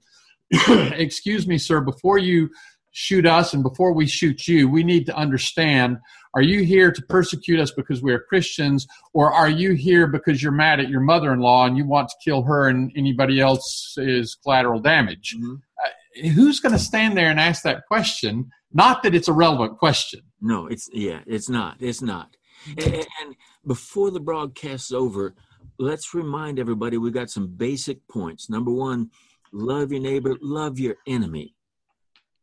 excuse 0.96 1.46
me 1.46 1.58
sir 1.58 1.82
before 1.82 2.18
you 2.18 2.50
shoot 2.92 3.26
us 3.26 3.54
and 3.54 3.64
before 3.64 3.94
we 3.94 4.08
shoot 4.08 4.48
you 4.48 4.68
we 4.68 4.84
need 4.84 5.06
to 5.06 5.16
understand 5.16 5.98
are 6.36 6.42
you 6.42 6.64
here 6.64 6.92
to 6.92 7.02
persecute 7.04 7.60
us 7.60 7.72
because 7.72 8.02
we 8.02 8.14
are 8.14 8.20
christians 8.20 8.88
or 9.14 9.32
are 9.32 9.50
you 9.50 9.74
here 9.74 10.08
because 10.08 10.42
you're 10.42 10.52
mad 10.52 10.80
at 10.80 10.90
your 10.90 11.02
mother-in-law 11.02 11.66
and 11.66 11.78
you 11.78 11.86
want 11.86 12.08
to 12.10 12.16
kill 12.24 12.44
her 12.44 12.68
and 12.68 12.92
anybody 12.96 13.40
else 13.40 13.96
is 13.98 14.36
collateral 14.36 14.80
damage? 14.80 15.36
Mm-hmm. 15.38 15.56
uh, 15.86 16.30
who's 16.32 16.60
going 16.60 16.74
to 16.74 16.80
stand 16.80 17.16
there 17.18 17.30
and 17.30 17.40
ask 17.40 17.64
that 17.64 17.86
question? 17.88 18.50
Not 18.72 19.04
that 19.04 19.14
it's 19.14 19.28
a 19.28 19.34
relevant 19.34 19.78
question. 19.78 20.22
No 20.42 20.68
it's 20.68 20.90
yeah 20.92 21.22
it's 21.26 21.50
not 21.50 21.78
it's 21.80 22.02
not 22.02 22.36
and 22.78 23.36
before 23.66 24.12
the 24.12 24.20
broadcast's 24.20 24.92
over, 24.92 25.36
let's 25.80 26.14
remind 26.14 26.60
everybody 26.60 26.98
we've 26.98 27.14
got 27.14 27.30
some 27.30 27.48
basic 27.48 28.08
points. 28.08 28.50
Number 28.50 28.72
one, 28.72 29.10
love 29.52 29.92
your 29.92 30.02
neighbor, 30.02 30.36
love 30.42 30.80
your 30.80 30.96
enemy. 31.08 31.56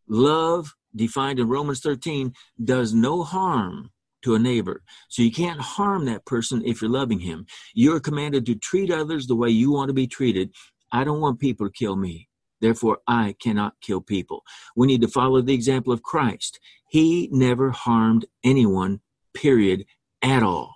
Love, 0.08 0.74
defined 0.94 1.38
in 1.38 1.48
Romans 1.48 1.80
13, 1.80 2.32
does 2.62 2.92
no 2.92 3.22
harm 3.22 3.90
to 4.22 4.34
a 4.34 4.38
neighbor. 4.38 4.82
So 5.08 5.22
you 5.22 5.32
can't 5.32 5.60
harm 5.60 6.04
that 6.06 6.26
person 6.26 6.62
if 6.64 6.82
you're 6.82 6.90
loving 6.90 7.20
him. 7.20 7.46
You're 7.74 8.00
commanded 8.00 8.46
to 8.46 8.54
treat 8.54 8.90
others 8.90 9.26
the 9.26 9.36
way 9.36 9.48
you 9.48 9.70
want 9.72 9.88
to 9.88 9.94
be 9.94 10.06
treated. 10.06 10.52
I 10.92 11.04
don't 11.04 11.20
want 11.20 11.40
people 11.40 11.66
to 11.66 11.72
kill 11.72 11.96
me. 11.96 12.28
Therefore, 12.60 12.98
I 13.06 13.36
cannot 13.40 13.80
kill 13.80 14.00
people. 14.00 14.42
We 14.76 14.86
need 14.86 15.00
to 15.00 15.08
follow 15.08 15.40
the 15.40 15.54
example 15.54 15.92
of 15.92 16.02
Christ. 16.02 16.60
He 16.88 17.28
never 17.32 17.70
harmed 17.70 18.26
anyone, 18.44 19.00
period, 19.32 19.86
at 20.22 20.42
all. 20.42 20.74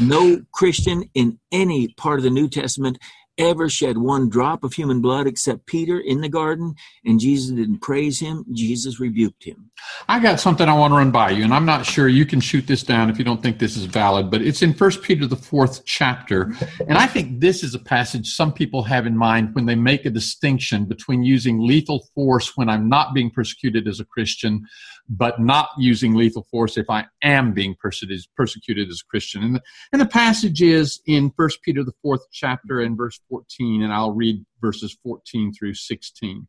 No 0.00 0.42
Christian 0.52 1.10
in 1.14 1.38
any 1.52 1.88
part 1.88 2.18
of 2.18 2.24
the 2.24 2.30
New 2.30 2.48
Testament 2.48 2.98
ever 3.38 3.68
shed 3.68 3.98
one 3.98 4.28
drop 4.28 4.64
of 4.64 4.72
human 4.72 5.00
blood 5.00 5.26
except 5.26 5.66
Peter 5.66 6.00
in 6.00 6.20
the 6.20 6.28
garden, 6.28 6.74
and 7.04 7.20
Jesus 7.20 7.54
didn't 7.54 7.80
praise 7.80 8.18
him. 8.18 8.44
Jesus 8.52 8.98
rebuked 8.98 9.44
him. 9.44 9.70
I 10.08 10.20
got 10.20 10.40
something 10.40 10.68
I 10.68 10.74
want 10.74 10.92
to 10.92 10.96
run 10.96 11.10
by 11.10 11.30
you, 11.30 11.44
and 11.44 11.52
I'm 11.52 11.66
not 11.66 11.84
sure 11.84 12.08
you 12.08 12.24
can 12.24 12.40
shoot 12.40 12.66
this 12.66 12.82
down 12.82 13.10
if 13.10 13.18
you 13.18 13.24
don't 13.24 13.42
think 13.42 13.58
this 13.58 13.76
is 13.76 13.84
valid, 13.84 14.30
but 14.30 14.42
it's 14.42 14.62
in 14.62 14.72
First 14.72 15.02
Peter 15.02 15.26
the 15.26 15.36
fourth 15.36 15.84
chapter, 15.84 16.54
and 16.88 16.96
I 16.96 17.06
think 17.06 17.40
this 17.40 17.62
is 17.62 17.74
a 17.74 17.78
passage 17.78 18.34
some 18.34 18.52
people 18.52 18.82
have 18.84 19.06
in 19.06 19.16
mind 19.16 19.54
when 19.54 19.66
they 19.66 19.74
make 19.74 20.06
a 20.06 20.10
distinction 20.10 20.86
between 20.86 21.22
using 21.22 21.60
lethal 21.60 22.06
force 22.14 22.56
when 22.56 22.68
I'm 22.68 22.88
not 22.88 23.14
being 23.14 23.30
persecuted 23.30 23.86
as 23.86 24.00
a 24.00 24.04
Christian, 24.04 24.66
but 25.08 25.40
not 25.40 25.70
using 25.78 26.14
lethal 26.14 26.46
force 26.50 26.76
if 26.76 26.90
I 26.90 27.06
am 27.22 27.52
being 27.52 27.76
persecuted, 27.80 28.26
persecuted 28.36 28.88
as 28.88 29.02
a 29.04 29.10
Christian. 29.10 29.42
And 29.42 29.56
the, 29.56 29.62
and 29.92 30.00
the 30.00 30.06
passage 30.06 30.62
is 30.62 31.00
in 31.06 31.32
First 31.36 31.62
Peter 31.62 31.84
the 31.84 31.94
fourth 32.02 32.26
chapter 32.32 32.80
and 32.80 32.96
verse 32.96 33.20
14, 33.28 33.82
and 33.82 33.92
I'll 33.92 34.12
read 34.12 34.44
verses 34.60 34.96
14 35.02 35.52
through 35.52 35.74
16. 35.74 36.46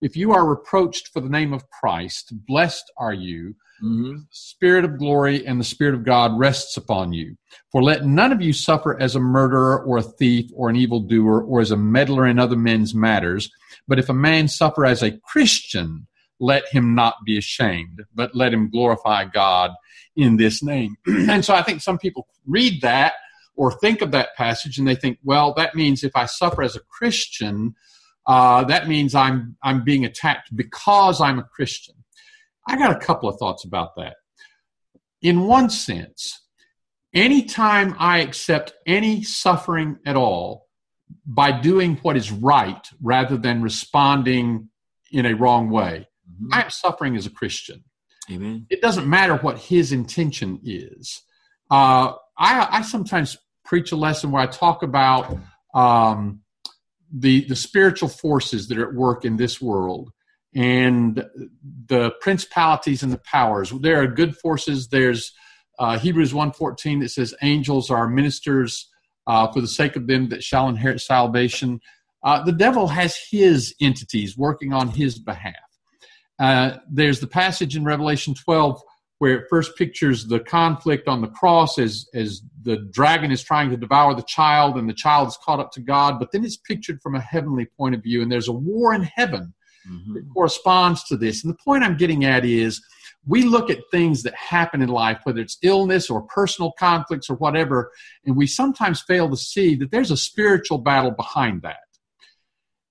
If 0.00 0.16
you 0.16 0.32
are 0.32 0.46
reproached 0.46 1.08
for 1.08 1.20
the 1.20 1.28
name 1.28 1.52
of 1.52 1.68
Christ, 1.70 2.32
blessed 2.46 2.90
are 2.96 3.12
you. 3.12 3.54
Mm-hmm. 3.82 4.12
The 4.12 4.26
Spirit 4.30 4.84
of 4.84 4.98
glory 4.98 5.46
and 5.46 5.60
the 5.60 5.64
Spirit 5.64 5.94
of 5.94 6.04
God 6.04 6.38
rests 6.38 6.76
upon 6.76 7.12
you. 7.12 7.36
For 7.70 7.82
let 7.82 8.04
none 8.04 8.32
of 8.32 8.42
you 8.42 8.52
suffer 8.52 9.00
as 9.00 9.14
a 9.14 9.20
murderer 9.20 9.82
or 9.84 9.98
a 9.98 10.02
thief 10.02 10.50
or 10.54 10.68
an 10.68 10.76
evildoer 10.76 11.42
or 11.42 11.60
as 11.60 11.70
a 11.70 11.76
meddler 11.76 12.26
in 12.26 12.38
other 12.38 12.56
men's 12.56 12.94
matters. 12.94 13.50
But 13.86 13.98
if 13.98 14.08
a 14.08 14.14
man 14.14 14.48
suffer 14.48 14.84
as 14.84 15.02
a 15.02 15.16
Christian, 15.18 16.07
let 16.40 16.68
him 16.68 16.94
not 16.94 17.16
be 17.24 17.38
ashamed, 17.38 18.04
but 18.14 18.34
let 18.34 18.52
him 18.52 18.70
glorify 18.70 19.24
God 19.24 19.72
in 20.16 20.36
this 20.36 20.62
name. 20.62 20.96
and 21.06 21.44
so 21.44 21.54
I 21.54 21.62
think 21.62 21.80
some 21.80 21.98
people 21.98 22.28
read 22.46 22.82
that 22.82 23.14
or 23.56 23.72
think 23.72 24.02
of 24.02 24.12
that 24.12 24.36
passage 24.36 24.78
and 24.78 24.86
they 24.86 24.94
think, 24.94 25.18
well, 25.24 25.52
that 25.54 25.74
means 25.74 26.04
if 26.04 26.14
I 26.14 26.26
suffer 26.26 26.62
as 26.62 26.76
a 26.76 26.80
Christian, 26.80 27.74
uh, 28.26 28.62
that 28.64 28.88
means 28.88 29.14
I'm 29.14 29.56
I'm 29.62 29.84
being 29.84 30.04
attacked 30.04 30.54
because 30.54 31.20
I'm 31.20 31.38
a 31.38 31.44
Christian. 31.44 31.94
I 32.68 32.76
got 32.76 32.94
a 32.94 32.98
couple 32.98 33.28
of 33.28 33.38
thoughts 33.38 33.64
about 33.64 33.96
that. 33.96 34.16
In 35.22 35.46
one 35.46 35.70
sense, 35.70 36.42
anytime 37.14 37.96
I 37.98 38.18
accept 38.18 38.74
any 38.86 39.22
suffering 39.22 39.98
at 40.04 40.14
all 40.14 40.66
by 41.26 41.58
doing 41.58 41.96
what 42.02 42.16
is 42.16 42.30
right 42.30 42.86
rather 43.02 43.38
than 43.38 43.62
responding 43.62 44.68
in 45.10 45.24
a 45.24 45.34
wrong 45.34 45.70
way, 45.70 46.06
mm-hmm. 46.40 46.54
I 46.54 46.62
am 46.64 46.70
suffering 46.70 47.16
as 47.16 47.26
a 47.26 47.30
Christian. 47.30 47.84
Amen. 48.30 48.66
It 48.70 48.82
doesn't 48.82 49.08
matter 49.08 49.36
what 49.36 49.58
his 49.58 49.92
intention 49.92 50.60
is. 50.62 51.22
Uh, 51.70 52.12
I, 52.38 52.68
I 52.70 52.82
sometimes 52.82 53.36
preach 53.64 53.92
a 53.92 53.96
lesson 53.96 54.30
where 54.30 54.42
I 54.42 54.46
talk 54.46 54.82
about 54.82 55.38
um, 55.74 56.40
the 57.12 57.44
the 57.46 57.56
spiritual 57.56 58.08
forces 58.08 58.68
that 58.68 58.78
are 58.78 58.88
at 58.88 58.94
work 58.94 59.24
in 59.24 59.36
this 59.36 59.60
world 59.60 60.10
and 60.54 61.24
the 61.86 62.12
principalities 62.20 63.02
and 63.02 63.12
the 63.12 63.18
powers. 63.18 63.70
There 63.70 64.00
are 64.00 64.06
good 64.06 64.36
forces. 64.36 64.88
There's 64.88 65.32
uh, 65.78 65.98
Hebrews 65.98 66.32
1.14 66.32 67.00
that 67.00 67.10
says 67.10 67.34
angels 67.42 67.90
are 67.90 68.08
ministers 68.08 68.88
uh, 69.26 69.52
for 69.52 69.60
the 69.60 69.68
sake 69.68 69.94
of 69.94 70.06
them 70.06 70.30
that 70.30 70.42
shall 70.42 70.68
inherit 70.68 71.00
salvation. 71.00 71.80
Uh, 72.24 72.42
the 72.42 72.52
devil 72.52 72.88
has 72.88 73.16
his 73.30 73.74
entities 73.80 74.36
working 74.36 74.72
on 74.72 74.88
his 74.88 75.18
behalf. 75.18 75.54
Uh, 76.38 76.78
there's 76.90 77.20
the 77.20 77.26
passage 77.26 77.76
in 77.76 77.84
Revelation 77.84 78.34
12 78.34 78.80
where 79.18 79.38
it 79.38 79.46
first 79.50 79.76
pictures 79.76 80.26
the 80.26 80.40
conflict 80.40 81.08
on 81.08 81.20
the 81.20 81.28
cross 81.28 81.78
as, 81.78 82.06
as 82.14 82.42
the 82.62 82.88
dragon 82.92 83.32
is 83.32 83.42
trying 83.42 83.68
to 83.68 83.76
devour 83.76 84.14
the 84.14 84.22
child 84.22 84.78
and 84.78 84.88
the 84.88 84.94
child 84.94 85.28
is 85.28 85.38
caught 85.44 85.58
up 85.58 85.72
to 85.72 85.80
God, 85.80 86.18
but 86.20 86.30
then 86.32 86.44
it's 86.44 86.56
pictured 86.56 87.00
from 87.02 87.16
a 87.16 87.20
heavenly 87.20 87.66
point 87.76 87.94
of 87.94 88.02
view, 88.02 88.22
and 88.22 88.30
there's 88.30 88.48
a 88.48 88.52
war 88.52 88.94
in 88.94 89.02
heaven 89.02 89.52
mm-hmm. 89.90 90.14
that 90.14 90.24
corresponds 90.32 91.02
to 91.04 91.16
this. 91.16 91.42
And 91.42 91.52
the 91.52 91.58
point 91.64 91.82
I'm 91.82 91.96
getting 91.96 92.24
at 92.24 92.44
is 92.44 92.80
we 93.26 93.42
look 93.42 93.70
at 93.70 93.78
things 93.90 94.22
that 94.22 94.34
happen 94.34 94.80
in 94.82 94.88
life, 94.88 95.18
whether 95.24 95.40
it's 95.40 95.58
illness 95.62 96.08
or 96.08 96.22
personal 96.22 96.72
conflicts 96.78 97.28
or 97.28 97.34
whatever, 97.36 97.90
and 98.24 98.36
we 98.36 98.46
sometimes 98.46 99.02
fail 99.02 99.28
to 99.28 99.36
see 99.36 99.74
that 99.76 99.90
there's 99.90 100.12
a 100.12 100.16
spiritual 100.16 100.78
battle 100.78 101.10
behind 101.10 101.62
that. 101.62 101.87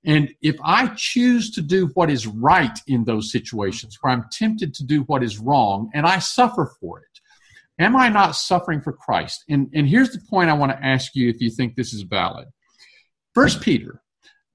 And 0.08 0.34
if 0.42 0.56
I 0.64 0.88
choose 0.96 1.52
to 1.52 1.62
do 1.62 1.92
what 1.94 2.10
is 2.10 2.26
right 2.26 2.80
in 2.88 3.04
those 3.04 3.32
situations 3.32 3.98
where 4.02 4.14
I'm 4.14 4.26
tempted 4.32 4.74
to 4.74 4.84
do 4.84 5.02
what 5.04 5.22
is 5.22 5.38
wrong 5.38 5.92
and 5.94 6.08
I 6.08 6.20
suffer 6.20 6.72
for 6.80 7.00
it, 7.02 7.18
Am 7.80 7.96
I 7.96 8.10
not 8.10 8.36
suffering 8.36 8.82
for 8.82 8.92
Christ? 8.92 9.44
And, 9.50 9.70
and 9.74 9.88
here's 9.88 10.10
the 10.10 10.22
point 10.30 10.50
I 10.50 10.54
want 10.54 10.72
to 10.72 10.84
ask 10.84 11.16
you 11.16 11.30
if 11.30 11.40
you 11.40 11.50
think 11.50 11.76
this 11.76 11.94
is 11.94 12.02
valid. 12.02 12.48
First 13.36 13.62
Peter, 13.62 14.02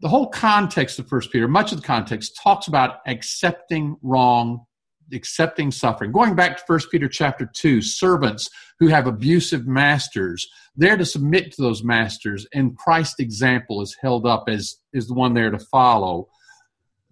the 0.00 0.08
whole 0.08 0.28
context 0.28 0.98
of 0.98 1.08
First 1.08 1.30
Peter, 1.30 1.46
much 1.46 1.70
of 1.70 1.80
the 1.80 1.86
context 1.86 2.40
talks 2.42 2.66
about 2.66 2.96
accepting 3.06 3.96
wrong, 4.02 4.66
accepting 5.12 5.70
suffering. 5.70 6.12
Going 6.12 6.34
back 6.34 6.56
to 6.56 6.62
First 6.66 6.90
Peter 6.90 7.08
chapter 7.08 7.48
2, 7.52 7.82
servants 7.82 8.48
who 8.78 8.88
have 8.88 9.06
abusive 9.06 9.66
masters, 9.66 10.46
they're 10.76 10.96
to 10.96 11.04
submit 11.04 11.52
to 11.52 11.62
those 11.62 11.84
masters, 11.84 12.46
and 12.52 12.76
Christ's 12.76 13.20
example 13.20 13.82
is 13.82 13.96
held 14.00 14.26
up 14.26 14.44
as, 14.48 14.76
is 14.92 15.06
the 15.06 15.14
one 15.14 15.34
there 15.34 15.50
to 15.50 15.58
follow 15.58 16.28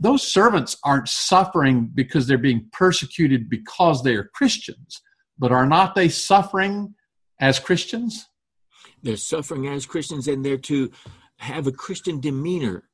those 0.01 0.27
servants 0.27 0.79
aren't 0.83 1.09
suffering 1.09 1.91
because 1.95 2.27
they're 2.27 2.39
being 2.39 2.67
persecuted 2.73 3.51
because 3.51 4.03
they 4.03 4.15
are 4.15 4.31
Christians, 4.35 5.03
but 5.39 5.53
are 5.53 5.67
not 5.67 5.95
they 5.95 6.09
suffering 6.09 6.95
as 7.39 7.61
Christians? 7.61 8.27
They're 9.03 9.19
suffering 9.19 9.69
as 9.69 9.85
Christians, 9.85 10.27
and 10.27 10.45
they're 10.45 10.57
to 10.57 10.91
have 11.37 11.67
a 11.67 11.73
Christian 11.73 12.19
demeanor 12.19 12.89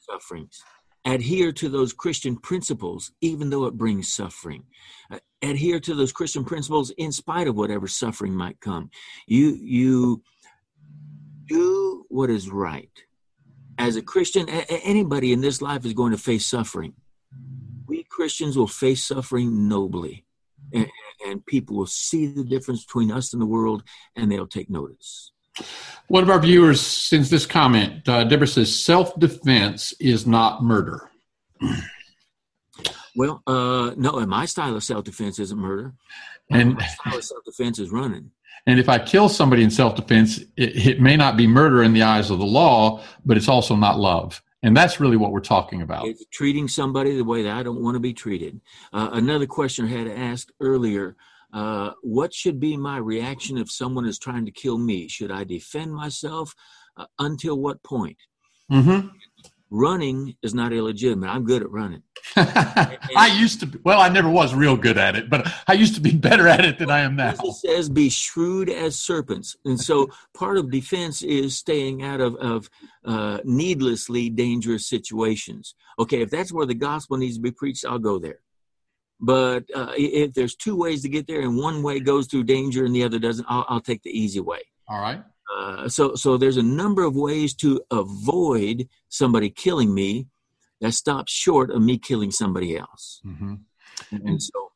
sufferings. 0.00 0.62
Adhere 1.06 1.52
to 1.52 1.68
those 1.70 1.94
Christian 1.94 2.36
principles, 2.36 3.12
even 3.22 3.48
though 3.48 3.64
it 3.64 3.74
brings 3.74 4.12
suffering. 4.12 4.64
Uh, 5.10 5.18
adhere 5.40 5.80
to 5.80 5.94
those 5.94 6.12
Christian 6.12 6.44
principles 6.44 6.90
in 6.98 7.12
spite 7.12 7.46
of 7.46 7.56
whatever 7.56 7.86
suffering 7.86 8.34
might 8.34 8.60
come. 8.60 8.90
You 9.26 9.56
you 9.60 10.22
do 11.46 12.04
what 12.08 12.28
is 12.28 12.50
right 12.50 12.90
as 13.78 13.96
a 13.96 14.02
Christian, 14.02 14.48
a- 14.48 14.84
anybody 14.84 15.32
in 15.32 15.40
this 15.40 15.60
life 15.60 15.84
is 15.84 15.92
going 15.92 16.12
to 16.12 16.18
face 16.18 16.46
suffering. 16.46 16.94
We 17.86 18.04
Christians 18.04 18.56
will 18.56 18.66
face 18.66 19.06
suffering 19.06 19.68
nobly, 19.68 20.24
and, 20.72 20.88
and 21.26 21.46
people 21.46 21.76
will 21.76 21.86
see 21.86 22.26
the 22.26 22.44
difference 22.44 22.84
between 22.84 23.12
us 23.12 23.32
and 23.32 23.40
the 23.40 23.46
world, 23.46 23.82
and 24.16 24.30
they'll 24.30 24.46
take 24.46 24.70
notice. 24.70 25.32
One 26.08 26.22
of 26.22 26.30
our 26.30 26.38
viewers 26.38 26.80
sends 26.80 27.30
this 27.30 27.46
comment. 27.46 28.08
Uh, 28.08 28.24
Deborah 28.24 28.46
says, 28.46 28.76
"Self 28.76 29.18
defense 29.18 29.92
is 29.98 30.26
not 30.26 30.62
murder." 30.62 31.10
well, 33.16 33.42
uh, 33.46 33.92
no, 33.96 34.18
and 34.18 34.28
my 34.28 34.44
style 34.44 34.76
of 34.76 34.84
self 34.84 35.04
defense 35.04 35.38
isn't 35.38 35.58
murder. 35.58 35.94
And 36.50 36.74
my 36.74 36.86
style 36.86 37.16
of 37.16 37.24
self 37.24 37.44
defense 37.44 37.78
is 37.78 37.90
running. 37.90 38.30
And 38.66 38.80
if 38.80 38.88
I 38.88 38.98
kill 38.98 39.28
somebody 39.28 39.62
in 39.62 39.70
self 39.70 39.96
defense, 39.96 40.38
it, 40.56 40.86
it, 40.86 41.00
may 41.00 41.16
not 41.16 41.36
be 41.36 41.46
murder 41.46 41.82
in 41.82 41.92
the 41.92 42.02
eyes 42.02 42.30
of 42.30 42.38
the 42.38 42.46
law, 42.46 43.02
but 43.24 43.36
it's 43.36 43.48
also 43.48 43.76
not 43.76 43.98
love. 43.98 44.42
And 44.62 44.76
that's 44.76 44.98
really 44.98 45.16
what 45.16 45.30
we're 45.30 45.40
talking 45.40 45.82
about. 45.82 46.06
It's 46.06 46.24
treating 46.32 46.66
somebody 46.66 47.16
the 47.16 47.24
way 47.24 47.42
that 47.42 47.56
I 47.56 47.62
don't 47.62 47.82
want 47.82 47.94
to 47.94 48.00
be 48.00 48.12
treated. 48.12 48.60
Uh, 48.92 49.10
another 49.12 49.46
question 49.46 49.86
I 49.86 49.90
had 49.90 50.08
asked 50.08 50.50
earlier 50.60 51.16
uh, 51.52 51.92
What 52.02 52.34
should 52.34 52.60
be 52.60 52.76
my 52.76 52.98
reaction 52.98 53.58
if 53.58 53.70
someone 53.70 54.06
is 54.06 54.18
trying 54.18 54.44
to 54.46 54.50
kill 54.50 54.78
me? 54.78 55.08
Should 55.08 55.30
I 55.30 55.44
defend 55.44 55.94
myself? 55.94 56.54
Uh, 56.96 57.06
until 57.18 57.58
what 57.58 57.82
point? 57.82 58.16
Mm-hmm 58.72 59.08
running 59.70 60.34
is 60.42 60.54
not 60.54 60.72
illegitimate. 60.72 61.28
I'm 61.28 61.44
good 61.44 61.62
at 61.62 61.70
running. 61.70 62.02
I 62.36 63.34
used 63.38 63.60
to 63.60 63.66
be, 63.66 63.78
well, 63.84 64.00
I 64.00 64.08
never 64.08 64.30
was 64.30 64.54
real 64.54 64.76
good 64.76 64.98
at 64.98 65.16
it, 65.16 65.28
but 65.28 65.46
I 65.66 65.72
used 65.72 65.94
to 65.96 66.00
be 66.00 66.12
better 66.12 66.46
at 66.46 66.64
it 66.64 66.78
than 66.78 66.90
I 66.90 67.00
am 67.00 67.16
now. 67.16 67.30
It 67.30 67.54
says 67.54 67.88
be 67.88 68.08
shrewd 68.08 68.70
as 68.70 68.98
serpents. 68.98 69.56
And 69.64 69.80
so 69.80 70.08
part 70.34 70.56
of 70.56 70.70
defense 70.70 71.22
is 71.22 71.56
staying 71.56 72.02
out 72.02 72.20
of, 72.20 72.36
of 72.36 72.70
uh, 73.04 73.38
needlessly 73.44 74.30
dangerous 74.30 74.86
situations. 74.88 75.74
Okay, 75.98 76.22
if 76.22 76.30
that's 76.30 76.52
where 76.52 76.66
the 76.66 76.74
gospel 76.74 77.16
needs 77.16 77.36
to 77.36 77.42
be 77.42 77.50
preached, 77.50 77.84
I'll 77.84 77.98
go 77.98 78.18
there. 78.18 78.40
But 79.18 79.64
uh, 79.74 79.92
if 79.96 80.34
there's 80.34 80.54
two 80.54 80.76
ways 80.76 81.02
to 81.02 81.08
get 81.08 81.26
there 81.26 81.40
and 81.40 81.56
one 81.56 81.82
way 81.82 82.00
goes 82.00 82.26
through 82.26 82.44
danger 82.44 82.84
and 82.84 82.94
the 82.94 83.02
other 83.02 83.18
doesn't, 83.18 83.46
I'll, 83.48 83.64
I'll 83.68 83.80
take 83.80 84.02
the 84.02 84.10
easy 84.10 84.40
way. 84.40 84.60
All 84.88 85.00
right. 85.00 85.22
Uh, 85.56 85.88
so 85.88 86.14
so 86.14 86.36
there's 86.36 86.56
a 86.56 86.62
number 86.62 87.04
of 87.04 87.14
ways 87.14 87.54
to 87.54 87.80
avoid 87.90 88.88
somebody 89.08 89.48
killing 89.48 89.94
me 89.94 90.26
that 90.80 90.92
stops 90.92 91.32
short 91.32 91.70
of 91.70 91.80
me 91.80 91.98
killing 91.98 92.30
somebody 92.30 92.76
else. 92.76 93.20
Mm-hmm. 93.24 93.54
And 94.10 94.42
so, 94.42 94.72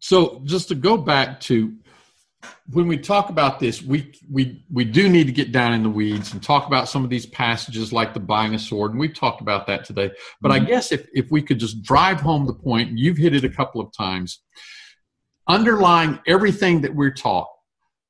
so 0.00 0.42
just 0.44 0.68
to 0.68 0.74
go 0.74 0.96
back 0.96 1.40
to 1.40 1.74
when 2.72 2.86
we 2.86 2.96
talk 2.96 3.30
about 3.30 3.58
this, 3.58 3.82
we 3.82 4.12
we 4.30 4.64
we 4.70 4.84
do 4.84 5.08
need 5.08 5.26
to 5.26 5.32
get 5.32 5.52
down 5.52 5.72
in 5.72 5.82
the 5.82 5.90
weeds 5.90 6.32
and 6.32 6.42
talk 6.42 6.66
about 6.66 6.88
some 6.88 7.04
of 7.04 7.10
these 7.10 7.26
passages 7.26 7.92
like 7.92 8.14
the 8.14 8.20
buying 8.20 8.54
a 8.54 8.58
sword, 8.58 8.92
and 8.92 9.00
we've 9.00 9.14
talked 9.14 9.40
about 9.40 9.66
that 9.66 9.84
today. 9.84 10.10
But 10.40 10.52
mm-hmm. 10.52 10.64
I 10.64 10.68
guess 10.68 10.92
if 10.92 11.06
if 11.12 11.30
we 11.30 11.42
could 11.42 11.58
just 11.58 11.82
drive 11.82 12.20
home 12.20 12.46
the 12.46 12.54
point, 12.54 12.96
you've 12.96 13.16
hit 13.16 13.34
it 13.34 13.44
a 13.44 13.48
couple 13.50 13.80
of 13.80 13.92
times. 13.92 14.40
Underlying 15.48 16.20
everything 16.26 16.82
that 16.82 16.94
we're 16.94 17.12
taught 17.12 17.48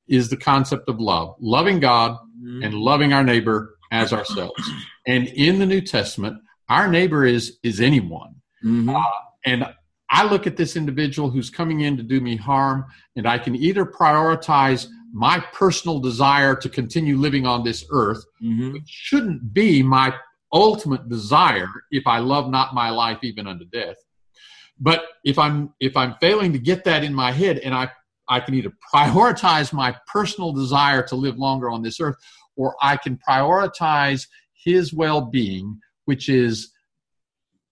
is 0.08 0.28
the 0.28 0.36
concept 0.36 0.88
of 0.88 1.00
love 1.00 1.36
loving 1.40 1.80
God 1.80 2.12
mm-hmm. 2.12 2.62
and 2.62 2.74
loving 2.74 3.12
our 3.12 3.24
neighbor 3.24 3.76
as 3.90 4.12
ourselves. 4.12 4.70
And 5.06 5.26
in 5.28 5.58
the 5.58 5.66
New 5.66 5.80
Testament, 5.80 6.36
our 6.68 6.86
neighbor 6.86 7.24
is 7.24 7.58
is 7.62 7.80
anyone. 7.80 8.36
Mm-hmm. 8.64 8.90
Uh, 8.90 9.02
and 9.46 9.64
I 10.10 10.24
look 10.24 10.46
at 10.46 10.56
this 10.56 10.76
individual 10.76 11.30
who's 11.30 11.50
coming 11.50 11.80
in 11.80 11.96
to 11.96 12.02
do 12.02 12.20
me 12.20 12.36
harm, 12.36 12.84
and 13.16 13.28
I 13.28 13.38
can 13.38 13.54
either 13.54 13.84
prioritize 13.84 14.88
my 15.12 15.40
personal 15.52 16.00
desire 16.00 16.54
to 16.56 16.68
continue 16.68 17.16
living 17.16 17.46
on 17.46 17.64
this 17.64 17.84
earth, 17.90 18.24
mm-hmm. 18.42 18.72
which 18.72 18.86
shouldn't 18.86 19.52
be 19.52 19.82
my 19.82 20.14
ultimate 20.52 21.08
desire 21.08 21.68
if 21.90 22.06
I 22.06 22.18
love 22.18 22.50
not 22.50 22.74
my 22.74 22.90
life 22.90 23.18
even 23.22 23.46
unto 23.46 23.64
death. 23.66 23.96
But 24.78 25.04
if 25.24 25.38
I'm 25.38 25.74
if 25.78 25.96
I'm 25.96 26.16
failing 26.20 26.52
to 26.52 26.58
get 26.58 26.84
that 26.84 27.04
in 27.04 27.14
my 27.14 27.32
head 27.32 27.58
and 27.58 27.74
I 27.74 27.90
I 28.28 28.40
can 28.40 28.54
either 28.54 28.72
prioritize 28.94 29.72
my 29.72 29.94
personal 30.06 30.52
desire 30.52 31.02
to 31.04 31.16
live 31.16 31.36
longer 31.36 31.70
on 31.70 31.82
this 31.82 32.00
earth, 32.00 32.16
or 32.56 32.74
I 32.82 32.96
can 32.96 33.18
prioritize 33.28 34.26
his 34.64 34.92
well 34.92 35.20
being, 35.20 35.78
which 36.04 36.28
is 36.28 36.72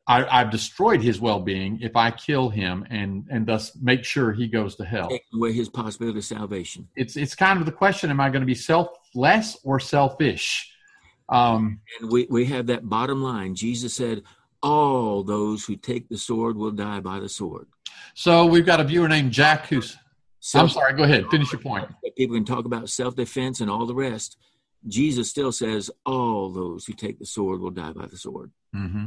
I, 0.09 0.39
have 0.39 0.51
destroyed 0.51 1.03
his 1.03 1.21
well 1.21 1.41
being 1.41 1.79
if 1.83 1.95
I 1.95 2.11
kill 2.11 2.49
him 2.49 2.87
and, 2.89 3.27
and 3.31 3.47
thus 3.47 3.77
make 3.77 4.05
sure 4.05 4.33
he 4.33 4.49
goes 4.49 4.75
to 4.77 4.85
hell. 4.85 5.11
Take 5.11 5.27
away 5.35 5.53
his 5.53 5.69
possibility 5.69 6.19
of 6.19 6.25
salvation. 6.25 6.89
It's, 6.97 7.17
it's 7.17 7.35
kind 7.35 7.61
of 7.61 7.67
the 7.67 7.73
question 7.73 8.11
am 8.11 8.21
I 8.21 8.31
going 8.31 8.41
to 8.41 8.47
be 8.47 8.55
selfless 8.55 9.59
or 9.63 9.79
selfish? 9.79 10.73
Um, 11.29 11.81
and 12.01 12.11
we, 12.11 12.27
we 12.31 12.47
have 12.47 12.67
that 12.69 12.89
bottom 12.89 13.23
line. 13.23 13.55
Jesus 13.55 13.95
said, 13.95 14.23
All 14.63 15.23
those 15.23 15.67
who 15.67 15.77
take 15.77 16.09
the 16.09 16.17
sword 16.17 16.57
will 16.57 16.71
die 16.71 17.01
by 17.01 17.21
the 17.21 17.29
sword. 17.29 17.67
So 18.15 18.47
we've 18.47 18.65
got 18.65 18.81
a 18.81 18.85
viewer 18.85 19.09
named 19.09 19.33
Jack 19.33 19.67
who's 19.67 19.97
Self- 20.41 20.63
I'm 20.63 20.69
sorry. 20.71 20.93
Go 20.95 21.03
ahead. 21.03 21.27
Finish 21.31 21.53
your 21.53 21.61
point. 21.61 21.89
People 22.17 22.37
can 22.37 22.45
talk 22.45 22.65
about 22.65 22.89
self 22.89 23.17
defense 23.17 23.61
and 23.61 23.71
all 23.71 23.87
the 23.87 23.95
rest. 23.95 24.37
Jesus 24.87 25.29
still 25.29 25.53
says, 25.53 25.91
"All 26.07 26.51
those 26.51 26.87
who 26.87 26.93
take 26.93 27.19
the 27.19 27.27
sword 27.27 27.61
will 27.61 27.71
die 27.71 27.93
by 27.93 28.07
the 28.07 28.17
sword." 28.17 28.53
Mm-hmm. 28.75 29.07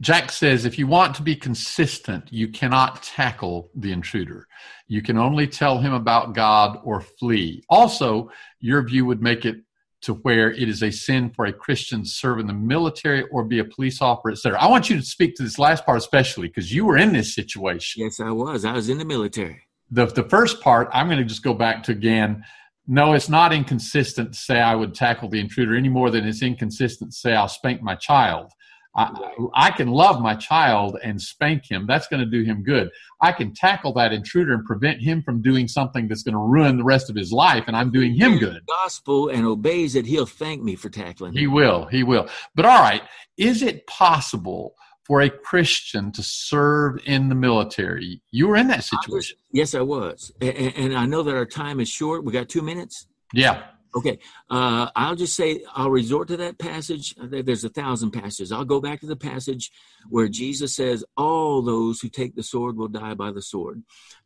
Jack 0.00 0.30
says, 0.30 0.64
if 0.64 0.78
you 0.78 0.86
want 0.86 1.14
to 1.16 1.22
be 1.22 1.34
consistent, 1.34 2.32
you 2.32 2.48
cannot 2.48 3.02
tackle 3.02 3.70
the 3.74 3.92
intruder. 3.92 4.46
You 4.86 5.02
can 5.02 5.18
only 5.18 5.46
tell 5.46 5.78
him 5.78 5.92
about 5.92 6.34
God 6.34 6.78
or 6.84 7.00
flee. 7.00 7.64
Also, 7.68 8.30
your 8.60 8.82
view 8.82 9.04
would 9.06 9.20
make 9.20 9.44
it 9.44 9.56
to 10.02 10.14
where 10.14 10.52
it 10.52 10.68
is 10.68 10.84
a 10.84 10.92
sin 10.92 11.30
for 11.30 11.46
a 11.46 11.52
Christian 11.52 12.04
to 12.04 12.08
serve 12.08 12.38
in 12.38 12.46
the 12.46 12.52
military 12.52 13.24
or 13.32 13.42
be 13.42 13.58
a 13.58 13.64
police 13.64 14.00
officer, 14.00 14.30
etc. 14.30 14.62
I 14.62 14.68
want 14.68 14.88
you 14.88 14.96
to 14.96 15.02
speak 15.02 15.34
to 15.36 15.42
this 15.42 15.58
last 15.58 15.84
part 15.84 15.98
especially 15.98 16.46
because 16.46 16.72
you 16.72 16.84
were 16.84 16.96
in 16.96 17.12
this 17.12 17.34
situation. 17.34 18.04
Yes, 18.04 18.20
I 18.20 18.30
was. 18.30 18.64
I 18.64 18.74
was 18.74 18.88
in 18.88 18.98
the 18.98 19.04
military 19.04 19.68
the 19.90 20.06
the 20.06 20.24
first 20.24 20.60
part, 20.60 20.88
I'm 20.92 21.06
going 21.06 21.18
to 21.18 21.24
just 21.24 21.42
go 21.42 21.54
back 21.54 21.82
to 21.84 21.92
again. 21.92 22.44
No, 22.86 23.12
it's 23.12 23.28
not 23.28 23.52
inconsistent 23.52 24.32
to 24.32 24.38
say 24.38 24.60
I 24.60 24.74
would 24.74 24.94
tackle 24.94 25.28
the 25.28 25.40
intruder 25.40 25.76
any 25.76 25.90
more 25.90 26.10
than 26.10 26.26
it's 26.26 26.42
inconsistent 26.42 27.12
to 27.12 27.16
say 27.16 27.34
I'll 27.34 27.48
spank 27.48 27.82
my 27.82 27.94
child. 27.94 28.50
I, 28.98 29.30
I 29.54 29.70
can 29.70 29.88
love 29.88 30.20
my 30.20 30.34
child 30.34 30.98
and 31.04 31.20
spank 31.20 31.70
him. 31.70 31.86
That's 31.86 32.08
going 32.08 32.20
to 32.20 32.26
do 32.26 32.42
him 32.42 32.64
good. 32.64 32.90
I 33.20 33.30
can 33.32 33.54
tackle 33.54 33.92
that 33.94 34.12
intruder 34.12 34.54
and 34.54 34.64
prevent 34.64 35.00
him 35.00 35.22
from 35.22 35.40
doing 35.40 35.68
something 35.68 36.08
that's 36.08 36.24
going 36.24 36.34
to 36.34 36.40
ruin 36.40 36.76
the 36.76 36.84
rest 36.84 37.08
of 37.08 37.14
his 37.14 37.32
life, 37.32 37.64
and 37.68 37.76
I'm 37.76 37.92
doing 37.92 38.14
him 38.14 38.38
good. 38.38 38.62
Gospel 38.66 39.28
and 39.28 39.46
obeys 39.46 39.94
it, 39.94 40.04
he'll 40.04 40.26
thank 40.26 40.62
me 40.62 40.74
for 40.74 40.90
tackling. 40.90 41.32
Him. 41.32 41.38
He 41.38 41.46
will. 41.46 41.86
He 41.86 42.02
will. 42.02 42.28
But 42.54 42.64
all 42.64 42.80
right, 42.80 43.02
is 43.36 43.62
it 43.62 43.86
possible 43.86 44.74
for 45.08 45.22
a 45.22 45.30
Christian 45.30 46.12
to 46.12 46.22
serve 46.22 47.00
in 47.06 47.30
the 47.30 47.34
military. 47.34 48.20
You 48.30 48.46
were 48.46 48.56
in 48.56 48.68
that 48.68 48.84
situation. 48.84 49.10
I 49.10 49.14
was, 49.14 49.34
yes, 49.52 49.74
I 49.74 49.80
was. 49.80 50.30
And, 50.42 50.74
and, 50.76 50.94
I 50.94 51.06
know 51.06 51.22
that 51.22 51.34
our 51.34 51.46
time 51.46 51.80
is 51.80 51.88
short. 51.88 52.24
We 52.24 52.32
got 52.32 52.50
two 52.50 52.60
minutes? 52.60 53.06
Yeah. 53.32 53.62
Okay. 53.98 54.18
Uh, 54.48 54.88
I'll 54.94 55.16
just 55.16 55.34
say 55.34 55.64
I'll 55.74 55.90
resort 55.90 56.28
to 56.28 56.36
that 56.36 56.58
passage. 56.58 57.16
There's 57.18 57.64
a 57.64 57.68
thousand 57.68 58.12
passages. 58.12 58.52
I'll 58.52 58.64
go 58.64 58.80
back 58.80 59.00
to 59.00 59.06
the 59.06 59.16
passage 59.16 59.72
where 60.08 60.28
Jesus 60.28 60.76
says, 60.76 61.04
All 61.16 61.62
those 61.62 62.00
who 62.00 62.08
take 62.08 62.36
the 62.36 62.44
sword 62.44 62.76
will 62.76 62.86
die 62.86 63.14
by 63.14 63.32
the 63.32 63.42
sword. 63.42 63.82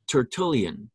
Tertullian, 0.06 0.90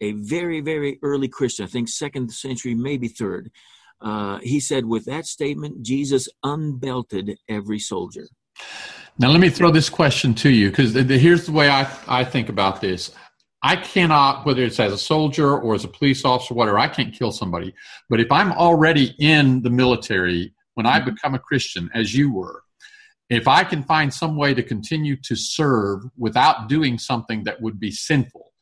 a 0.00 0.10
very, 0.12 0.60
very 0.60 0.98
early 1.02 1.28
Christian, 1.28 1.66
I 1.66 1.68
think 1.68 1.88
second 1.88 2.32
century, 2.32 2.74
maybe 2.74 3.06
third, 3.06 3.52
uh, 4.00 4.40
he 4.42 4.58
said, 4.58 4.86
With 4.86 5.04
that 5.04 5.26
statement, 5.26 5.82
Jesus 5.82 6.28
unbelted 6.44 7.36
every 7.48 7.78
soldier. 7.78 8.26
Now, 9.18 9.28
let 9.28 9.40
me 9.40 9.50
throw 9.50 9.70
this 9.70 9.88
question 9.88 10.34
to 10.34 10.50
you 10.50 10.70
because 10.70 10.94
here's 10.94 11.46
the 11.46 11.52
way 11.52 11.70
I, 11.70 11.88
I 12.08 12.24
think 12.24 12.48
about 12.48 12.80
this. 12.80 13.12
I 13.66 13.74
cannot, 13.74 14.46
whether 14.46 14.62
it's 14.62 14.78
as 14.78 14.92
a 14.92 14.98
soldier 14.98 15.58
or 15.58 15.74
as 15.74 15.82
a 15.82 15.88
police 15.88 16.24
officer, 16.24 16.54
whatever, 16.54 16.78
I 16.78 16.86
can't 16.86 17.12
kill 17.12 17.32
somebody. 17.32 17.74
But 18.08 18.20
if 18.20 18.30
I'm 18.30 18.52
already 18.52 19.16
in 19.18 19.60
the 19.62 19.70
military, 19.70 20.54
when 20.74 20.86
I 20.86 21.00
mm-hmm. 21.00 21.10
become 21.10 21.34
a 21.34 21.40
Christian, 21.40 21.90
as 21.92 22.14
you 22.14 22.32
were, 22.32 22.62
if 23.28 23.48
I 23.48 23.64
can 23.64 23.82
find 23.82 24.14
some 24.14 24.36
way 24.36 24.54
to 24.54 24.62
continue 24.62 25.16
to 25.22 25.34
serve 25.34 26.04
without 26.16 26.68
doing 26.68 26.96
something 26.96 27.42
that 27.42 27.60
would 27.60 27.80
be 27.80 27.90
sinful, 27.90 28.52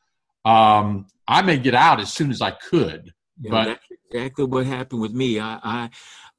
um, 0.47 1.07
I 1.29 1.43
may 1.43 1.59
get 1.59 1.75
out 1.75 2.01
as 2.01 2.11
soon 2.11 2.31
as 2.31 2.41
I 2.41 2.53
could. 2.53 3.13
Yeah, 3.39 3.51
but 3.51 3.65
that's 3.67 3.85
exactly 4.09 4.47
what 4.47 4.65
happened 4.65 5.03
with 5.03 5.13
me. 5.13 5.39
I, 5.39 5.61
I, 5.63 5.91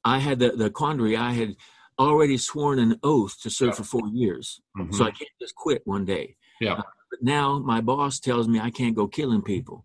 I 0.04 0.18
had 0.18 0.40
the, 0.40 0.50
the 0.50 0.70
quandary. 0.70 1.16
I 1.16 1.30
had 1.34 1.54
already 2.00 2.36
sworn 2.36 2.80
an 2.80 2.98
oath 3.04 3.40
to 3.42 3.48
serve 3.48 3.68
yeah. 3.68 3.74
for 3.74 3.84
four 3.84 4.08
years, 4.12 4.60
mm-hmm. 4.76 4.92
so 4.92 5.04
I 5.04 5.12
can't 5.12 5.30
just 5.40 5.54
quit 5.54 5.82
one 5.84 6.04
day. 6.04 6.34
Yeah. 6.60 6.72
Uh, 6.72 6.82
but 7.10 7.22
now 7.22 7.58
my 7.58 7.80
boss 7.80 8.20
tells 8.20 8.48
me 8.48 8.60
I 8.60 8.70
can't 8.70 8.96
go 8.96 9.06
killing 9.06 9.42
people, 9.42 9.84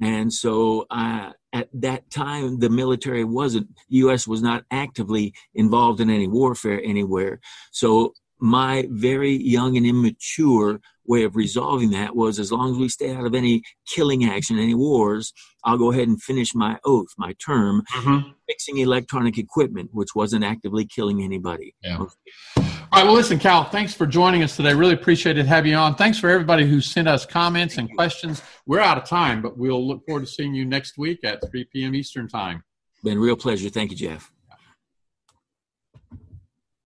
and 0.00 0.32
so 0.32 0.86
I 0.90 1.32
at 1.52 1.68
that 1.74 2.10
time 2.10 2.58
the 2.60 2.70
military 2.70 3.24
wasn't 3.24 3.68
us 3.90 4.26
was 4.26 4.42
not 4.42 4.64
actively 4.70 5.34
involved 5.54 6.00
in 6.00 6.10
any 6.10 6.28
warfare 6.28 6.80
anywhere. 6.84 7.40
So 7.72 8.14
my 8.40 8.86
very 8.90 9.32
young 9.32 9.76
and 9.76 9.86
immature 9.86 10.80
way 11.06 11.24
of 11.24 11.34
resolving 11.34 11.90
that 11.90 12.14
was 12.14 12.38
as 12.38 12.52
long 12.52 12.70
as 12.70 12.78
we 12.78 12.88
stay 12.88 13.14
out 13.14 13.26
of 13.26 13.34
any 13.34 13.62
killing 13.86 14.24
action 14.24 14.58
any 14.58 14.74
wars 14.74 15.32
i'll 15.64 15.78
go 15.78 15.90
ahead 15.90 16.06
and 16.06 16.22
finish 16.22 16.54
my 16.54 16.78
oath 16.84 17.08
my 17.18 17.34
term 17.44 17.82
mm-hmm. 17.92 18.30
fixing 18.46 18.78
electronic 18.78 19.36
equipment 19.36 19.90
which 19.92 20.14
wasn't 20.14 20.44
actively 20.44 20.84
killing 20.84 21.22
anybody 21.22 21.74
yeah. 21.82 22.04
All 22.92 22.98
right. 22.98 23.04
Well, 23.04 23.14
listen, 23.14 23.38
Cal, 23.38 23.62
thanks 23.62 23.94
for 23.94 24.04
joining 24.04 24.42
us 24.42 24.56
today. 24.56 24.74
Really 24.74 24.94
appreciate 24.94 25.38
it 25.38 25.46
having 25.46 25.70
you 25.70 25.76
on. 25.76 25.94
Thanks 25.94 26.18
for 26.18 26.28
everybody 26.28 26.66
who 26.66 26.80
sent 26.80 27.06
us 27.06 27.24
comments 27.24 27.78
and 27.78 27.88
questions. 27.94 28.42
We're 28.66 28.80
out 28.80 28.98
of 28.98 29.04
time, 29.04 29.42
but 29.42 29.56
we'll 29.56 29.86
look 29.86 30.04
forward 30.06 30.22
to 30.22 30.26
seeing 30.26 30.56
you 30.56 30.64
next 30.64 30.98
week 30.98 31.20
at 31.22 31.40
3 31.48 31.66
p.m. 31.72 31.94
Eastern 31.94 32.26
Time. 32.26 32.64
Been 33.04 33.18
a 33.18 33.20
real 33.20 33.36
pleasure. 33.36 33.68
Thank 33.68 33.92
you, 33.92 33.96
Jeff. 33.96 34.32